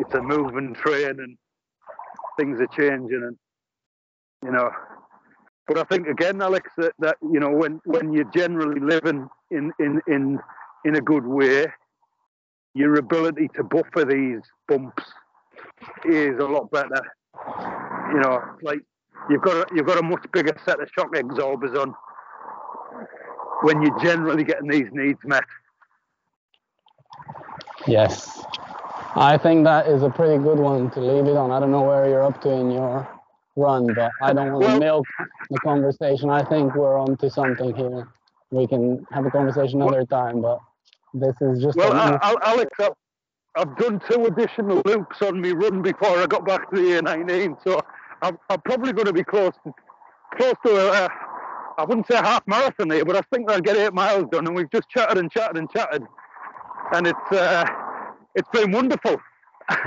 it's 0.00 0.14
a 0.14 0.22
moving 0.22 0.74
train 0.74 1.20
and 1.20 1.36
things 2.38 2.60
are 2.60 2.66
changing 2.68 3.22
and 3.22 3.36
you 4.42 4.52
know. 4.52 4.70
But 5.66 5.78
I 5.78 5.84
think 5.84 6.08
again 6.08 6.40
Alex 6.40 6.70
that, 6.78 6.92
that 6.98 7.16
you 7.22 7.40
know 7.40 7.50
when 7.50 7.80
when 7.84 8.12
you're 8.12 8.30
generally 8.34 8.80
living 8.80 9.28
in 9.50 9.72
in 9.78 10.00
in 10.06 10.38
in 10.84 10.96
a 10.96 11.00
good 11.00 11.26
way 11.26 11.66
your 12.74 12.96
ability 12.96 13.48
to 13.54 13.62
buffer 13.62 14.04
these 14.04 14.40
bumps 14.66 15.04
is 16.04 16.38
a 16.40 16.44
lot 16.44 16.70
better. 16.70 17.00
You 18.12 18.20
know 18.20 18.42
like 18.62 18.80
you've 19.28 19.42
got 19.42 19.56
a, 19.56 19.74
you've 19.74 19.86
got 19.86 19.98
a 19.98 20.02
much 20.02 20.24
bigger 20.32 20.56
set 20.64 20.80
of 20.80 20.88
shock 20.94 21.16
absorbers 21.16 21.78
on 21.78 21.94
when 23.64 23.80
you're 23.82 23.98
generally 24.00 24.44
getting 24.44 24.68
these 24.68 24.88
needs 24.92 25.18
met 25.24 25.44
Yes. 27.86 28.42
I 29.14 29.36
think 29.38 29.64
that 29.64 29.86
is 29.86 30.02
a 30.02 30.10
pretty 30.10 30.42
good 30.42 30.58
one 30.58 30.90
to 30.92 31.00
leave 31.00 31.26
it 31.26 31.36
on. 31.36 31.50
I 31.50 31.60
don't 31.60 31.70
know 31.70 31.82
where 31.82 32.08
you're 32.08 32.22
up 32.24 32.40
to 32.42 32.50
in 32.50 32.70
your 32.70 33.06
run, 33.56 33.92
but 33.94 34.10
I 34.22 34.32
don't 34.32 34.52
want 34.52 34.62
to 34.64 34.68
Well- 34.70 34.80
milk 34.80 35.06
the 35.50 35.58
conversation. 35.60 36.30
I 36.30 36.42
think 36.44 36.74
we're 36.74 36.98
on 36.98 37.16
to 37.18 37.30
something 37.30 37.74
here. 37.74 38.08
We 38.50 38.66
can 38.66 39.06
have 39.12 39.26
a 39.26 39.30
conversation 39.30 39.82
another 39.82 40.04
time, 40.06 40.40
but 40.40 40.58
this 41.12 41.34
is 41.40 41.62
just 41.62 41.76
Well, 41.76 41.92
a 41.92 41.96
I, 41.96 42.10
nice- 42.10 42.18
I, 42.22 42.34
Alex, 42.42 42.70
I've, 42.80 42.92
I've 43.56 43.76
done 43.76 44.00
two 44.10 44.24
additional 44.26 44.82
loops 44.84 45.22
on 45.22 45.40
me 45.40 45.52
run 45.52 45.82
before 45.82 46.18
I 46.18 46.26
got 46.26 46.44
back 46.46 46.70
to 46.70 46.76
the 46.76 47.00
A19, 47.02 47.56
so 47.62 47.80
I'm, 48.22 48.38
I'm 48.50 48.60
probably 48.62 48.92
going 48.92 49.06
to 49.06 49.12
be 49.12 49.24
close 49.24 49.52
to, 49.64 49.72
close 50.36 50.54
to 50.66 51.04
a, 51.04 51.08
I 51.76 51.84
wouldn't 51.84 52.06
say 52.06 52.16
a 52.16 52.22
half 52.22 52.46
marathon 52.46 52.90
here, 52.90 53.04
but 53.04 53.16
I 53.16 53.22
think 53.32 53.50
I'll 53.50 53.60
get 53.60 53.76
eight 53.76 53.92
miles 53.92 54.26
done. 54.30 54.46
And 54.46 54.54
we've 54.54 54.70
just 54.70 54.88
chatted 54.88 55.18
and 55.18 55.30
chatted 55.30 55.56
and 55.56 55.70
chatted, 55.70 56.02
and 56.92 57.06
it's 57.06 57.32
uh, 57.32 57.64
it's 58.34 58.48
been 58.50 58.70
wonderful. 58.70 59.16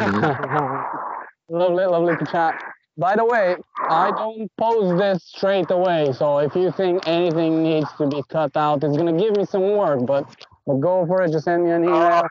lovely, 1.49 1.85
lovely 1.85 2.17
to 2.17 2.25
chat. 2.25 2.61
By 2.97 3.15
the 3.15 3.25
way, 3.25 3.55
I 3.77 4.09
don't 4.11 4.51
post 4.57 4.97
this 4.97 5.23
straight 5.23 5.69
away, 5.69 6.11
so 6.13 6.39
if 6.39 6.55
you 6.55 6.71
think 6.71 7.07
anything 7.07 7.61
needs 7.61 7.87
to 7.99 8.07
be 8.07 8.23
cut 8.29 8.57
out, 8.57 8.83
it's 8.83 8.97
gonna 8.97 9.17
give 9.17 9.37
me 9.37 9.45
some 9.45 9.77
work. 9.77 10.05
But 10.05 10.25
but 10.65 10.75
go 10.75 11.05
for 11.05 11.21
it. 11.21 11.31
Just 11.31 11.45
send 11.45 11.63
me 11.63 11.71
an 11.71 11.83
email. 11.83 11.95
Uh, 11.95 12.27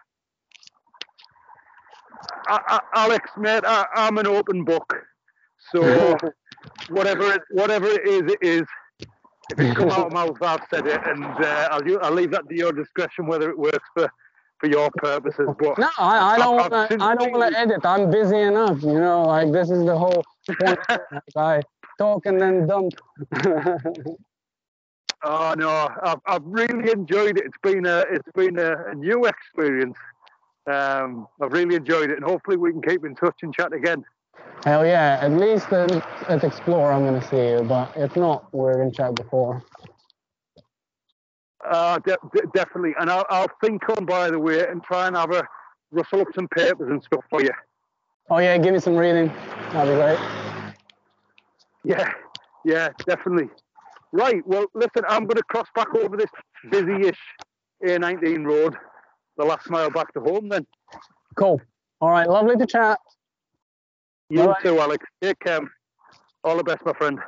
I, 2.49 2.61
I, 2.69 2.81
Alex, 2.95 3.31
mate, 3.37 3.65
I, 3.67 3.87
I'm 3.95 4.19
an 4.19 4.27
open 4.27 4.65
book. 4.65 4.93
So 5.73 6.17
whatever 6.89 7.33
it, 7.33 7.43
whatever 7.51 7.87
it 7.87 8.07
is, 8.07 8.33
it 8.33 8.39
is. 8.43 8.63
If 9.51 9.61
it's 9.61 9.79
come 9.79 9.91
out 9.91 10.07
of 10.07 10.13
my 10.13 10.27
mouth, 10.27 10.43
I've 10.43 10.67
said 10.71 10.87
it, 10.87 11.01
and 11.07 11.25
uh, 11.25 11.69
I'll, 11.71 12.05
I'll 12.05 12.13
leave 12.13 12.33
that 12.33 12.49
to 12.49 12.57
your 12.57 12.73
discretion 12.73 13.27
whether 13.27 13.49
it 13.49 13.59
works 13.59 13.89
for, 13.95 14.11
for 14.59 14.69
your 14.69 14.91
purposes. 14.97 15.49
But 15.59 15.79
No, 15.79 15.89
I, 15.99 16.35
I 16.35 16.39
don't 16.39 16.59
I've 16.59 16.71
wanna, 16.73 16.89
I 17.01 17.15
don't 17.15 17.33
want 17.33 17.53
to 17.53 17.59
edit. 17.59 17.85
I'm 17.85 18.11
busy 18.11 18.41
enough. 18.41 18.83
You 18.83 18.95
know, 18.95 19.23
like 19.23 19.53
this 19.53 19.71
is 19.71 19.85
the 19.85 19.97
whole 19.97 20.25
point. 20.61 20.79
I 21.37 21.63
talk 21.99 22.27
and 22.27 22.41
then 22.41 22.67
dump. 22.67 22.93
Oh 25.29 25.55
no, 25.57 25.89
I've, 26.03 26.21
I've 26.27 26.45
really 26.45 26.93
enjoyed 26.93 27.39
it. 27.39 27.47
It's 27.47 27.59
been 27.63 27.85
a 27.87 28.05
it's 28.11 28.31
been 28.35 28.59
a, 28.59 28.91
a 28.91 28.95
new 28.95 29.25
experience. 29.25 29.97
Um, 30.71 31.27
I've 31.41 31.53
really 31.53 31.75
enjoyed 31.75 32.11
it, 32.11 32.17
and 32.17 32.25
hopefully 32.25 32.57
we 32.57 32.71
can 32.71 32.83
keep 32.83 33.05
in 33.05 33.17
touch 33.17 33.37
and 33.43 33.53
chat 33.53 33.73
again. 33.73 34.05
Hell 34.65 34.85
yeah! 34.85 35.19
At 35.21 35.33
least 35.33 35.73
at, 35.73 35.93
at 36.29 36.45
Explore, 36.45 36.93
I'm 36.93 37.05
gonna 37.05 37.27
see 37.29 37.51
you. 37.51 37.63
But 37.63 37.93
if 37.97 38.17
not, 38.17 38.53
we're 38.53 38.77
gonna 38.79 38.91
chat 38.91 39.15
before. 39.15 39.63
Uh, 41.69 41.99
de- 42.01 42.17
de- 42.35 42.47
definitely, 42.55 42.95
and 43.01 43.11
I'll, 43.11 43.27
I'll 43.29 43.51
think 43.63 43.89
on 43.97 44.05
by 44.07 44.31
the 44.31 44.39
way 44.39 44.67
and 44.67 44.83
try 44.83 45.07
and 45.07 45.17
have 45.17 45.33
a 45.33 45.43
rustle 45.91 46.21
up 46.21 46.29
some 46.35 46.49
papers 46.49 46.91
and 46.91 47.03
stuff 47.03 47.25
for 47.31 47.43
you. 47.43 47.51
Oh 48.31 48.39
yeah, 48.39 48.57
give 48.59 48.75
me 48.75 48.81
some 48.81 48.97
reading. 48.97 49.33
That'd 49.73 49.95
be 49.95 50.01
great. 50.01 50.19
Yeah, 51.85 52.11
yeah, 52.65 52.89
definitely. 53.07 53.49
Right. 54.13 54.45
Well, 54.47 54.67
listen, 54.75 55.05
I'm 55.09 55.25
going 55.27 55.37
to 55.37 55.43
cross 55.45 55.69
back 55.75 55.95
over 55.95 56.17
this 56.17 56.31
busy-ish 56.71 57.19
A19 57.85 58.45
road, 58.45 58.75
the 59.37 59.45
last 59.45 59.71
mile 59.71 59.91
back 59.91 60.13
to 60.15 60.21
home. 60.21 60.49
Then 60.49 60.67
Cool. 61.37 61.61
All 62.01 62.11
right, 62.11 62.29
lovely 62.29 62.57
to 62.57 62.67
chat. 62.67 62.99
You 64.29 64.45
right. 64.45 64.63
too, 64.63 64.81
Alex. 64.81 65.05
Take 65.23 65.39
care. 65.41 65.61
All 66.45 66.57
the 66.57 66.65
best, 66.65 66.85
my 66.85 66.93
friend. 66.93 67.19